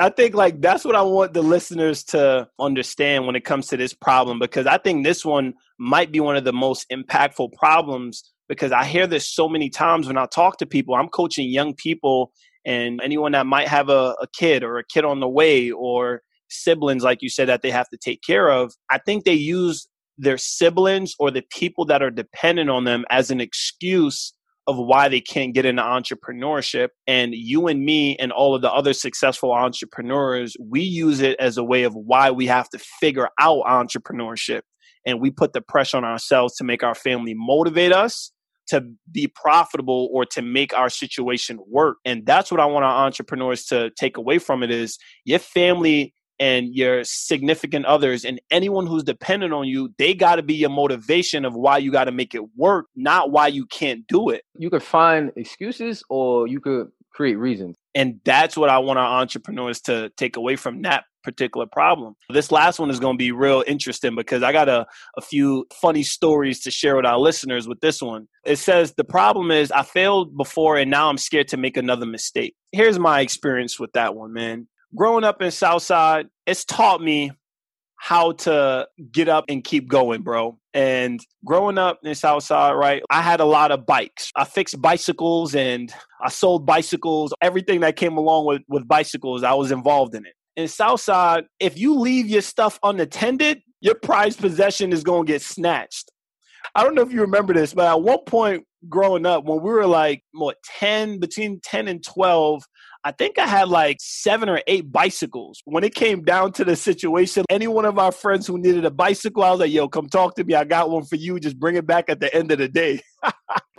I 0.00 0.10
think 0.14 0.34
like 0.34 0.60
that's 0.60 0.84
what 0.84 0.94
I 0.94 1.02
want 1.02 1.32
the 1.32 1.42
listeners 1.42 2.04
to 2.04 2.48
understand 2.58 3.26
when 3.26 3.36
it 3.36 3.44
comes 3.44 3.68
to 3.68 3.78
this 3.78 3.94
problem 3.94 4.38
because 4.38 4.66
I 4.66 4.76
think 4.76 5.04
this 5.04 5.24
one 5.24 5.54
might 5.78 6.12
be 6.12 6.20
one 6.20 6.36
of 6.36 6.44
the 6.44 6.52
most 6.52 6.86
impactful 6.92 7.52
problems 7.54 8.22
because 8.48 8.72
I 8.72 8.84
hear 8.84 9.06
this 9.06 9.32
so 9.32 9.48
many 9.48 9.70
times 9.70 10.06
when 10.06 10.18
I 10.18 10.26
talk 10.26 10.58
to 10.58 10.66
people. 10.66 10.94
I'm 10.94 11.08
coaching 11.08 11.48
young 11.48 11.74
people 11.74 12.32
and 12.66 13.00
anyone 13.02 13.32
that 13.32 13.46
might 13.46 13.68
have 13.68 13.88
a, 13.88 14.14
a 14.20 14.26
kid 14.38 14.62
or 14.62 14.76
a 14.76 14.84
kid 14.84 15.04
on 15.04 15.20
the 15.20 15.28
way 15.28 15.70
or 15.70 16.20
siblings 16.48 17.02
like 17.02 17.22
you 17.22 17.30
said 17.30 17.48
that 17.48 17.62
they 17.62 17.70
have 17.70 17.88
to 17.88 17.96
take 17.96 18.20
care 18.22 18.50
of 18.50 18.74
i 18.90 18.98
think 18.98 19.24
they 19.24 19.32
use 19.32 19.88
their 20.18 20.38
siblings 20.38 21.14
or 21.18 21.30
the 21.30 21.42
people 21.50 21.84
that 21.86 22.02
are 22.02 22.10
dependent 22.10 22.70
on 22.70 22.84
them 22.84 23.04
as 23.10 23.30
an 23.30 23.40
excuse 23.40 24.32
of 24.66 24.76
why 24.76 25.08
they 25.08 25.20
can't 25.20 25.54
get 25.54 25.64
into 25.64 25.82
entrepreneurship. 25.82 26.88
And 27.06 27.34
you 27.34 27.68
and 27.68 27.84
me 27.84 28.16
and 28.16 28.32
all 28.32 28.54
of 28.54 28.62
the 28.62 28.72
other 28.72 28.92
successful 28.92 29.52
entrepreneurs, 29.52 30.56
we 30.60 30.80
use 30.80 31.20
it 31.20 31.38
as 31.38 31.56
a 31.56 31.64
way 31.64 31.84
of 31.84 31.94
why 31.94 32.30
we 32.30 32.46
have 32.46 32.68
to 32.70 32.78
figure 32.78 33.28
out 33.38 33.64
entrepreneurship. 33.64 34.62
And 35.04 35.20
we 35.20 35.30
put 35.30 35.52
the 35.52 35.60
pressure 35.60 35.96
on 35.98 36.04
ourselves 36.04 36.56
to 36.56 36.64
make 36.64 36.82
our 36.82 36.96
family 36.96 37.34
motivate 37.36 37.92
us 37.92 38.32
to 38.68 38.84
be 39.10 39.26
profitable 39.26 40.08
or 40.12 40.24
to 40.26 40.42
make 40.42 40.74
our 40.74 40.88
situation 40.88 41.58
work. 41.66 41.98
And 42.04 42.24
that's 42.26 42.50
what 42.50 42.60
I 42.60 42.66
want 42.66 42.84
our 42.84 43.06
entrepreneurs 43.06 43.64
to 43.66 43.90
take 43.90 44.16
away 44.16 44.38
from 44.38 44.62
it 44.62 44.70
is 44.70 44.98
your 45.24 45.38
family 45.38 46.14
and 46.38 46.74
your 46.74 47.02
significant 47.04 47.86
others 47.86 48.24
and 48.24 48.40
anyone 48.50 48.86
who's 48.86 49.02
dependent 49.02 49.52
on 49.52 49.66
you, 49.66 49.94
they 49.98 50.14
got 50.14 50.36
to 50.36 50.42
be 50.42 50.54
your 50.54 50.70
motivation 50.70 51.44
of 51.44 51.54
why 51.54 51.78
you 51.78 51.90
got 51.90 52.04
to 52.04 52.12
make 52.12 52.34
it 52.34 52.42
work, 52.56 52.86
not 52.94 53.30
why 53.30 53.46
you 53.46 53.66
can't 53.66 54.06
do 54.06 54.28
it. 54.28 54.42
You 54.58 54.70
could 54.70 54.82
find 54.82 55.32
excuses 55.36 56.02
or 56.10 56.46
you 56.46 56.60
could 56.60 56.88
create 57.10 57.36
reasons. 57.36 57.76
And 57.94 58.20
that's 58.24 58.56
what 58.56 58.68
I 58.68 58.78
want 58.78 58.98
our 58.98 59.20
entrepreneurs 59.20 59.80
to 59.82 60.10
take 60.18 60.36
away 60.36 60.56
from 60.56 60.82
that 60.82 61.04
particular 61.26 61.66
problem. 61.66 62.14
This 62.30 62.50
last 62.50 62.78
one 62.78 62.90
is 62.90 63.00
going 63.00 63.16
to 63.16 63.18
be 63.18 63.32
real 63.32 63.62
interesting 63.66 64.14
because 64.14 64.42
I 64.42 64.52
got 64.52 64.68
a, 64.68 64.86
a 65.18 65.20
few 65.20 65.66
funny 65.74 66.02
stories 66.02 66.60
to 66.60 66.70
share 66.70 66.96
with 66.96 67.04
our 67.04 67.18
listeners 67.18 67.68
with 67.68 67.80
this 67.80 68.00
one. 68.00 68.28
It 68.44 68.56
says, 68.56 68.94
The 68.96 69.04
problem 69.04 69.50
is 69.50 69.70
I 69.70 69.82
failed 69.82 70.36
before 70.36 70.78
and 70.78 70.90
now 70.90 71.10
I'm 71.10 71.18
scared 71.18 71.48
to 71.48 71.58
make 71.58 71.76
another 71.76 72.06
mistake. 72.06 72.54
Here's 72.72 72.98
my 72.98 73.20
experience 73.20 73.78
with 73.78 73.92
that 73.92 74.14
one, 74.14 74.32
man 74.32 74.68
growing 74.94 75.24
up 75.24 75.42
in 75.42 75.50
Southside, 75.50 76.26
it's 76.46 76.64
taught 76.64 77.00
me 77.00 77.30
how 77.98 78.32
to 78.32 78.86
get 79.10 79.28
up 79.28 79.44
and 79.48 79.64
keep 79.64 79.88
going, 79.88 80.22
bro. 80.22 80.58
And 80.74 81.18
growing 81.44 81.78
up 81.78 82.00
in 82.02 82.14
Southside, 82.14 82.76
right, 82.76 83.02
I 83.10 83.22
had 83.22 83.40
a 83.40 83.44
lot 83.44 83.72
of 83.72 83.86
bikes. 83.86 84.30
I 84.36 84.44
fixed 84.44 84.80
bicycles 84.80 85.54
and 85.54 85.92
I 86.22 86.28
sold 86.28 86.66
bicycles. 86.66 87.32
Everything 87.40 87.80
that 87.80 87.96
came 87.96 88.16
along 88.16 88.46
with, 88.46 88.62
with 88.68 88.86
bicycles, 88.86 89.42
I 89.42 89.54
was 89.54 89.70
involved 89.70 90.14
in 90.14 90.26
it. 90.26 90.34
In 90.56 90.68
Southside, 90.68 91.44
if 91.60 91.78
you 91.78 91.98
leave 91.98 92.26
your 92.26 92.42
stuff 92.42 92.78
unattended, 92.82 93.62
your 93.80 93.94
prized 93.94 94.40
possession 94.40 94.92
is 94.92 95.04
going 95.04 95.26
to 95.26 95.32
get 95.32 95.42
snatched. 95.42 96.10
I 96.74 96.82
don't 96.82 96.94
know 96.94 97.02
if 97.02 97.12
you 97.12 97.20
remember 97.20 97.54
this, 97.54 97.74
but 97.74 97.86
at 97.86 98.02
one 98.02 98.24
point 98.26 98.64
growing 98.88 99.26
up, 99.26 99.44
when 99.44 99.62
we 99.62 99.70
were 99.70 99.86
like, 99.86 100.22
what, 100.32 100.56
10, 100.78 101.20
between 101.20 101.60
10 101.62 101.88
and 101.88 102.02
12, 102.02 102.62
I 103.04 103.12
think 103.12 103.38
I 103.38 103.46
had 103.46 103.68
like 103.68 103.98
seven 104.00 104.48
or 104.48 104.60
eight 104.66 104.90
bicycles. 104.90 105.62
When 105.64 105.84
it 105.84 105.94
came 105.94 106.24
down 106.24 106.52
to 106.54 106.64
the 106.64 106.74
situation, 106.74 107.44
any 107.50 107.68
one 107.68 107.84
of 107.84 107.98
our 107.98 108.10
friends 108.10 108.46
who 108.46 108.58
needed 108.58 108.84
a 108.84 108.90
bicycle, 108.90 109.44
I 109.44 109.50
was 109.50 109.60
like, 109.60 109.70
yo, 109.70 109.88
come 109.88 110.08
talk 110.08 110.34
to 110.36 110.44
me. 110.44 110.54
I 110.54 110.64
got 110.64 110.90
one 110.90 111.04
for 111.04 111.16
you. 111.16 111.38
Just 111.38 111.58
bring 111.58 111.76
it 111.76 111.86
back 111.86 112.08
at 112.08 112.18
the 112.18 112.34
end 112.34 112.50
of 112.50 112.58
the 112.58 112.68
day. 112.68 113.00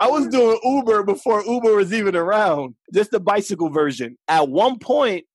I 0.00 0.08
was 0.08 0.28
doing 0.28 0.58
Uber 0.64 1.02
before 1.02 1.44
Uber 1.44 1.74
was 1.74 1.92
even 1.92 2.16
around, 2.16 2.74
just 2.94 3.10
the 3.10 3.20
bicycle 3.20 3.68
version. 3.68 4.16
At 4.28 4.48
one 4.48 4.78
point, 4.78 5.26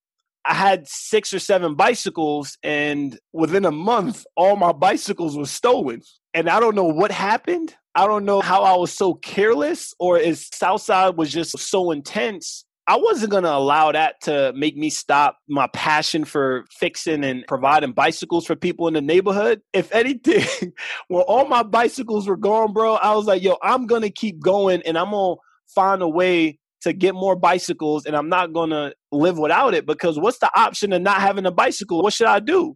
I 0.45 0.53
had 0.53 0.87
six 0.87 1.33
or 1.33 1.39
seven 1.39 1.75
bicycles, 1.75 2.57
and 2.63 3.17
within 3.31 3.65
a 3.65 3.71
month, 3.71 4.25
all 4.35 4.55
my 4.55 4.71
bicycles 4.71 5.37
were 5.37 5.45
stolen. 5.45 6.01
And 6.33 6.49
I 6.49 6.59
don't 6.59 6.75
know 6.75 6.85
what 6.85 7.11
happened. 7.11 7.75
I 7.95 8.07
don't 8.07 8.25
know 8.25 8.41
how 8.41 8.63
I 8.63 8.75
was 8.75 8.91
so 8.91 9.13
careless, 9.13 9.93
or 9.99 10.17
is 10.17 10.49
Southside 10.53 11.15
was 11.15 11.31
just 11.31 11.57
so 11.57 11.91
intense 11.91 12.65
I 12.85 12.97
wasn't 12.97 13.31
going 13.31 13.43
to 13.43 13.53
allow 13.53 13.93
that 13.93 14.19
to 14.23 14.51
make 14.55 14.75
me 14.75 14.89
stop 14.89 15.37
my 15.47 15.67
passion 15.67 16.25
for 16.25 16.65
fixing 16.69 17.23
and 17.23 17.45
providing 17.47 17.93
bicycles 17.93 18.45
for 18.45 18.57
people 18.57 18.87
in 18.89 18.93
the 18.93 19.01
neighborhood. 19.01 19.61
If 19.71 19.93
anything, 19.93 20.73
when 21.07 21.21
all 21.21 21.47
my 21.47 21.63
bicycles 21.63 22.27
were 22.27 22.37
gone, 22.37 22.73
bro, 22.73 22.95
I 22.95 23.15
was 23.15 23.25
like, 23.25 23.41
yo, 23.41 23.57
I'm 23.61 23.87
going 23.87 24.01
to 24.01 24.09
keep 24.09 24.41
going 24.41 24.81
and 24.81 24.97
I'm 24.97 25.11
going 25.11 25.37
to 25.37 25.41
find 25.73 26.01
a 26.01 26.09
way 26.09 26.59
to 26.83 26.93
get 26.93 27.15
more 27.15 27.35
bicycles 27.35 28.05
and 28.05 28.15
I'm 28.15 28.29
not 28.29 28.53
going 28.53 28.69
to 28.69 28.93
live 29.11 29.37
without 29.37 29.73
it 29.73 29.85
because 29.85 30.19
what's 30.19 30.39
the 30.39 30.51
option 30.57 30.93
of 30.93 31.01
not 31.01 31.21
having 31.21 31.45
a 31.45 31.51
bicycle? 31.51 32.01
What 32.01 32.13
should 32.13 32.27
I 32.27 32.39
do? 32.39 32.75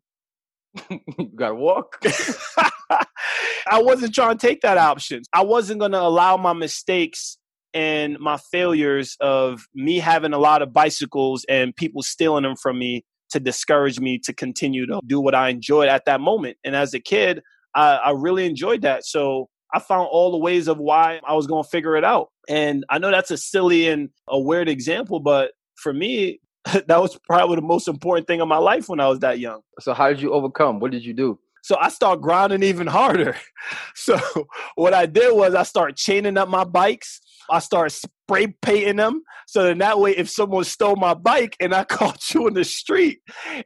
you 0.89 1.29
got 1.35 1.49
to 1.49 1.55
walk. 1.55 1.97
I 3.69 3.81
wasn't 3.81 4.13
trying 4.13 4.37
to 4.37 4.47
take 4.47 4.61
that 4.61 4.77
option. 4.77 5.23
I 5.33 5.43
wasn't 5.43 5.79
going 5.79 5.91
to 5.91 6.01
allow 6.01 6.37
my 6.37 6.53
mistakes 6.53 7.37
and 7.73 8.17
my 8.19 8.37
failures 8.37 9.17
of 9.19 9.67
me 9.75 9.99
having 9.99 10.33
a 10.33 10.37
lot 10.37 10.61
of 10.61 10.71
bicycles 10.71 11.45
and 11.49 11.75
people 11.75 12.01
stealing 12.01 12.43
them 12.43 12.55
from 12.55 12.79
me 12.79 13.03
to 13.31 13.39
discourage 13.39 13.99
me 13.99 14.19
to 14.19 14.33
continue 14.33 14.85
to 14.85 14.99
do 15.05 15.19
what 15.19 15.35
I 15.35 15.49
enjoyed 15.49 15.89
at 15.89 16.05
that 16.05 16.21
moment. 16.21 16.57
And 16.63 16.75
as 16.75 16.93
a 16.93 16.99
kid, 16.99 17.41
I, 17.75 17.97
I 17.97 18.11
really 18.11 18.45
enjoyed 18.45 18.83
that. 18.83 19.05
So 19.05 19.49
I 19.73 19.79
found 19.79 20.07
all 20.11 20.31
the 20.31 20.37
ways 20.37 20.67
of 20.67 20.77
why 20.77 21.19
I 21.27 21.33
was 21.33 21.47
going 21.47 21.63
to 21.63 21.69
figure 21.69 21.95
it 21.95 22.03
out. 22.03 22.29
And 22.47 22.85
I 22.89 22.99
know 22.99 23.11
that's 23.11 23.31
a 23.31 23.37
silly 23.37 23.87
and 23.87 24.09
a 24.27 24.39
weird 24.39 24.69
example, 24.69 25.19
but 25.19 25.51
for 25.75 25.93
me, 25.93 26.39
that 26.65 27.01
was 27.01 27.17
probably 27.27 27.55
the 27.55 27.61
most 27.61 27.87
important 27.87 28.27
thing 28.27 28.41
in 28.41 28.47
my 28.47 28.57
life 28.57 28.89
when 28.89 28.99
I 28.99 29.07
was 29.07 29.19
that 29.19 29.39
young. 29.39 29.61
So, 29.79 29.93
how 29.93 30.09
did 30.09 30.21
you 30.21 30.33
overcome? 30.33 30.79
What 30.79 30.91
did 30.91 31.05
you 31.05 31.13
do? 31.13 31.39
So 31.67 31.75
I 31.81 31.89
start 31.89 32.21
grinding 32.21 32.63
even 32.63 32.87
harder. 32.87 33.35
So 33.95 34.17
what 34.75 34.93
I 34.93 35.05
did 35.05 35.35
was 35.35 35.53
I 35.53 35.63
started 35.63 35.97
chaining 35.97 36.37
up 36.37 36.47
my 36.47 36.63
bikes. 36.63 37.19
I 37.49 37.59
started 37.59 37.89
spray 37.89 38.55
painting 38.61 38.95
them. 38.95 39.23
So 39.47 39.63
then 39.63 39.79
that 39.79 39.99
way, 39.99 40.11
if 40.11 40.29
someone 40.29 40.63
stole 40.63 40.95
my 40.95 41.13
bike 41.13 41.57
and 41.59 41.75
I 41.75 41.83
caught 41.97 42.33
you 42.33 42.47
in 42.47 42.53
the 42.53 42.63
street, 42.63 43.19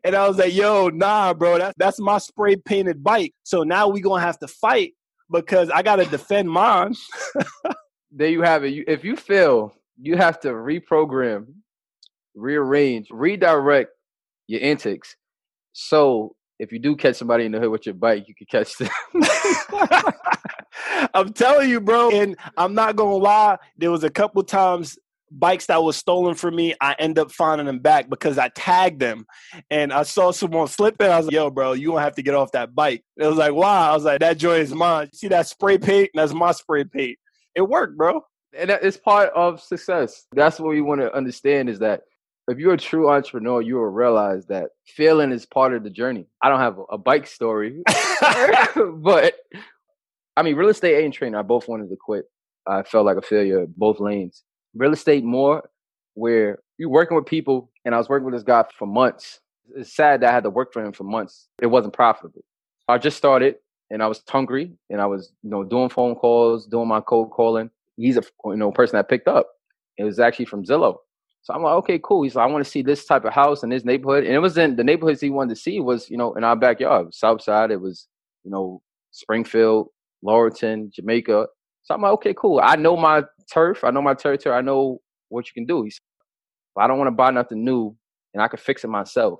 and 0.03 0.15
I 0.15 0.27
was 0.27 0.37
like, 0.37 0.55
yo, 0.55 0.89
nah, 0.89 1.35
bro, 1.35 1.59
that, 1.59 1.75
that's 1.77 1.99
my 1.99 2.17
spray 2.17 2.55
painted 2.55 3.03
bike. 3.03 3.33
So 3.43 3.61
now 3.61 3.89
we're 3.89 4.01
going 4.01 4.21
to 4.21 4.25
have 4.25 4.39
to 4.39 4.47
fight 4.47 4.93
because 5.32 5.70
I 5.70 5.82
got 5.82 5.98
to 5.98 6.06
defend 6.06 6.50
mine. 6.50 6.96
there 8.12 8.30
you 8.30 8.41
have 8.41 8.63
it. 8.63 8.86
if 8.88 9.04
you 9.04 9.15
fail, 9.15 9.74
you 10.00 10.17
have 10.17 10.39
to 10.41 10.50
reprogram, 10.50 11.48
rearrange, 12.36 13.08
redirect 13.12 13.91
your 14.48 14.62
antics. 14.62 15.15
So 15.74 16.36
if 16.60 16.72
you 16.72 16.80
do 16.80 16.96
catch 16.96 17.15
somebody 17.15 17.46
in 17.46 17.52
the 17.52 17.60
hood 17.60 17.72
with 17.72 17.86
your 17.86 17.96
bike, 17.96 18.28
you 18.28 18.36
can 18.36 18.48
catch 18.48 18.78
them. 18.78 18.89
I'm 21.13 21.34
telling 21.34 21.70
you, 21.70 21.80
bro. 21.80 22.12
And 22.12 22.36
I'm 22.58 22.74
not 22.74 22.96
gonna 22.96 23.15
lie, 23.15 23.58
there 23.78 23.91
was 23.91 24.04
a 24.04 24.10
couple 24.10 24.44
times 24.44 24.98
bikes 25.32 25.67
that 25.67 25.84
was 25.84 25.98
stolen 25.98 26.36
from 26.36 26.56
me, 26.56 26.76
I 26.82 26.96
end 27.00 27.17
up 27.17 27.32
finding 27.32 27.67
them 27.67 27.80
back 27.80 28.10
because 28.10 28.38
I 28.38 28.50
tagged 28.50 29.00
them 29.00 29.26
and 29.70 29.94
I 29.94 30.04
saw 30.04 30.32
someone 30.32 30.67
slipping. 30.67 31.10
I 31.10 31.17
was 31.17 31.28
like, 31.28 31.34
yo, 31.34 31.50
bro, 31.50 31.74
you 31.74 31.89
gonna 31.89 32.02
have 32.02 32.15
to 32.15 32.22
get 32.22 32.36
off 32.36 32.52
that 32.52 32.76
bike. 32.76 33.04
It 33.17 33.26
was 33.26 33.38
like, 33.38 33.54
wow. 33.54 33.91
I 33.91 33.94
was 33.94 34.04
like, 34.04 34.20
that 34.20 34.38
joy 34.38 34.60
is 34.60 34.74
mine. 34.74 35.10
You 35.13 35.17
See 35.17 35.28
that 35.30 35.48
spray 35.48 35.78
paint? 35.78 36.12
That's 36.13 36.34
my 36.34 36.52
spray 36.52 36.84
paint. 36.84 37.17
It 37.56 37.62
worked, 37.62 37.98
bro. 37.98 38.26
And 38.58 38.70
it's 38.70 38.98
part 38.98 39.32
of 39.34 39.62
success. 39.62 40.26
That's 40.34 40.60
what 40.60 40.70
we 40.70 40.82
want 40.82 41.02
to 41.02 41.15
understand 41.15 41.70
is 41.70 41.80
that 41.80 42.02
if 42.48 42.58
you're 42.58 42.74
a 42.74 42.78
true 42.78 43.10
entrepreneur, 43.10 43.62
you 43.62 43.76
will 43.76 43.86
realize 43.86 44.46
that 44.48 44.72
failing 44.86 45.32
is 45.32 45.46
part 45.46 45.74
of 45.74 45.84
the 45.84 45.89
journey. 45.89 46.28
I 46.41 46.50
don't 46.50 46.60
have 46.60 46.80
a 46.89 46.98
bike 46.98 47.28
story, 47.28 47.82
but 47.86 49.36
I 50.36 50.44
mean, 50.44 50.56
real 50.56 50.70
estate 50.70 50.96
agent 50.96 51.13
training, 51.13 51.36
I 51.36 51.44
both 51.44 51.67
wanted 51.67 51.89
to 51.89 51.96
quit. 51.96 52.26
I 52.67 52.84
felt 52.84 53.06
like 53.06 53.17
a 53.17 53.22
failure 53.22 53.65
both 53.67 54.00
lanes. 54.00 54.44
Real 54.73 54.93
estate 54.93 55.23
more, 55.23 55.69
where 56.13 56.60
you're 56.77 56.89
working 56.89 57.15
with 57.15 57.25
people, 57.25 57.71
and 57.86 57.93
I 57.93 57.97
was 57.97 58.10
working 58.10 58.25
with 58.25 58.34
this 58.34 58.43
guy 58.43 58.63
for 58.77 58.86
months. 58.86 59.39
It's 59.75 59.93
sad 59.93 60.21
that 60.21 60.29
I 60.29 60.34
had 60.34 60.43
to 60.43 60.49
work 60.49 60.73
for 60.73 60.84
him 60.84 60.91
for 60.93 61.03
months. 61.03 61.47
It 61.62 61.67
wasn't 61.67 61.93
profitable. 61.93 62.43
I 62.88 62.97
just 62.97 63.17
started, 63.17 63.55
and 63.89 64.01
I 64.01 64.07
was 64.07 64.21
hungry, 64.27 64.73
and 64.89 65.01
I 65.01 65.05
was, 65.05 65.31
you 65.43 65.49
know, 65.49 65.63
doing 65.63 65.89
phone 65.89 66.15
calls, 66.15 66.65
doing 66.67 66.88
my 66.88 67.01
cold 67.01 67.31
calling. 67.31 67.69
He's 67.97 68.17
a, 68.17 68.23
you 68.45 68.55
know, 68.55 68.71
person 68.71 68.97
I 68.97 69.03
picked 69.03 69.27
up. 69.27 69.47
It 69.97 70.03
was 70.03 70.19
actually 70.19 70.45
from 70.45 70.63
Zillow. 70.63 70.97
So 71.43 71.53
I'm 71.53 71.63
like, 71.63 71.73
okay, 71.73 71.99
cool. 72.03 72.23
He's 72.23 72.36
like, 72.36 72.47
I 72.47 72.51
want 72.51 72.63
to 72.63 72.69
see 72.69 72.81
this 72.81 73.05
type 73.05 73.25
of 73.25 73.34
house 73.34 73.63
in 73.63 73.69
this 73.69 73.84
neighborhood. 73.84 74.25
And 74.25 74.34
it 74.34 74.39
was 74.39 74.57
in 74.57 74.75
the 74.75 74.84
neighborhoods 74.84 75.21
he 75.21 75.29
wanted 75.29 75.55
to 75.55 75.62
see 75.62 75.79
was, 75.79 76.10
you 76.10 76.17
know, 76.17 76.34
in 76.34 76.43
our 76.43 76.55
backyard. 76.55 77.13
South 77.13 77.41
side, 77.41 77.71
it 77.71 77.81
was, 77.81 78.07
you 78.43 78.51
know, 78.51 78.81
Springfield, 79.12 79.89
Laurelton, 80.23 80.91
Jamaica. 80.91 81.47
So 81.84 81.95
I'm 81.95 82.01
like, 82.01 82.13
okay, 82.13 82.34
cool. 82.38 82.60
I 82.63 82.75
know 82.75 82.95
my 82.95 83.23
turf. 83.53 83.83
I 83.83 83.91
know 83.91 84.01
my 84.01 84.13
territory. 84.13 84.55
I 84.55 84.61
know 84.61 84.99
what 85.29 85.45
you 85.47 85.53
can 85.53 85.65
do. 85.65 85.83
He's, 85.83 85.99
I 86.77 86.87
don't 86.87 86.97
want 86.97 87.07
to 87.07 87.15
buy 87.15 87.31
nothing 87.31 87.63
new, 87.63 87.95
and 88.33 88.41
I 88.41 88.47
can 88.47 88.59
fix 88.59 88.83
it 88.83 88.87
myself. 88.87 89.39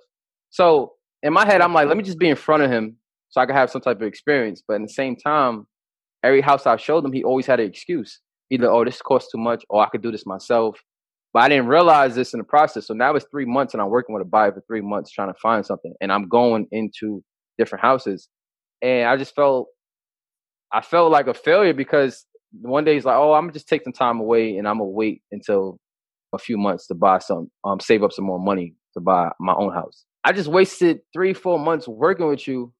So 0.50 0.93
in 1.24 1.34
my 1.34 1.45
head, 1.45 1.62
I'm 1.62 1.74
like, 1.74 1.88
let 1.88 1.97
me 1.97 2.04
just 2.04 2.19
be 2.19 2.30
in 2.30 2.36
front 2.36 2.63
of 2.63 2.71
him 2.71 2.97
so 3.30 3.41
I 3.41 3.45
can 3.45 3.56
have 3.56 3.69
some 3.69 3.82
type 3.82 3.97
of 3.97 4.04
experience. 4.04 4.62
But 4.67 4.76
at 4.76 4.82
the 4.82 4.89
same 4.89 5.15
time, 5.15 5.67
every 6.24 6.41
house 6.41 6.65
I 6.65 6.78
showed 6.78 7.06
him, 7.06 7.13
he 7.13 7.24
always 7.24 7.45
had 7.45 7.60
an 7.60 7.67
excuse. 7.67 8.19
Either, 8.50 8.69
oh, 8.69 8.84
this 8.84 9.02
costs 9.02 9.32
too 9.32 9.38
much, 9.38 9.63
or 9.69 9.86
I 9.86 9.89
could 9.89 10.01
do 10.01 10.12
this 10.12 10.26
myself. 10.26 10.78
But 11.34 11.43
I 11.43 11.49
didn't 11.49 11.68
realize 11.68 12.16
this 12.16 12.34
in 12.34 12.39
the 12.39 12.43
process. 12.43 12.88
So 12.88 12.93
now 12.93 13.16
it's 13.16 13.26
three 13.32 13.45
months, 13.45 13.74
and 13.74 13.82
I'm 13.82 13.89
working 13.89 14.14
with 14.14 14.22
a 14.22 14.30
buyer 14.30 14.51
for 14.51 14.62
three 14.68 14.82
months 14.82 15.12
trying 15.12 15.30
to 15.30 15.39
find 15.41 15.66
something, 15.66 15.93
and 16.01 16.12
I'm 16.12 16.28
going 16.28 16.68
into 16.72 17.24
different 17.57 17.82
houses, 17.82 18.28
and 18.82 19.07
I 19.07 19.16
just 19.16 19.34
felt 19.36 19.68
I 20.74 20.82
felt 20.82 21.12
like 21.12 21.28
a 21.28 21.34
failure 21.34 21.74
because 21.74 22.26
one 22.62 22.84
day 22.84 22.95
he's 22.95 23.06
like, 23.06 23.18
"Oh, 23.18 23.34
I'm 23.34 23.43
gonna 23.43 23.54
just 23.54 23.70
take 23.70 23.84
some 23.84 23.93
time 23.93 24.20
away 24.20 24.58
and 24.58 24.68
I'm 24.68 24.78
gonna 24.80 24.89
wait 24.89 25.22
until 25.32 25.80
a 26.34 26.38
few 26.38 26.58
months 26.58 26.88
to 26.88 26.95
buy 26.95 27.20
some, 27.20 27.52
um, 27.64 27.80
save 27.80 28.04
up 28.04 28.12
some 28.12 28.26
more 28.26 28.39
money 28.39 28.76
to 28.93 28.99
buy 29.02 29.32
my 29.39 29.54
own 29.54 29.74
house." 29.74 30.06
I 30.24 30.34
just 30.34 30.49
wasted 30.49 31.02
three, 31.14 31.34
four 31.34 31.58
months 31.60 31.88
working 31.88 32.28
with 32.28 32.47
you. 32.47 32.74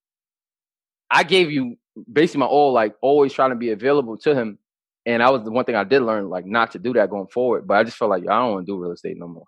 I 1.10 1.24
gave 1.24 1.52
you 1.52 1.78
basically 2.12 2.40
my 2.42 2.46
all, 2.46 2.74
like 2.74 2.96
always 3.02 3.34
trying 3.34 3.50
to 3.52 3.56
be 3.56 3.72
available 3.72 4.18
to 4.20 4.36
him, 4.36 4.60
And 5.06 5.24
I 5.24 5.30
was 5.32 5.44
the 5.44 5.52
one 5.52 5.66
thing 5.66 5.76
I 5.76 5.84
did 5.84 6.02
learn, 6.04 6.30
like 6.30 6.46
not 6.46 6.72
to 6.72 6.80
do 6.80 6.94
that 6.94 7.10
going 7.10 7.28
forward. 7.28 7.68
But 7.68 7.76
I 7.78 7.84
just 7.84 7.98
felt 7.98 8.12
like 8.12 8.24
I 8.24 8.40
don't 8.40 8.52
want 8.54 8.66
to 8.68 8.72
do 8.72 8.78
real 8.80 8.92
estate 8.92 9.18
no 9.18 9.28
more. 9.28 9.46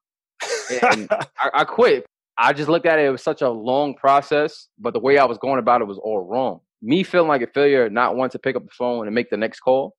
And 0.82 1.08
I, 1.12 1.50
I 1.54 1.64
quit. 1.66 2.06
I 2.38 2.54
just 2.54 2.70
looked 2.70 2.88
at 2.88 3.00
it. 3.00 3.06
It 3.06 3.12
was 3.12 3.24
such 3.24 3.42
a 3.42 3.50
long 3.50 3.94
process, 3.96 4.68
but 4.80 4.94
the 4.94 5.00
way 5.00 5.18
I 5.20 5.26
was 5.26 5.38
going 5.38 5.60
about 5.60 5.82
it 5.82 5.88
was 5.88 6.00
all 6.00 6.26
wrong. 6.26 6.62
Me 6.82 7.04
feeling 7.04 7.28
like 7.28 7.44
a 7.44 7.48
failure, 7.48 7.90
not 7.90 8.16
wanting 8.16 8.32
to 8.32 8.40
pick 8.40 8.56
up 8.56 8.64
the 8.66 8.72
phone 8.72 9.06
and 9.08 9.14
make 9.16 9.30
the 9.30 9.38
next 9.38 9.60
call, 9.60 9.96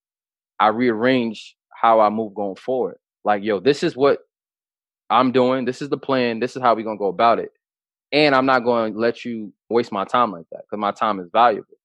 I 0.58 0.68
rearrange 0.68 1.56
how 1.70 2.00
I 2.00 2.08
move 2.10 2.34
going 2.34 2.56
forward. 2.56 2.96
Like, 3.24 3.42
yo, 3.42 3.60
this 3.60 3.82
is 3.82 3.96
what 3.96 4.20
I'm 5.10 5.32
doing. 5.32 5.64
This 5.64 5.82
is 5.82 5.88
the 5.88 5.98
plan. 5.98 6.40
This 6.40 6.56
is 6.56 6.62
how 6.62 6.74
we're 6.74 6.84
gonna 6.84 6.98
go 6.98 7.08
about 7.08 7.38
it. 7.38 7.52
And 8.12 8.34
I'm 8.34 8.46
not 8.46 8.60
going 8.60 8.92
to 8.92 8.98
let 8.98 9.24
you 9.24 9.52
waste 9.68 9.90
my 9.90 10.04
time 10.04 10.30
like 10.30 10.46
that 10.52 10.62
because 10.62 10.78
my 10.78 10.92
time 10.92 11.18
is 11.18 11.28
valuable. 11.32 11.76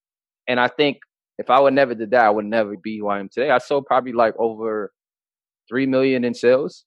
And 0.47 0.59
I 0.59 0.67
think 0.67 0.99
if 1.39 1.49
I 1.49 1.59
would 1.59 1.73
never 1.73 1.95
did 1.95 2.11
that, 2.11 2.25
I 2.25 2.29
would 2.29 2.45
never 2.45 2.77
be 2.77 2.99
who 2.99 3.07
I 3.07 3.19
am 3.19 3.29
today. 3.29 3.49
I 3.49 3.57
sold 3.57 3.87
probably 3.87 4.13
like 4.13 4.35
over 4.37 4.91
three 5.67 5.87
million 5.87 6.23
in 6.23 6.35
sales 6.35 6.85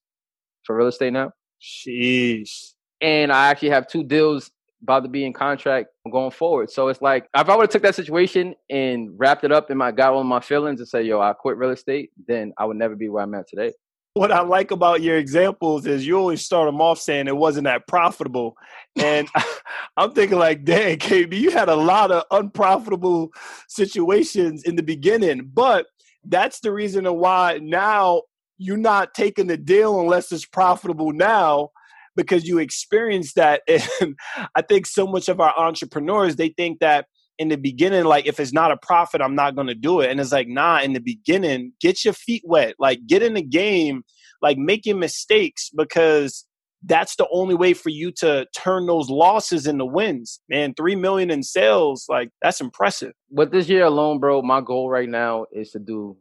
for 0.63 0.77
real 0.77 0.87
estate 0.87 1.11
now. 1.11 1.31
Sheesh. 1.61 2.73
And 3.01 3.33
I 3.33 3.47
actually 3.47 3.71
have 3.71 3.87
two 3.87 4.03
deals 4.03 4.51
about 4.83 5.03
to 5.03 5.09
be 5.09 5.25
in 5.25 5.33
contract 5.33 5.89
going 6.11 6.31
forward. 6.31 6.69
So 6.69 6.89
it's 6.89 7.01
like 7.01 7.27
if 7.35 7.49
I 7.49 7.55
would 7.55 7.63
have 7.63 7.69
took 7.69 7.83
that 7.83 7.95
situation 7.95 8.53
and 8.69 9.09
wrapped 9.17 9.43
it 9.43 9.51
up 9.51 9.71
in 9.71 9.77
my 9.77 9.91
got 9.91 10.13
all 10.13 10.23
my 10.23 10.41
feelings 10.41 10.79
and 10.79 10.87
say, 10.87 11.03
yo, 11.03 11.21
I 11.21 11.33
quit 11.33 11.57
real 11.57 11.71
estate, 11.71 12.11
then 12.27 12.53
I 12.57 12.65
would 12.65 12.77
never 12.77 12.95
be 12.95 13.09
where 13.09 13.23
I'm 13.23 13.33
at 13.33 13.47
today. 13.47 13.73
What 14.15 14.31
I 14.31 14.41
like 14.41 14.69
about 14.69 15.01
your 15.01 15.17
examples 15.17 15.87
is 15.87 16.05
you 16.05 16.19
always 16.19 16.45
start 16.45 16.67
them 16.67 16.81
off 16.81 16.99
saying 16.99 17.27
it 17.27 17.35
wasn't 17.35 17.63
that 17.63 17.87
profitable. 17.87 18.55
And 18.95 19.27
I'm 19.97 20.11
thinking 20.11 20.37
like, 20.37 20.63
dang, 20.63 20.97
KB, 20.97 21.33
you 21.33 21.51
had 21.51 21.69
a 21.69 21.75
lot 21.75 22.11
of 22.11 22.23
unprofitable 22.31 23.31
situations 23.67 24.63
in 24.63 24.75
the 24.75 24.83
beginning. 24.83 25.49
But 25.53 25.87
that's 26.25 26.59
the 26.59 26.71
reason 26.71 27.05
why 27.05 27.59
now 27.61 28.23
you're 28.57 28.77
not 28.77 29.13
taking 29.13 29.47
the 29.47 29.57
deal 29.57 29.99
unless 29.99 30.31
it's 30.31 30.45
profitable 30.45 31.11
now 31.11 31.69
because 32.15 32.45
you 32.45 32.59
experience 32.59 33.33
that. 33.33 33.61
And 34.01 34.15
I 34.55 34.61
think 34.61 34.85
so 34.85 35.07
much 35.07 35.29
of 35.29 35.39
our 35.39 35.57
entrepreneurs, 35.57 36.35
they 36.35 36.49
think 36.49 36.79
that 36.79 37.05
in 37.39 37.49
the 37.49 37.57
beginning, 37.57 38.05
like 38.05 38.25
if 38.25 38.39
it's 38.39 38.53
not 38.53 38.71
a 38.71 38.77
profit, 38.77 39.21
I'm 39.21 39.35
not 39.35 39.55
gonna 39.55 39.75
do 39.75 40.01
it. 40.01 40.11
And 40.11 40.19
it's 40.19 40.31
like, 40.31 40.47
nah, 40.47 40.81
in 40.81 40.93
the 40.93 40.99
beginning, 40.99 41.73
get 41.81 42.05
your 42.05 42.13
feet 42.13 42.43
wet, 42.45 42.75
like 42.79 43.05
get 43.07 43.23
in 43.23 43.33
the 43.33 43.41
game, 43.41 44.03
like 44.41 44.57
making 44.57 44.99
mistakes 44.99 45.69
because 45.75 46.45
that's 46.85 47.15
the 47.15 47.27
only 47.31 47.55
way 47.55 47.73
for 47.73 47.89
you 47.89 48.11
to 48.11 48.45
turn 48.55 48.85
those 48.87 49.09
losses 49.09 49.67
into 49.67 49.85
wins. 49.85 50.41
Man, 50.49 50.73
three 50.75 50.95
million 50.95 51.31
in 51.31 51.41
sales, 51.41 52.05
like 52.09 52.29
that's 52.41 52.61
impressive. 52.61 53.13
But 53.31 53.51
this 53.51 53.69
year 53.69 53.85
alone, 53.85 54.19
bro, 54.19 54.41
my 54.41 54.61
goal 54.61 54.89
right 54.89 55.09
now 55.09 55.45
is 55.51 55.71
to 55.71 55.79
do 55.79 56.17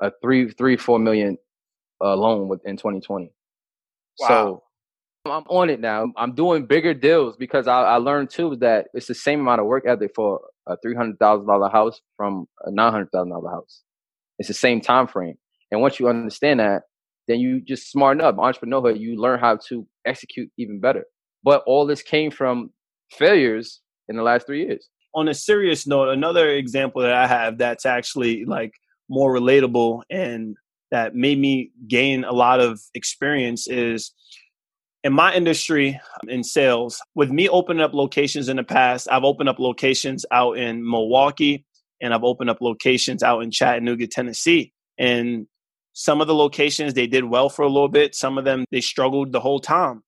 a 0.00 0.12
three, 0.22 0.50
three, 0.50 0.76
four 0.76 0.98
million 0.98 1.38
uh, 2.00 2.14
loan 2.14 2.48
within 2.48 2.76
2020. 2.76 3.32
Wow. 4.20 4.28
So 4.28 4.62
I'm 5.30 5.44
on 5.48 5.70
it 5.70 5.80
now. 5.80 6.12
I'm 6.16 6.34
doing 6.34 6.66
bigger 6.66 6.94
deals 6.94 7.36
because 7.36 7.66
I, 7.66 7.82
I 7.82 7.96
learned 7.96 8.30
too 8.30 8.56
that 8.56 8.88
it's 8.94 9.06
the 9.06 9.14
same 9.14 9.40
amount 9.40 9.60
of 9.60 9.66
work 9.66 9.84
ethic 9.86 10.12
for 10.14 10.40
a 10.66 10.76
three 10.78 10.94
hundred 10.94 11.18
thousand 11.18 11.46
dollar 11.46 11.68
house 11.68 12.00
from 12.16 12.46
a 12.64 12.70
nine 12.70 12.92
hundred 12.92 13.10
thousand 13.12 13.30
dollar 13.30 13.50
house. 13.50 13.82
It's 14.38 14.48
the 14.48 14.54
same 14.54 14.80
time 14.80 15.06
frame, 15.06 15.36
and 15.70 15.80
once 15.80 15.98
you 15.98 16.08
understand 16.08 16.60
that, 16.60 16.82
then 17.28 17.40
you 17.40 17.60
just 17.60 17.90
smarten 17.90 18.20
up. 18.20 18.36
Entrepreneurhood, 18.36 19.00
you 19.00 19.20
learn 19.20 19.40
how 19.40 19.58
to 19.68 19.86
execute 20.04 20.50
even 20.56 20.80
better. 20.80 21.04
But 21.42 21.62
all 21.66 21.86
this 21.86 22.02
came 22.02 22.30
from 22.30 22.70
failures 23.10 23.80
in 24.08 24.16
the 24.16 24.22
last 24.22 24.46
three 24.46 24.66
years. 24.66 24.88
On 25.14 25.28
a 25.28 25.34
serious 25.34 25.86
note, 25.86 26.08
another 26.08 26.48
example 26.50 27.02
that 27.02 27.12
I 27.12 27.26
have 27.26 27.58
that's 27.58 27.86
actually 27.86 28.44
like 28.44 28.72
more 29.08 29.32
relatable 29.32 30.02
and 30.10 30.56
that 30.90 31.14
made 31.14 31.38
me 31.38 31.70
gain 31.88 32.24
a 32.24 32.32
lot 32.32 32.60
of 32.60 32.80
experience 32.94 33.66
is 33.66 34.12
in 35.06 35.12
my 35.12 35.32
industry 35.32 36.00
in 36.26 36.42
sales, 36.42 37.00
with 37.14 37.30
me 37.30 37.48
opening 37.48 37.80
up 37.80 37.94
locations 37.94 38.48
in 38.48 38.56
the 38.56 38.64
past, 38.64 39.06
I've 39.08 39.22
opened 39.22 39.48
up 39.48 39.60
locations 39.60 40.26
out 40.32 40.58
in 40.58 40.84
Milwaukee 40.84 41.64
and 42.00 42.12
I've 42.12 42.24
opened 42.24 42.50
up 42.50 42.60
locations 42.60 43.22
out 43.22 43.44
in 43.44 43.52
Chattanooga, 43.52 44.08
Tennessee. 44.08 44.72
And 44.98 45.46
some 45.92 46.20
of 46.20 46.26
the 46.26 46.34
locations 46.34 46.92
they 46.92 47.06
did 47.06 47.22
well 47.22 47.48
for 47.48 47.62
a 47.62 47.68
little 47.68 47.88
bit, 47.88 48.16
some 48.16 48.36
of 48.36 48.44
them 48.44 48.64
they 48.72 48.80
struggled 48.80 49.30
the 49.30 49.38
whole 49.38 49.60
time. 49.60 50.02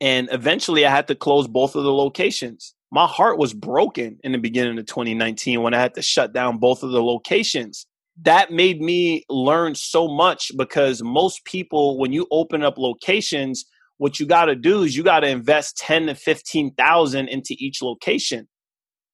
And 0.00 0.28
eventually 0.32 0.84
I 0.84 0.90
had 0.90 1.06
to 1.08 1.14
close 1.14 1.46
both 1.46 1.76
of 1.76 1.84
the 1.84 1.92
locations. 1.92 2.74
My 2.90 3.06
heart 3.06 3.38
was 3.38 3.54
broken 3.54 4.18
in 4.24 4.32
the 4.32 4.38
beginning 4.38 4.80
of 4.80 4.86
2019 4.86 5.62
when 5.62 5.74
I 5.74 5.80
had 5.80 5.94
to 5.94 6.02
shut 6.02 6.32
down 6.32 6.58
both 6.58 6.82
of 6.82 6.90
the 6.90 7.02
locations 7.02 7.86
that 8.22 8.50
made 8.50 8.80
me 8.80 9.24
learn 9.28 9.76
so 9.76 10.08
much 10.08 10.50
because 10.56 11.04
most 11.04 11.44
people 11.44 11.96
when 11.98 12.12
you 12.12 12.26
open 12.32 12.64
up 12.64 12.76
locations 12.76 13.64
what 13.98 14.18
you 14.18 14.26
got 14.26 14.46
to 14.46 14.54
do 14.54 14.82
is 14.82 14.96
you 14.96 15.02
got 15.02 15.20
to 15.20 15.28
invest 15.28 15.76
10 15.78 16.06
to 16.06 16.14
15,000 16.14 17.28
into 17.28 17.54
each 17.58 17.82
location. 17.82 18.48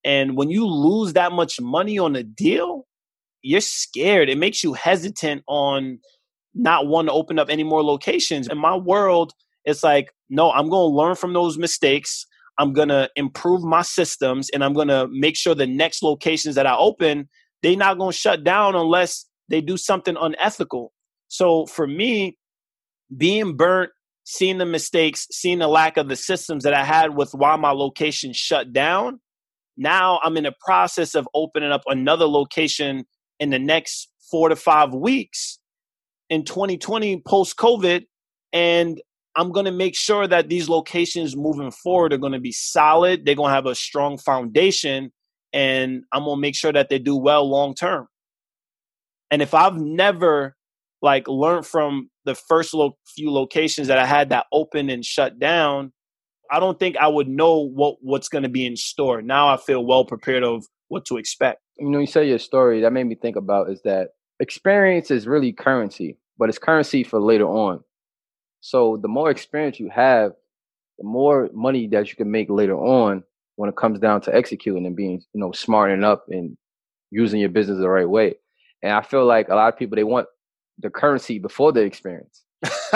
And 0.05 0.37
when 0.37 0.51
you 0.51 0.66
lose 0.66 1.14
that 1.14 1.32
much 1.32 1.61
money 1.61 1.99
on 1.99 2.14
a 2.14 2.22
deal, 2.22 2.87
you're 3.43 3.62
scared. 3.62 4.28
It 4.28 4.39
makes 4.39 4.62
you 4.62 4.74
hesitant 4.74 5.43
on 5.49 5.99
not 6.55 6.87
wanting 6.87 7.09
to 7.09 7.14
open 7.14 7.39
up 7.39 7.49
any 7.51 7.64
more 7.64 7.82
locations. 7.82 8.49
In 8.49 8.59
my 8.59 8.76
world, 8.76 9.32
it's 9.64 9.82
like, 9.82 10.12
no, 10.28 10.51
I'm 10.53 10.68
going 10.68 10.91
to 10.91 10.97
learn 10.97 11.16
from 11.16 11.32
those 11.32 11.59
mistakes. 11.59 12.26
I'm 12.59 12.72
going 12.72 12.89
to 12.89 13.11
improve 13.16 13.64
my 13.64 13.82
systems 13.82 14.51
and 14.51 14.62
I'm 14.62 14.74
going 14.74 14.89
to 14.89 15.09
make 15.11 15.37
sure 15.37 15.55
the 15.55 15.66
next 15.66 16.03
locations 16.03 16.55
that 16.55 16.66
I 16.66 16.76
open, 16.76 17.28
they're 17.62 17.76
not 17.76 17.99
going 17.99 18.12
to 18.12 18.16
shut 18.16 18.45
down 18.45 18.76
unless 18.76 19.26
they 19.49 19.61
do 19.61 19.76
something 19.76 20.16
unethical. 20.20 20.93
So 21.28 21.66
for 21.66 21.87
me, 21.87 22.37
being 23.16 23.57
burnt 23.57 23.91
seeing 24.25 24.59
the 24.59 24.66
mistakes, 24.66 25.27
seeing 25.31 25.59
the 25.59 25.68
lack 25.68 25.97
of 25.97 26.09
the 26.09 26.16
systems 26.16 26.64
that 26.64 26.75
I 26.75 26.85
had 26.85 27.14
with 27.14 27.33
why 27.33 27.57
my 27.57 27.70
location 27.70 28.33
shut 28.33 28.72
down. 28.72 29.20
Now 29.77 30.20
I'm 30.22 30.37
in 30.37 30.45
the 30.45 30.55
process 30.64 31.14
of 31.14 31.29
opening 31.35 31.70
up 31.70 31.83
another 31.87 32.27
location 32.27 33.05
in 33.39 33.51
the 33.51 33.59
next 33.59 34.11
four 34.31 34.49
to 34.49 34.57
five 34.57 34.95
weeks 34.95 35.59
in 36.31 36.45
2020 36.45 37.22
post 37.27 37.57
COVID. 37.57 38.05
And 38.53 39.01
I'm 39.37 39.53
going 39.53 39.66
to 39.66 39.72
make 39.72 39.97
sure 39.97 40.27
that 40.27 40.49
these 40.49 40.68
locations 40.68 41.37
moving 41.37 41.70
forward 41.70 42.12
are 42.12 42.18
going 42.18 42.33
to 42.33 42.41
be 42.41 42.53
solid. 42.53 43.25
They're 43.25 43.35
going 43.35 43.51
to 43.51 43.55
have 43.55 43.66
a 43.66 43.75
strong 43.75 44.16
foundation. 44.16 45.12
And 45.53 46.05
I'm 46.12 46.25
going 46.25 46.37
to 46.37 46.41
make 46.41 46.57
sure 46.57 46.72
that 46.72 46.89
they 46.89 46.99
do 46.99 47.16
well 47.16 47.49
long 47.49 47.75
term. 47.75 48.07
And 49.31 49.43
if 49.43 49.55
I've 49.55 49.77
never 49.77 50.57
like 51.03 51.29
learned 51.29 51.66
from 51.66 52.11
the 52.25 52.35
first 52.35 52.75
lo- 52.75 52.97
few 53.07 53.31
locations 53.31 53.89
that 53.89 53.99
I 53.99 54.07
had 54.07 54.31
that 54.31 54.47
opened 54.53 54.91
and 54.91 55.05
shut 55.05 55.39
down, 55.39 55.93
I 56.51 56.61
don't 56.61 56.79
think 56.79 56.97
I 56.97 57.09
would 57.09 57.29
know 57.29 57.59
what 57.59 57.97
what's 58.01 58.29
going 58.29 58.43
to 58.43 58.49
be 58.49 58.66
in 58.66 58.77
store. 58.77 59.22
Now 59.22 59.49
I 59.49 59.57
feel 59.57 59.85
well 59.85 60.05
prepared 60.05 60.43
of 60.43 60.64
what 60.89 61.05
to 61.07 61.16
expect. 61.16 61.61
You 61.79 61.91
know, 61.91 61.99
you 61.99 62.07
say 62.07 62.29
your 62.29 62.39
story 62.39 62.81
that 62.83 62.93
made 62.93 63.05
me 63.05 63.14
think 63.14 63.37
about 63.37 63.70
is 63.70 63.83
that 63.83 64.11
experience 64.41 65.11
is 65.11 65.27
really 65.27 65.53
currency, 65.53 66.18
but 66.39 66.49
it's 66.49 66.59
currency 66.59 67.03
for 67.03 67.20
later 67.20 67.49
on. 67.49 67.83
So 68.61 68.99
the 69.01 69.09
more 69.09 69.31
experience 69.31 69.79
you 69.81 69.91
have, 69.91 70.33
the 70.99 71.05
more 71.05 71.51
money 71.53 71.87
that 71.89 72.09
you 72.09 72.16
can 72.16 72.31
make 72.31 72.49
later 72.49 72.77
on 72.77 73.25
when 73.57 73.68
it 73.68 73.77
comes 73.77 73.99
down 73.99 74.20
to 74.22 74.35
executing 74.35 74.87
and 74.87 74.97
being, 74.97 75.22
you 75.33 75.41
know, 75.41 75.53
smartening 75.53 76.05
up 76.05 76.25
and 76.29 76.57
using 77.11 77.41
your 77.41 77.49
business 77.49 77.79
the 77.79 77.89
right 77.89 78.09
way. 78.09 78.35
And 78.83 78.93
I 78.93 79.03
feel 79.03 79.25
like 79.25 79.49
a 79.49 79.55
lot 79.55 79.72
of 79.72 79.79
people 79.79 79.97
they 79.97 80.05
want 80.05 80.27
the 80.79 80.91
currency 80.91 81.39
before 81.39 81.72
the 81.72 81.81
experience. 81.81 82.43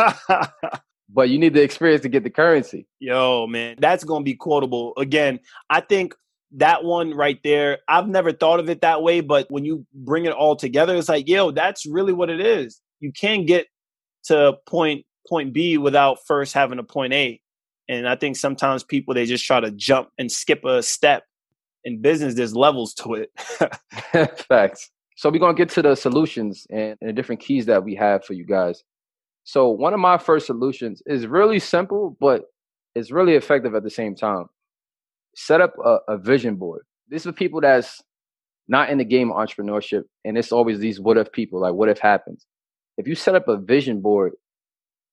but 1.08 1.28
you 1.28 1.38
need 1.38 1.54
the 1.54 1.62
experience 1.62 2.02
to 2.02 2.08
get 2.08 2.24
the 2.24 2.30
currency. 2.30 2.86
Yo, 2.98 3.46
man, 3.46 3.76
that's 3.78 4.04
going 4.04 4.22
to 4.22 4.24
be 4.24 4.34
quotable. 4.34 4.92
Again, 4.96 5.40
I 5.70 5.80
think 5.80 6.14
that 6.52 6.84
one 6.84 7.12
right 7.14 7.38
there, 7.44 7.78
I've 7.88 8.08
never 8.08 8.32
thought 8.32 8.60
of 8.60 8.70
it 8.70 8.80
that 8.80 9.02
way, 9.02 9.20
but 9.20 9.50
when 9.50 9.64
you 9.64 9.86
bring 9.94 10.24
it 10.24 10.32
all 10.32 10.56
together, 10.56 10.96
it's 10.96 11.08
like, 11.08 11.28
yo, 11.28 11.50
that's 11.50 11.86
really 11.86 12.12
what 12.12 12.30
it 12.30 12.40
is. 12.40 12.80
You 13.00 13.12
can't 13.12 13.46
get 13.46 13.66
to 14.24 14.56
point 14.66 15.04
point 15.28 15.52
B 15.52 15.78
without 15.78 16.18
first 16.26 16.54
having 16.54 16.78
a 16.78 16.82
point 16.82 17.12
A. 17.12 17.40
And 17.88 18.08
I 18.08 18.16
think 18.16 18.36
sometimes 18.36 18.82
people 18.82 19.14
they 19.14 19.26
just 19.26 19.44
try 19.44 19.60
to 19.60 19.70
jump 19.70 20.08
and 20.18 20.30
skip 20.30 20.64
a 20.64 20.82
step. 20.82 21.24
In 21.84 22.02
business, 22.02 22.34
there's 22.34 22.56
levels 22.56 22.92
to 22.94 23.14
it. 23.14 23.30
Facts. 24.48 24.90
So 25.18 25.30
we're 25.30 25.40
gonna 25.40 25.54
get 25.54 25.70
to 25.70 25.82
the 25.82 25.96
solutions 25.96 26.64
and, 26.70 26.96
and 27.00 27.10
the 27.10 27.12
different 27.12 27.40
keys 27.40 27.66
that 27.66 27.82
we 27.82 27.96
have 27.96 28.24
for 28.24 28.34
you 28.34 28.46
guys. 28.46 28.84
So 29.42 29.68
one 29.68 29.92
of 29.92 29.98
my 29.98 30.16
first 30.16 30.46
solutions 30.46 31.02
is 31.06 31.26
really 31.26 31.58
simple, 31.58 32.16
but 32.20 32.42
it's 32.94 33.10
really 33.10 33.34
effective 33.34 33.74
at 33.74 33.82
the 33.82 33.90
same 33.90 34.14
time. 34.14 34.44
Set 35.34 35.60
up 35.60 35.74
a, 35.84 35.98
a 36.06 36.18
vision 36.18 36.54
board. 36.54 36.82
This 37.08 37.22
is 37.22 37.26
for 37.26 37.32
people 37.32 37.60
that's 37.60 38.00
not 38.68 38.90
in 38.90 38.98
the 38.98 39.04
game 39.04 39.32
of 39.32 39.38
entrepreneurship, 39.38 40.02
and 40.24 40.38
it's 40.38 40.52
always 40.52 40.78
these 40.78 41.00
what 41.00 41.18
if 41.18 41.32
people, 41.32 41.62
like 41.62 41.74
what 41.74 41.88
if 41.88 41.98
happens. 41.98 42.46
If 42.96 43.08
you 43.08 43.16
set 43.16 43.34
up 43.34 43.48
a 43.48 43.56
vision 43.56 44.00
board 44.00 44.34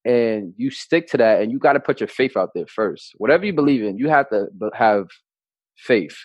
and 0.06 0.54
you 0.56 0.70
stick 0.70 1.08
to 1.08 1.18
that, 1.18 1.42
and 1.42 1.52
you 1.52 1.58
got 1.58 1.74
to 1.74 1.80
put 1.80 2.00
your 2.00 2.10
faith 2.10 2.38
out 2.38 2.50
there 2.54 2.68
first. 2.68 3.14
Whatever 3.18 3.48
you 3.48 3.54
believe 3.54 3.82
in, 3.82 3.98
you 3.98 4.10
have 4.10 4.30
to 4.30 4.50
have 4.76 5.08
faith 5.76 6.16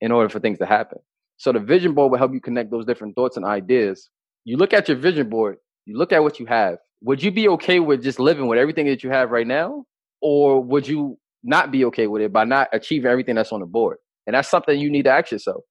in 0.00 0.12
order 0.12 0.30
for 0.30 0.40
things 0.40 0.56
to 0.60 0.66
happen. 0.66 1.00
So 1.38 1.52
the 1.52 1.60
vision 1.60 1.94
board 1.94 2.10
will 2.10 2.18
help 2.18 2.34
you 2.34 2.40
connect 2.40 2.70
those 2.70 2.84
different 2.84 3.16
thoughts 3.16 3.36
and 3.36 3.46
ideas 3.46 4.10
you 4.48 4.56
look 4.56 4.72
at 4.72 4.88
your 4.88 4.96
vision 4.96 5.28
board, 5.28 5.58
you 5.84 5.98
look 5.98 6.10
at 6.10 6.22
what 6.22 6.40
you 6.40 6.46
have. 6.46 6.78
Would 7.02 7.22
you 7.22 7.30
be 7.30 7.48
okay 7.48 7.80
with 7.80 8.02
just 8.02 8.18
living 8.18 8.46
with 8.46 8.58
everything 8.58 8.86
that 8.86 9.04
you 9.04 9.10
have 9.10 9.30
right 9.30 9.46
now? 9.46 9.84
Or 10.22 10.58
would 10.62 10.88
you 10.88 11.18
not 11.44 11.70
be 11.70 11.84
okay 11.84 12.06
with 12.06 12.22
it 12.22 12.32
by 12.32 12.44
not 12.44 12.68
achieving 12.72 13.10
everything 13.10 13.34
that's 13.34 13.52
on 13.52 13.60
the 13.60 13.66
board? 13.66 13.98
And 14.26 14.32
that's 14.32 14.48
something 14.48 14.80
you 14.80 14.90
need 14.90 15.02
to 15.02 15.10
ask 15.10 15.30
yourself. 15.30 15.64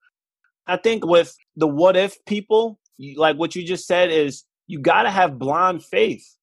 I 0.67 0.77
think 0.77 1.07
with 1.07 1.35
the 1.55 1.65
what 1.65 1.97
if 1.97 2.23
people, 2.25 2.79
like 3.15 3.35
what 3.37 3.55
you 3.55 3.65
just 3.65 3.87
said, 3.87 4.11
is 4.11 4.43
you 4.67 4.79
got 4.79 5.03
to 5.03 5.09
have 5.09 5.39
blind 5.39 5.83
faith. 5.83 6.37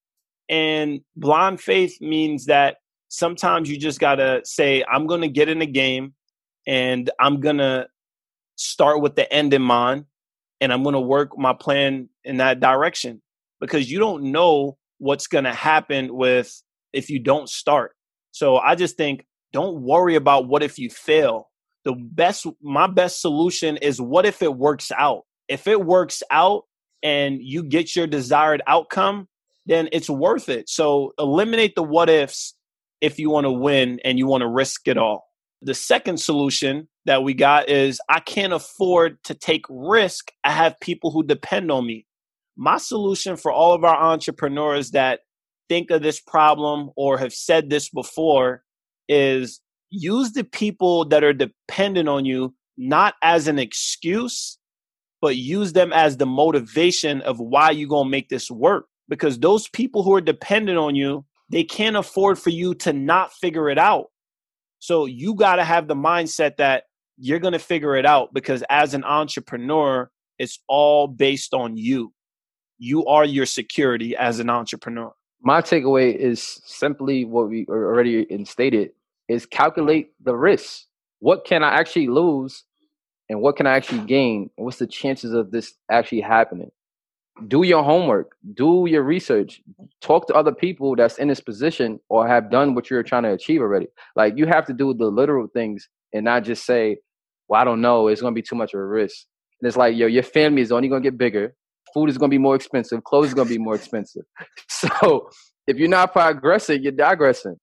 And 0.48 1.02
blind 1.14 1.60
faith 1.60 2.00
means 2.00 2.46
that 2.46 2.78
sometimes 3.10 3.70
you 3.70 3.78
just 3.78 4.00
got 4.00 4.16
to 4.16 4.40
say, 4.44 4.84
I'm 4.92 5.06
going 5.06 5.20
to 5.20 5.28
get 5.28 5.48
in 5.48 5.60
the 5.60 5.66
game 5.66 6.14
and 6.66 7.08
I'm 7.20 7.38
going 7.38 7.58
to 7.58 7.86
start 8.56 9.00
with 9.00 9.16
the 9.16 9.30
end 9.32 9.54
in 9.54 9.62
mind 9.62 10.04
and 10.60 10.72
I'm 10.72 10.82
going 10.82 10.94
to 10.94 11.00
work 11.00 11.36
my 11.36 11.52
plan 11.52 12.08
in 12.24 12.38
that 12.38 12.60
direction 12.60 13.20
because 13.60 13.90
you 13.90 13.98
don't 13.98 14.24
know 14.32 14.76
what's 14.98 15.26
going 15.26 15.44
to 15.44 15.52
happen 15.52 16.14
with 16.14 16.62
if 16.92 17.10
you 17.10 17.18
don't 17.18 17.48
start. 17.48 17.92
So 18.30 18.56
I 18.56 18.74
just 18.74 18.96
think 18.96 19.26
don't 19.52 19.82
worry 19.82 20.16
about 20.16 20.48
what 20.48 20.62
if 20.62 20.78
you 20.78 20.90
fail. 20.90 21.50
The 21.84 21.94
best 21.94 22.46
my 22.62 22.86
best 22.86 23.20
solution 23.20 23.76
is 23.76 24.00
what 24.00 24.26
if 24.26 24.42
it 24.42 24.54
works 24.54 24.90
out? 24.90 25.22
If 25.48 25.66
it 25.66 25.84
works 25.84 26.22
out 26.30 26.64
and 27.02 27.38
you 27.42 27.62
get 27.62 27.94
your 27.94 28.06
desired 28.06 28.62
outcome, 28.66 29.28
then 29.66 29.88
it's 29.92 30.08
worth 30.08 30.48
it. 30.48 30.68
So 30.68 31.12
eliminate 31.18 31.74
the 31.74 31.82
what 31.82 32.08
ifs 32.08 32.54
if 33.00 33.18
you 33.18 33.28
want 33.30 33.44
to 33.44 33.52
win 33.52 34.00
and 34.04 34.18
you 34.18 34.26
want 34.26 34.40
to 34.40 34.48
risk 34.48 34.88
it 34.88 34.96
all. 34.96 35.24
The 35.64 35.74
second 35.74 36.18
solution 36.20 36.88
that 37.06 37.22
we 37.22 37.32
got 37.32 37.70
is 37.70 37.98
I 38.10 38.20
can't 38.20 38.52
afford 38.52 39.22
to 39.24 39.34
take 39.34 39.64
risk. 39.70 40.30
I 40.44 40.50
have 40.50 40.78
people 40.80 41.10
who 41.10 41.22
depend 41.22 41.72
on 41.72 41.86
me. 41.86 42.06
My 42.54 42.76
solution 42.76 43.36
for 43.36 43.50
all 43.50 43.72
of 43.72 43.82
our 43.82 43.96
entrepreneurs 43.96 44.90
that 44.90 45.20
think 45.70 45.90
of 45.90 46.02
this 46.02 46.20
problem 46.20 46.90
or 46.96 47.16
have 47.16 47.32
said 47.32 47.70
this 47.70 47.88
before 47.88 48.62
is 49.08 49.62
use 49.88 50.32
the 50.32 50.44
people 50.44 51.06
that 51.06 51.24
are 51.24 51.32
dependent 51.32 52.10
on 52.10 52.26
you 52.26 52.54
not 52.76 53.14
as 53.22 53.48
an 53.48 53.58
excuse, 53.58 54.58
but 55.22 55.36
use 55.36 55.72
them 55.72 55.94
as 55.94 56.18
the 56.18 56.26
motivation 56.26 57.22
of 57.22 57.40
why 57.40 57.70
you're 57.70 57.88
going 57.88 58.06
to 58.06 58.10
make 58.10 58.28
this 58.28 58.50
work. 58.50 58.86
Because 59.08 59.38
those 59.38 59.66
people 59.68 60.02
who 60.02 60.14
are 60.14 60.20
dependent 60.20 60.76
on 60.76 60.94
you, 60.94 61.24
they 61.50 61.64
can't 61.64 61.96
afford 61.96 62.38
for 62.38 62.50
you 62.50 62.74
to 62.74 62.92
not 62.92 63.32
figure 63.32 63.70
it 63.70 63.78
out. 63.78 64.10
So 64.84 65.06
you 65.06 65.34
got 65.34 65.56
to 65.56 65.64
have 65.64 65.88
the 65.88 65.94
mindset 65.94 66.56
that 66.56 66.84
you're 67.16 67.38
going 67.38 67.54
to 67.54 67.58
figure 67.58 67.96
it 67.96 68.04
out 68.04 68.34
because 68.34 68.62
as 68.68 68.92
an 68.92 69.02
entrepreneur, 69.02 70.10
it's 70.38 70.58
all 70.68 71.08
based 71.08 71.54
on 71.54 71.78
you. 71.78 72.12
You 72.76 73.06
are 73.06 73.24
your 73.24 73.46
security 73.46 74.14
as 74.14 74.40
an 74.40 74.50
entrepreneur. 74.50 75.10
My 75.40 75.62
takeaway 75.62 76.14
is 76.14 76.60
simply 76.66 77.24
what 77.24 77.48
we 77.48 77.64
already 77.66 78.26
stated 78.44 78.90
is 79.26 79.46
calculate 79.46 80.12
the 80.22 80.36
risks. 80.36 80.86
What 81.20 81.46
can 81.46 81.62
I 81.62 81.70
actually 81.70 82.08
lose 82.08 82.64
and 83.30 83.40
what 83.40 83.56
can 83.56 83.66
I 83.66 83.76
actually 83.76 84.04
gain? 84.04 84.50
What's 84.56 84.80
the 84.80 84.86
chances 84.86 85.32
of 85.32 85.50
this 85.50 85.72
actually 85.90 86.20
happening? 86.20 86.72
Do 87.48 87.64
your 87.64 87.82
homework, 87.82 88.36
do 88.54 88.86
your 88.88 89.02
research, 89.02 89.60
talk 90.00 90.28
to 90.28 90.34
other 90.34 90.54
people 90.54 90.94
that's 90.94 91.18
in 91.18 91.28
this 91.28 91.40
position 91.40 91.98
or 92.08 92.28
have 92.28 92.50
done 92.50 92.74
what 92.74 92.90
you're 92.90 93.02
trying 93.02 93.24
to 93.24 93.32
achieve 93.32 93.60
already. 93.60 93.88
Like 94.14 94.34
you 94.36 94.46
have 94.46 94.66
to 94.66 94.72
do 94.72 94.94
the 94.94 95.06
literal 95.06 95.48
things 95.48 95.88
and 96.12 96.24
not 96.24 96.44
just 96.44 96.64
say, 96.64 96.98
well, 97.48 97.60
I 97.60 97.64
don't 97.64 97.80
know, 97.80 98.06
it's 98.06 98.20
gonna 98.20 98.34
be 98.34 98.42
too 98.42 98.54
much 98.54 98.72
of 98.72 98.80
a 98.80 98.84
risk. 98.86 99.26
And 99.60 99.66
it's 99.66 99.76
like, 99.76 99.96
yo, 99.96 100.06
your 100.06 100.22
family 100.22 100.62
is 100.62 100.70
only 100.70 100.88
gonna 100.88 101.00
get 101.00 101.18
bigger, 101.18 101.54
food 101.92 102.08
is 102.08 102.18
gonna 102.18 102.30
be 102.30 102.38
more 102.38 102.54
expensive, 102.54 103.02
clothes 103.02 103.28
is 103.28 103.34
gonna 103.34 103.48
be 103.48 103.58
more 103.58 103.74
expensive. 103.74 104.22
So 104.68 105.28
if 105.66 105.76
you're 105.76 105.88
not 105.88 106.12
progressing, 106.12 106.82
you're 106.82 106.92
digressing. 106.92 107.56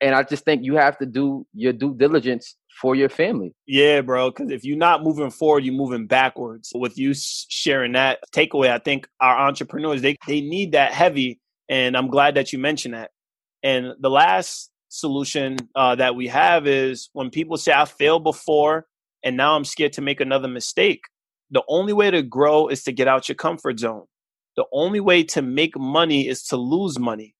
And 0.00 0.14
I 0.14 0.22
just 0.22 0.44
think 0.44 0.64
you 0.64 0.74
have 0.76 0.98
to 0.98 1.06
do 1.06 1.46
your 1.52 1.72
due 1.72 1.94
diligence 1.94 2.56
for 2.80 2.94
your 2.94 3.08
family. 3.08 3.54
Yeah, 3.66 4.00
bro. 4.00 4.30
Because 4.30 4.50
if 4.50 4.64
you're 4.64 4.76
not 4.76 5.02
moving 5.02 5.30
forward, 5.30 5.64
you're 5.64 5.74
moving 5.74 6.06
backwards. 6.06 6.72
With 6.74 6.98
you 6.98 7.12
sharing 7.14 7.92
that 7.92 8.20
takeaway, 8.34 8.70
I 8.70 8.78
think 8.78 9.08
our 9.20 9.38
entrepreneurs 9.38 10.02
they 10.02 10.16
they 10.26 10.40
need 10.40 10.72
that 10.72 10.92
heavy, 10.92 11.40
and 11.68 11.96
I'm 11.96 12.08
glad 12.08 12.34
that 12.34 12.52
you 12.52 12.58
mentioned 12.58 12.94
that. 12.94 13.10
And 13.62 13.94
the 14.00 14.10
last 14.10 14.70
solution 14.88 15.56
uh, 15.74 15.94
that 15.96 16.14
we 16.14 16.28
have 16.28 16.66
is 16.66 17.08
when 17.12 17.30
people 17.30 17.56
say 17.56 17.72
I 17.72 17.84
failed 17.84 18.24
before, 18.24 18.86
and 19.22 19.36
now 19.36 19.56
I'm 19.56 19.64
scared 19.64 19.94
to 19.94 20.02
make 20.02 20.20
another 20.20 20.48
mistake. 20.48 21.02
The 21.50 21.62
only 21.68 21.92
way 21.92 22.10
to 22.10 22.22
grow 22.22 22.68
is 22.68 22.82
to 22.84 22.92
get 22.92 23.08
out 23.08 23.28
your 23.28 23.36
comfort 23.36 23.78
zone. 23.78 24.06
The 24.56 24.64
only 24.72 25.00
way 25.00 25.22
to 25.24 25.42
make 25.42 25.78
money 25.78 26.28
is 26.28 26.44
to 26.44 26.56
lose 26.56 26.98
money. 26.98 27.34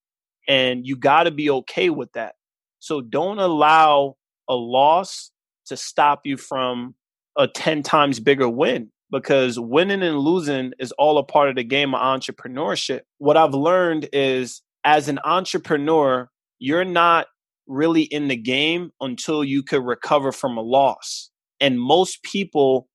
And 0.48 0.86
you 0.86 0.96
got 0.96 1.24
to 1.24 1.30
be 1.30 1.50
okay 1.50 1.90
with 1.90 2.12
that. 2.12 2.34
So 2.78 3.00
don't 3.00 3.38
allow 3.38 4.16
a 4.49 4.55
loss 4.55 5.30
to 5.66 5.76
stop 5.76 6.20
you 6.24 6.36
from 6.36 6.95
a 7.38 7.49
10 7.49 7.82
times 7.82 8.20
bigger 8.20 8.49
win 8.49 8.90
because 9.11 9.61
winning 9.61 10.03
and 10.03 10.18
losing 10.18 10.72
is 10.78 10.93
all 10.93 11.18
a 11.18 11.24
part 11.24 11.49
of 11.49 11.57
the 11.57 11.64
game 11.64 11.95
of 11.95 12.01
entrepreneurship. 12.01 13.01
What 13.18 13.36
I've 13.36 13.55
learned 13.55 14.09
is 14.12 14.62
as 14.84 15.09
an 15.09 15.20
entrepreneur, 15.24 16.28
you're 16.59 16.84
not 16.84 17.26
really 17.66 18.03
in 18.03 18.28
the 18.28 18.36
game 18.36 18.90
until 19.01 19.45
you 19.45 19.62
could 19.62 19.84
recover 19.84 20.32
from 20.32 20.57
a 20.57 20.62
loss 20.62 21.30
and 21.61 21.80
most 21.80 22.22
people 22.22 22.88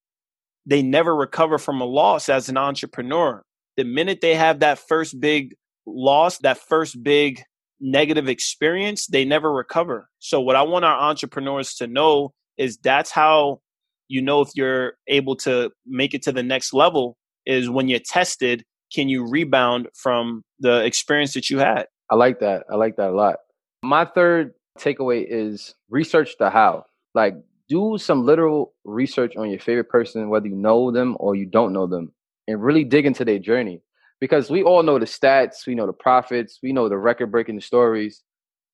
they 0.65 0.81
never 0.81 1.15
recover 1.15 1.57
from 1.57 1.79
a 1.79 1.85
loss 1.85 2.27
as 2.27 2.49
an 2.49 2.57
entrepreneur 2.57 3.41
the 3.77 3.85
minute 3.85 4.19
they 4.21 4.35
have 4.35 4.59
that 4.59 4.77
first 4.77 5.19
big 5.19 5.55
loss 5.85 6.37
that 6.39 6.57
first 6.57 7.01
big 7.01 7.41
negative 7.79 8.27
experience 8.27 9.07
they 9.07 9.25
never 9.25 9.51
recover. 9.53 10.09
So 10.19 10.41
what 10.41 10.55
i 10.55 10.61
want 10.61 10.85
our 10.85 10.99
entrepreneurs 10.99 11.75
to 11.75 11.87
know 11.87 12.33
is 12.57 12.77
that's 12.77 13.11
how 13.11 13.61
you 14.07 14.21
know 14.21 14.41
if 14.41 14.49
you're 14.55 14.93
able 15.07 15.35
to 15.35 15.71
make 15.85 16.13
it 16.13 16.23
to 16.23 16.31
the 16.31 16.43
next 16.43 16.73
level 16.73 17.17
is 17.45 17.69
when 17.69 17.87
you're 17.87 17.99
tested 17.99 18.63
can 18.93 19.09
you 19.09 19.27
rebound 19.27 19.87
from 19.95 20.43
the 20.59 20.83
experience 20.85 21.33
that 21.33 21.49
you 21.49 21.59
had? 21.59 21.87
I 22.09 22.15
like 22.15 22.39
that. 22.39 22.63
I 22.71 22.75
like 22.75 22.95
that 22.97 23.09
a 23.09 23.15
lot. 23.15 23.37
My 23.83 24.05
third 24.05 24.53
takeaway 24.79 25.25
is 25.27 25.75
research 25.89 26.35
the 26.39 26.49
how. 26.49 26.85
Like 27.13 27.35
do 27.67 27.97
some 27.97 28.25
literal 28.25 28.73
research 28.85 29.35
on 29.35 29.49
your 29.49 29.59
favorite 29.59 29.89
person, 29.89 30.29
whether 30.29 30.47
you 30.47 30.55
know 30.55 30.91
them 30.91 31.17
or 31.19 31.35
you 31.35 31.45
don't 31.45 31.73
know 31.73 31.87
them, 31.87 32.13
and 32.47 32.61
really 32.61 32.83
dig 32.83 33.05
into 33.05 33.25
their 33.25 33.39
journey. 33.39 33.81
Because 34.19 34.49
we 34.49 34.63
all 34.63 34.83
know 34.83 34.97
the 34.97 35.05
stats, 35.05 35.67
we 35.67 35.75
know 35.75 35.85
the 35.85 35.93
profits, 35.93 36.59
we 36.63 36.73
know 36.73 36.89
the 36.89 36.97
record 36.97 37.31
breaking 37.31 37.61
stories, 37.61 38.23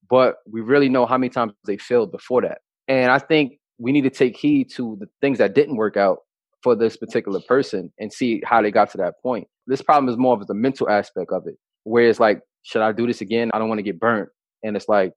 but 0.10 0.38
we 0.50 0.62
really 0.62 0.90
know 0.90 1.06
how 1.06 1.18
many 1.18 1.30
times 1.30 1.54
they 1.66 1.78
failed 1.78 2.12
before 2.12 2.42
that. 2.42 2.60
And 2.88 3.12
I 3.12 3.20
think 3.20 3.60
we 3.78 3.92
need 3.92 4.04
to 4.04 4.10
take 4.10 4.38
heed 4.38 4.70
to 4.76 4.98
the 5.00 5.08
things 5.22 5.38
that 5.40 5.54
didn't 5.54 5.76
work 5.76 5.98
out 5.98 6.20
for 6.62 6.76
this 6.76 6.96
particular 6.96 7.42
person 7.42 7.92
and 8.00 8.12
see 8.12 8.42
how 8.46 8.62
they 8.62 8.72
got 8.72 8.90
to 8.92 8.98
that 8.98 9.16
point. 9.22 9.48
This 9.68 9.82
problem 9.82 10.10
is 10.10 10.18
more 10.18 10.40
of 10.40 10.48
the 10.48 10.54
mental 10.54 10.90
aspect 10.90 11.32
of 11.32 11.46
it, 11.48 11.56
where 11.84 12.08
it's 12.08 12.20
like, 12.20 12.42
should 12.64 12.82
I 12.82 12.94
do 12.94 13.06
this 13.06 13.22
again? 13.22 13.52
I 13.54 13.60
don't 13.60 13.68
want 13.68 13.80
to 13.80 13.84
get 13.84 14.00
burnt. 14.00 14.30
And 14.64 14.78
it's 14.78 14.88
like, 14.88 15.12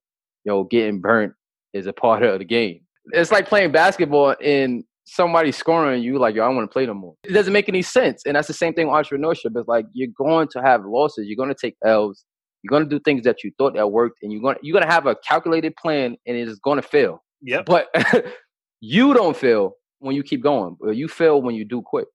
yo, 0.45 0.65
getting 0.65 1.01
burnt 1.01 1.35
is 1.73 1.87
a 1.87 1.93
part 1.93 2.23
of 2.25 2.41
the 2.41 2.45
game 2.45 2.81
it's 3.13 3.33
like 3.33 3.49
playing 3.49 3.73
basketball 3.73 4.35
and 4.43 4.85
somebody 5.07 5.53
scoring 5.53 6.03
you 6.03 6.19
like 6.19 6.35
yo 6.35 6.43
i 6.43 6.47
don't 6.47 6.57
want 6.57 6.69
to 6.69 6.73
play 6.73 6.85
no 6.85 6.93
more. 6.93 7.15
It 7.25 7.33
doesn't 7.33 7.53
make 7.53 7.69
any 7.69 7.83
sense 7.83 8.23
and 8.27 8.37
that's 8.37 8.49
the 8.49 8.55
same 8.55 8.75
thing 8.75 8.89
with 8.89 8.95
entrepreneurship 8.95 9.57
it's 9.57 9.69
like 9.69 9.87
you're 9.93 10.11
going 10.17 10.49
to 10.49 10.61
have 10.61 10.85
losses 10.85 11.27
you're 11.27 11.37
going 11.37 11.49
to 11.49 11.55
take 11.55 11.77
l's 11.85 12.25
you're 12.63 12.71
going 12.71 12.83
to 12.83 12.89
do 12.89 13.01
things 13.01 13.23
that 13.23 13.45
you 13.45 13.53
thought 13.57 13.75
that 13.77 13.93
worked 13.93 14.19
and 14.23 14.33
you're 14.33 14.43
going 14.43 14.57
to, 14.57 14.61
you're 14.65 14.73
going 14.73 14.87
to 14.87 14.93
have 14.93 15.07
a 15.07 15.15
calculated 15.27 15.77
plan 15.77 16.17
and 16.27 16.37
it's 16.37 16.59
going 16.59 16.81
to 16.81 16.87
fail. 16.87 17.23
Yeah 17.41 17.63
but 17.65 17.87
you 18.81 19.15
don't 19.15 19.37
fail 19.37 19.75
when 20.01 20.17
you 20.17 20.25
keep 20.25 20.43
going 20.43 20.77
but 20.81 20.97
you 20.97 21.09
fail 21.09 21.41
when 21.41 21.55
you 21.55 21.65
do 21.65 21.83
quit. 21.83 22.09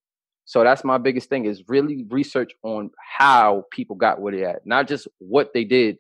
So 0.43 0.63
that's 0.63 0.83
my 0.83 0.97
biggest 0.97 1.29
thing 1.29 1.45
is 1.45 1.63
really 1.69 2.05
research 2.09 2.51
on 2.63 2.89
how 3.17 3.63
people 3.71 3.95
got 3.95 4.19
where 4.19 4.33
they 4.33 4.43
at 4.43 4.65
not 4.65 4.89
just 4.89 5.07
what 5.19 5.53
they 5.53 5.63
did 5.63 5.95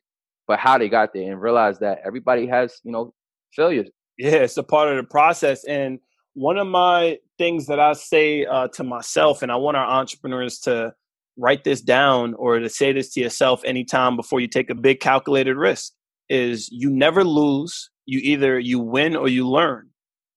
but 0.45 0.59
how 0.59 0.77
they 0.77 0.89
got 0.89 1.13
there 1.13 1.31
and 1.31 1.41
realize 1.41 1.79
that 1.79 1.99
everybody 2.05 2.47
has 2.47 2.81
you 2.83 2.91
know 2.91 3.13
failures. 3.55 3.89
Yeah, 4.17 4.31
it's 4.31 4.57
a 4.57 4.63
part 4.63 4.89
of 4.89 4.97
the 4.97 5.03
process. 5.03 5.63
And 5.65 5.99
one 6.33 6.57
of 6.57 6.67
my 6.67 7.17
things 7.37 7.67
that 7.67 7.79
I 7.79 7.93
say 7.93 8.45
uh, 8.45 8.67
to 8.69 8.83
myself, 8.83 9.41
and 9.41 9.51
I 9.51 9.55
want 9.55 9.77
our 9.77 9.85
entrepreneurs 9.85 10.59
to 10.59 10.93
write 11.37 11.63
this 11.63 11.81
down 11.81 12.33
or 12.35 12.59
to 12.59 12.69
say 12.69 12.93
this 12.93 13.13
to 13.13 13.21
yourself 13.21 13.61
anytime 13.65 14.15
before 14.15 14.39
you 14.39 14.47
take 14.47 14.69
a 14.69 14.75
big 14.75 14.99
calculated 14.99 15.55
risk 15.55 15.93
is 16.29 16.69
you 16.71 16.89
never 16.89 17.23
lose. 17.23 17.89
You 18.05 18.19
either 18.23 18.59
you 18.59 18.79
win 18.79 19.15
or 19.15 19.27
you 19.27 19.47
learn. 19.47 19.89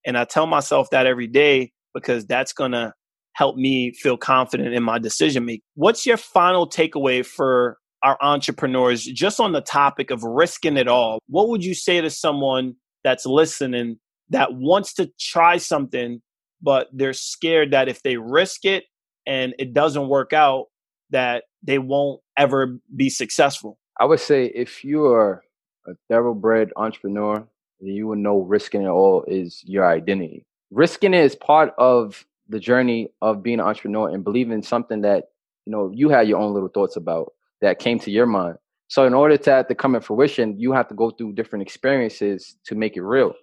And 0.05 0.17
I 0.17 0.25
tell 0.25 0.47
myself 0.47 0.89
that 0.91 1.05
every 1.05 1.27
day 1.27 1.71
because 1.93 2.25
that's 2.25 2.53
to 2.53 2.93
help 3.33 3.55
me 3.55 3.91
feel 3.91 4.17
confident 4.17 4.73
in 4.73 4.83
my 4.83 4.99
decision 4.99 5.45
making. 5.45 5.61
What's 5.75 6.05
your 6.05 6.17
final 6.17 6.69
takeaway 6.69 7.25
for 7.25 7.77
our 8.03 8.17
entrepreneurs 8.21 9.03
just 9.03 9.39
on 9.39 9.51
the 9.51 9.61
topic 9.61 10.11
of 10.11 10.23
risking 10.23 10.77
it 10.77 10.87
all? 10.87 11.19
What 11.27 11.49
would 11.49 11.63
you 11.63 11.73
say 11.73 12.01
to 12.01 12.09
someone 12.09 12.75
that's 13.03 13.25
listening 13.25 13.99
that 14.29 14.53
wants 14.53 14.93
to 14.95 15.11
try 15.19 15.57
something, 15.57 16.21
but 16.61 16.87
they're 16.91 17.13
scared 17.13 17.71
that 17.71 17.87
if 17.87 18.01
they 18.03 18.17
risk 18.17 18.65
it 18.65 18.85
and 19.25 19.53
it 19.59 19.73
doesn't 19.73 20.07
work 20.07 20.33
out, 20.33 20.65
that 21.11 21.43
they 21.63 21.79
won't 21.79 22.21
ever 22.37 22.79
be 22.95 23.09
successful? 23.09 23.77
I 23.99 24.05
would 24.05 24.19
say 24.19 24.45
if 24.47 24.83
you 24.83 25.05
are 25.05 25.43
a 25.87 25.93
thoroughbred 26.09 26.71
entrepreneur, 26.75 27.47
you 27.79 28.07
would 28.07 28.19
know 28.19 28.39
risking 28.39 28.83
it 28.83 28.87
all 28.87 29.23
is 29.27 29.61
your 29.65 29.87
identity. 29.87 30.45
Risking 30.71 31.13
it 31.13 31.23
is 31.23 31.35
part 31.35 31.73
of 31.77 32.25
the 32.49 32.59
journey 32.59 33.09
of 33.21 33.43
being 33.43 33.59
an 33.59 33.65
entrepreneur 33.65 34.09
and 34.09 34.23
believing 34.23 34.53
in 34.53 34.63
something 34.63 35.01
that 35.01 35.29
you 35.65 35.71
know 35.71 35.91
you 35.93 36.09
had 36.09 36.27
your 36.27 36.39
own 36.39 36.53
little 36.53 36.69
thoughts 36.69 36.95
about 36.95 37.33
that 37.61 37.79
came 37.79 37.99
to 37.99 38.11
your 38.11 38.25
mind. 38.25 38.57
So 38.87 39.05
in 39.05 39.13
order 39.13 39.37
to 39.37 39.51
have 39.51 39.67
to 39.67 39.75
come 39.75 39.95
in 39.95 40.01
fruition, 40.01 40.59
you 40.59 40.71
have 40.73 40.87
to 40.89 40.95
go 40.95 41.09
through 41.09 41.33
different 41.33 41.63
experiences 41.63 42.55
to 42.65 42.75
make 42.75 42.97
it 42.97 43.01
real. 43.01 43.33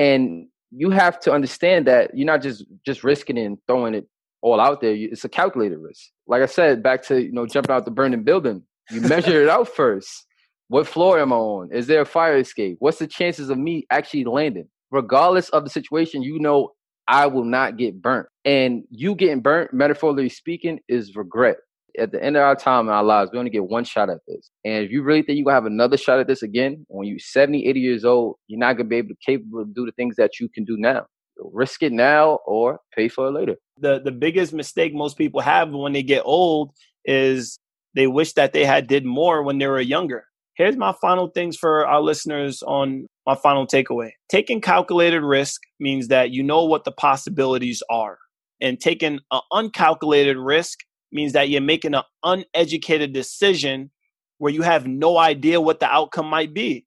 And 0.00 0.46
you 0.70 0.88
have 0.88 1.20
to 1.20 1.32
understand 1.32 1.86
that 1.86 2.16
you're 2.16 2.26
not 2.26 2.40
just 2.40 2.64
just 2.86 3.04
risking 3.04 3.36
it 3.36 3.44
and 3.44 3.58
throwing 3.66 3.94
it 3.94 4.08
all 4.40 4.58
out 4.58 4.80
there. 4.80 4.94
It's 4.94 5.26
a 5.26 5.28
calculated 5.28 5.76
risk. 5.76 6.08
Like 6.26 6.40
I 6.40 6.46
said, 6.46 6.82
back 6.82 7.02
to 7.08 7.22
you 7.22 7.32
know 7.32 7.46
jumping 7.46 7.74
out 7.74 7.84
the 7.84 7.90
burning 7.90 8.24
building. 8.24 8.62
You 8.90 9.00
measure 9.14 9.42
it 9.42 9.50
out 9.50 9.68
first. 9.68 10.26
What 10.68 10.86
floor 10.86 11.18
am 11.18 11.34
I 11.34 11.36
on? 11.36 11.70
Is 11.70 11.86
there 11.86 12.00
a 12.00 12.06
fire 12.06 12.38
escape? 12.38 12.76
What's 12.78 12.98
the 12.98 13.06
chances 13.06 13.50
of 13.50 13.58
me 13.58 13.86
actually 13.90 14.24
landing? 14.24 14.68
Regardless 14.90 15.50
of 15.50 15.64
the 15.64 15.70
situation, 15.70 16.22
you 16.22 16.38
know 16.38 16.70
I 17.06 17.26
will 17.26 17.44
not 17.44 17.76
get 17.76 18.00
burnt. 18.00 18.28
And 18.46 18.84
you 18.88 19.14
getting 19.14 19.40
burnt, 19.42 19.74
metaphorically 19.74 20.30
speaking, 20.30 20.80
is 20.88 21.14
regret. 21.14 21.56
At 21.98 22.12
the 22.12 22.22
end 22.22 22.36
of 22.36 22.42
our 22.42 22.56
time 22.56 22.86
in 22.88 22.94
our 22.94 23.04
lives, 23.04 23.30
we 23.32 23.38
only 23.38 23.50
get 23.50 23.64
one 23.64 23.84
shot 23.84 24.10
at 24.10 24.18
this. 24.28 24.50
And 24.64 24.84
if 24.84 24.90
you 24.90 25.02
really 25.02 25.22
think 25.22 25.36
you're 25.36 25.44
gonna 25.44 25.56
have 25.56 25.66
another 25.66 25.96
shot 25.96 26.20
at 26.20 26.26
this 26.26 26.42
again, 26.42 26.84
when 26.88 27.08
you're 27.08 27.18
70, 27.18 27.66
80 27.66 27.80
years 27.80 28.04
old, 28.04 28.36
you're 28.46 28.58
not 28.58 28.74
gonna 28.74 28.88
be 28.88 28.96
able 28.96 29.08
to 29.08 29.16
capable 29.24 29.64
to 29.64 29.72
do 29.74 29.86
the 29.86 29.92
things 29.92 30.16
that 30.16 30.38
you 30.40 30.48
can 30.48 30.64
do 30.64 30.76
now. 30.76 31.06
Risk 31.38 31.82
it 31.82 31.92
now 31.92 32.38
or 32.46 32.80
pay 32.94 33.08
for 33.08 33.28
it 33.28 33.32
later. 33.32 33.56
The 33.78 34.00
the 34.04 34.12
biggest 34.12 34.52
mistake 34.52 34.92
most 34.94 35.16
people 35.16 35.40
have 35.40 35.70
when 35.70 35.92
they 35.92 36.02
get 36.02 36.22
old 36.24 36.72
is 37.04 37.58
they 37.94 38.06
wish 38.06 38.34
that 38.34 38.52
they 38.52 38.64
had 38.64 38.86
did 38.86 39.04
more 39.04 39.42
when 39.42 39.58
they 39.58 39.66
were 39.66 39.80
younger. 39.80 40.24
Here's 40.54 40.76
my 40.76 40.92
final 41.00 41.28
things 41.28 41.56
for 41.56 41.86
our 41.86 42.02
listeners 42.02 42.62
on 42.62 43.06
my 43.26 43.34
final 43.34 43.66
takeaway. 43.66 44.10
Taking 44.28 44.60
calculated 44.60 45.22
risk 45.22 45.62
means 45.78 46.08
that 46.08 46.32
you 46.32 46.42
know 46.42 46.64
what 46.64 46.84
the 46.84 46.92
possibilities 46.92 47.82
are. 47.88 48.18
And 48.60 48.78
taking 48.78 49.20
an 49.30 49.40
uncalculated 49.52 50.36
risk 50.36 50.80
means 51.12 51.32
that 51.32 51.48
you're 51.48 51.60
making 51.60 51.94
an 51.94 52.02
uneducated 52.24 53.12
decision 53.12 53.90
where 54.38 54.52
you 54.52 54.62
have 54.62 54.86
no 54.86 55.18
idea 55.18 55.60
what 55.60 55.80
the 55.80 55.86
outcome 55.86 56.26
might 56.26 56.54
be. 56.54 56.86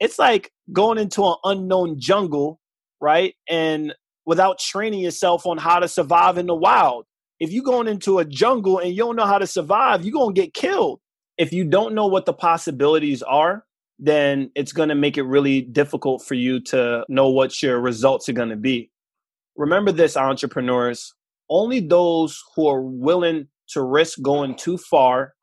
It's 0.00 0.18
like 0.18 0.50
going 0.72 0.98
into 0.98 1.24
an 1.24 1.36
unknown 1.44 1.98
jungle, 1.98 2.60
right? 3.00 3.34
And 3.48 3.94
without 4.24 4.58
training 4.58 5.00
yourself 5.00 5.46
on 5.46 5.58
how 5.58 5.78
to 5.78 5.88
survive 5.88 6.38
in 6.38 6.46
the 6.46 6.54
wild. 6.54 7.06
If 7.38 7.52
you're 7.52 7.64
going 7.64 7.86
into 7.86 8.18
a 8.18 8.24
jungle 8.24 8.78
and 8.78 8.90
you 8.90 8.98
don't 8.98 9.16
know 9.16 9.26
how 9.26 9.38
to 9.38 9.46
survive, 9.46 10.04
you're 10.04 10.12
going 10.12 10.34
to 10.34 10.40
get 10.40 10.54
killed. 10.54 11.00
If 11.36 11.52
you 11.52 11.64
don't 11.64 11.94
know 11.94 12.06
what 12.06 12.24
the 12.24 12.32
possibilities 12.32 13.22
are, 13.22 13.64
then 13.98 14.50
it's 14.54 14.72
going 14.72 14.88
to 14.88 14.94
make 14.94 15.18
it 15.18 15.22
really 15.22 15.60
difficult 15.60 16.24
for 16.24 16.34
you 16.34 16.60
to 16.60 17.04
know 17.08 17.28
what 17.28 17.62
your 17.62 17.78
results 17.80 18.28
are 18.28 18.34
going 18.34 18.48
to 18.48 18.56
be. 18.56 18.90
Remember 19.54 19.92
this, 19.92 20.16
entrepreneurs 20.16 21.14
only 21.48 21.80
those 21.80 22.42
who 22.54 22.68
are 22.68 22.82
willing 22.82 23.48
to 23.68 23.82
risk 23.82 24.20
going 24.22 24.56
too 24.56 24.78
far 24.78 25.34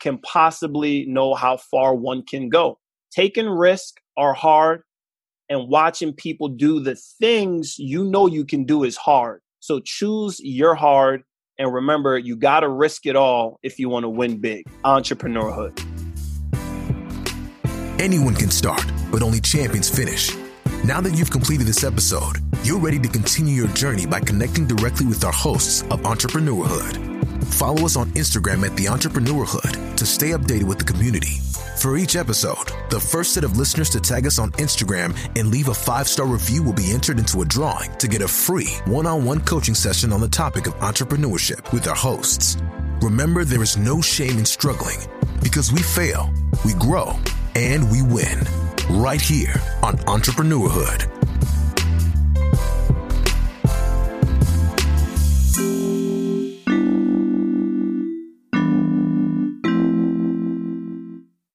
can 0.00 0.18
possibly 0.18 1.06
know 1.06 1.34
how 1.34 1.56
far 1.56 1.94
one 1.94 2.24
can 2.24 2.48
go. 2.48 2.78
Taking 3.14 3.48
risk 3.48 4.00
are 4.16 4.34
hard, 4.34 4.82
and 5.48 5.68
watching 5.68 6.12
people 6.12 6.48
do 6.48 6.80
the 6.80 6.96
things 6.96 7.78
you 7.78 8.04
know 8.04 8.26
you 8.26 8.44
can 8.44 8.64
do 8.64 8.84
is 8.84 8.96
hard. 8.96 9.40
So 9.60 9.80
choose 9.80 10.40
your 10.42 10.74
hard, 10.74 11.22
and 11.58 11.72
remember, 11.72 12.18
you 12.18 12.36
got 12.36 12.60
to 12.60 12.68
risk 12.68 13.06
it 13.06 13.16
all 13.16 13.58
if 13.62 13.78
you 13.78 13.88
want 13.88 14.04
to 14.04 14.08
win 14.08 14.40
big. 14.40 14.64
Entrepreneurhood. 14.84 15.78
Anyone 18.00 18.34
can 18.34 18.50
start, 18.50 18.84
but 19.12 19.22
only 19.22 19.40
champions 19.40 19.88
finish. 19.88 20.34
Now 20.84 21.00
that 21.00 21.14
you've 21.14 21.30
completed 21.30 21.68
this 21.68 21.84
episode, 21.84 22.38
you're 22.64 22.80
ready 22.80 22.98
to 22.98 23.08
continue 23.08 23.54
your 23.54 23.68
journey 23.68 24.04
by 24.04 24.18
connecting 24.18 24.66
directly 24.66 25.06
with 25.06 25.22
our 25.24 25.30
hosts 25.30 25.82
of 25.82 26.00
Entrepreneurhood. 26.00 27.44
Follow 27.54 27.84
us 27.84 27.94
on 27.94 28.10
Instagram 28.10 28.66
at 28.66 28.76
The 28.76 28.86
Entrepreneurhood 28.86 29.96
to 29.96 30.04
stay 30.04 30.30
updated 30.30 30.64
with 30.64 30.78
the 30.78 30.84
community. 30.84 31.38
For 31.78 31.96
each 31.96 32.16
episode, 32.16 32.72
the 32.90 32.98
first 32.98 33.32
set 33.32 33.44
of 33.44 33.56
listeners 33.56 33.90
to 33.90 34.00
tag 34.00 34.26
us 34.26 34.40
on 34.40 34.50
Instagram 34.52 35.16
and 35.38 35.52
leave 35.52 35.68
a 35.68 35.74
five 35.74 36.08
star 36.08 36.26
review 36.26 36.64
will 36.64 36.72
be 36.72 36.90
entered 36.90 37.20
into 37.20 37.42
a 37.42 37.44
drawing 37.44 37.96
to 37.98 38.08
get 38.08 38.20
a 38.20 38.26
free 38.26 38.74
one 38.84 39.06
on 39.06 39.24
one 39.24 39.40
coaching 39.40 39.76
session 39.76 40.12
on 40.12 40.20
the 40.20 40.26
topic 40.26 40.66
of 40.66 40.74
entrepreneurship 40.80 41.72
with 41.72 41.86
our 41.86 41.94
hosts. 41.94 42.56
Remember, 43.00 43.44
there 43.44 43.62
is 43.62 43.76
no 43.76 44.00
shame 44.00 44.36
in 44.36 44.44
struggling 44.44 44.98
because 45.44 45.72
we 45.72 45.80
fail, 45.80 46.28
we 46.64 46.74
grow, 46.74 47.14
and 47.54 47.88
we 47.92 48.02
win 48.02 48.36
right 48.92 49.20
here 49.20 49.54
on 49.82 49.96
Entrepreneurhood. 50.06 51.31